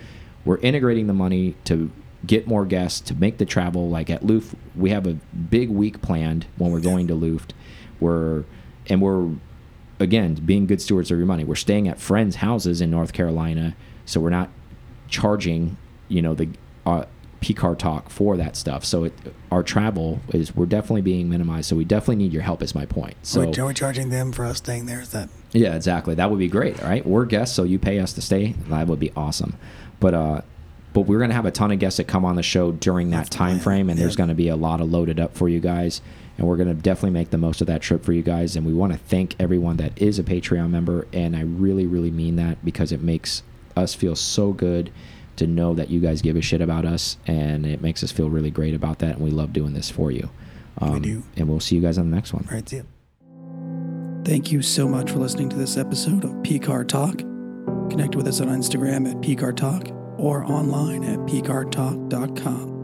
we're 0.44 0.58
integrating 0.58 1.06
the 1.06 1.12
money 1.14 1.54
to 1.66 1.92
get 2.26 2.48
more 2.48 2.64
guests 2.66 3.00
to 3.02 3.14
make 3.14 3.38
the 3.38 3.46
travel. 3.46 3.88
Like 3.88 4.10
at 4.10 4.26
Luft, 4.26 4.56
we 4.74 4.90
have 4.90 5.06
a 5.06 5.14
big 5.14 5.70
week 5.70 6.02
planned 6.02 6.46
when 6.56 6.72
we're 6.72 6.78
Yeah. 6.78 6.90
going 6.90 7.06
to 7.06 7.14
Luft. 7.14 7.54
We're 8.00 8.42
and 8.88 9.00
we're 9.00 9.30
again 10.00 10.34
being 10.34 10.66
good 10.66 10.80
stewards 10.80 11.10
of 11.10 11.18
your 11.18 11.26
money. 11.26 11.44
We're 11.44 11.54
staying 11.54 11.86
at 11.86 12.00
friends' 12.00 12.36
houses 12.36 12.80
in 12.80 12.90
North 12.90 13.12
Carolina, 13.12 13.76
so 14.06 14.20
we're 14.20 14.30
not 14.30 14.50
charging 15.08 15.76
you 16.08 16.22
know 16.22 16.34
the 16.34 16.48
uh, 16.86 17.04
PCAR 17.40 17.78
talk 17.78 18.10
for 18.10 18.36
that 18.36 18.56
stuff. 18.56 18.84
So 18.84 19.04
it, 19.04 19.12
our 19.50 19.62
travel 19.62 20.20
is 20.30 20.54
we're 20.54 20.66
definitely 20.66 21.02
being 21.02 21.28
minimized. 21.28 21.68
So 21.68 21.76
we 21.76 21.84
definitely 21.84 22.16
need 22.16 22.32
your 22.32 22.42
help. 22.42 22.62
Is 22.62 22.74
my 22.74 22.86
point. 22.86 23.14
So 23.22 23.52
So, 23.52 23.62
are 23.62 23.66
we 23.66 23.74
charging 23.74 24.10
them 24.10 24.32
for 24.32 24.44
us 24.44 24.58
staying 24.58 24.86
there? 24.86 25.00
Is 25.00 25.10
that. 25.10 25.28
yeah, 25.52 25.74
exactly. 25.76 26.14
That 26.14 26.30
would 26.30 26.38
be 26.38 26.48
great. 26.48 26.80
Right, 26.82 27.06
we're 27.06 27.24
guests, 27.26 27.54
so 27.54 27.62
you 27.62 27.78
pay 27.78 27.98
us 28.00 28.12
to 28.14 28.22
stay. 28.22 28.52
That 28.68 28.86
would 28.88 29.00
be 29.00 29.12
awesome. 29.16 29.56
But 30.00 30.14
uh, 30.14 30.40
but 30.92 31.02
we're 31.02 31.20
gonna 31.20 31.34
have 31.34 31.46
a 31.46 31.50
ton 31.50 31.70
of 31.70 31.78
guests 31.78 31.98
that 31.98 32.08
come 32.08 32.24
on 32.24 32.36
the 32.36 32.42
show 32.42 32.72
during 32.72 33.10
that 33.10 33.18
That's 33.18 33.30
time 33.30 33.60
frame, 33.60 33.88
and 33.90 33.98
there's 33.98 34.16
gonna 34.16 34.34
be 34.34 34.48
a 34.48 34.56
lot 34.56 34.80
of 34.80 34.90
loaded 34.90 35.20
up 35.20 35.36
for 35.36 35.48
you 35.48 35.60
guys. 35.60 36.02
And 36.40 36.48
we're 36.48 36.56
gonna 36.56 36.74
definitely 36.74 37.10
make 37.10 37.30
the 37.30 37.38
most 37.38 37.60
of 37.60 37.66
that 37.66 37.82
trip 37.82 38.02
for 38.02 38.14
you 38.14 38.22
guys. 38.22 38.56
And 38.56 38.64
we 38.66 38.72
want 38.72 38.92
to 38.94 38.98
thank 38.98 39.36
everyone 39.38 39.76
that 39.76 39.92
is 40.00 40.18
a 40.18 40.22
Patreon 40.22 40.70
member, 40.70 41.06
and 41.12 41.36
I 41.36 41.42
really, 41.42 41.86
really 41.86 42.10
mean 42.10 42.36
that 42.36 42.64
because 42.64 42.90
it 42.92 43.02
makes 43.02 43.42
us 43.76 43.94
feel 43.94 44.16
so 44.16 44.52
good 44.52 44.90
to 45.36 45.46
know 45.46 45.74
that 45.74 45.90
you 45.90 46.00
guys 46.00 46.22
give 46.22 46.36
a 46.36 46.40
shit 46.42 46.62
about 46.62 46.86
us, 46.86 47.18
and 47.26 47.66
it 47.66 47.82
makes 47.82 48.02
us 48.02 48.10
feel 48.10 48.30
really 48.30 48.50
great 48.50 48.74
about 48.74 49.00
that. 49.00 49.16
And 49.16 49.24
we 49.24 49.30
love 49.30 49.52
doing 49.52 49.74
this 49.74 49.90
for 49.90 50.10
you. 50.10 50.30
Um, 50.78 50.94
We 50.94 51.00
do. 51.00 51.22
And 51.36 51.48
we'll 51.48 51.60
see 51.60 51.76
you 51.76 51.82
guys 51.82 51.98
on 51.98 52.10
the 52.10 52.16
next 52.16 52.32
one. 52.32 52.46
All 52.48 52.54
right, 52.54 52.68
see 52.68 52.78
ya. 52.78 52.82
Thank 54.24 54.50
you 54.50 54.62
so 54.62 54.88
much 54.88 55.10
for 55.10 55.18
listening 55.18 55.50
to 55.50 55.56
this 55.56 55.76
episode 55.76 56.24
of 56.24 56.30
PCAR 56.42 56.88
Talk. 56.88 57.18
Connect 57.90 58.16
with 58.16 58.26
us 58.28 58.40
on 58.40 58.48
Instagram 58.48 59.10
at 59.10 59.16
PCAR 59.20 59.54
Talk 59.56 59.88
or 60.18 60.44
online 60.44 61.04
at 61.04 61.18
PCARTalk.com. 61.20 62.79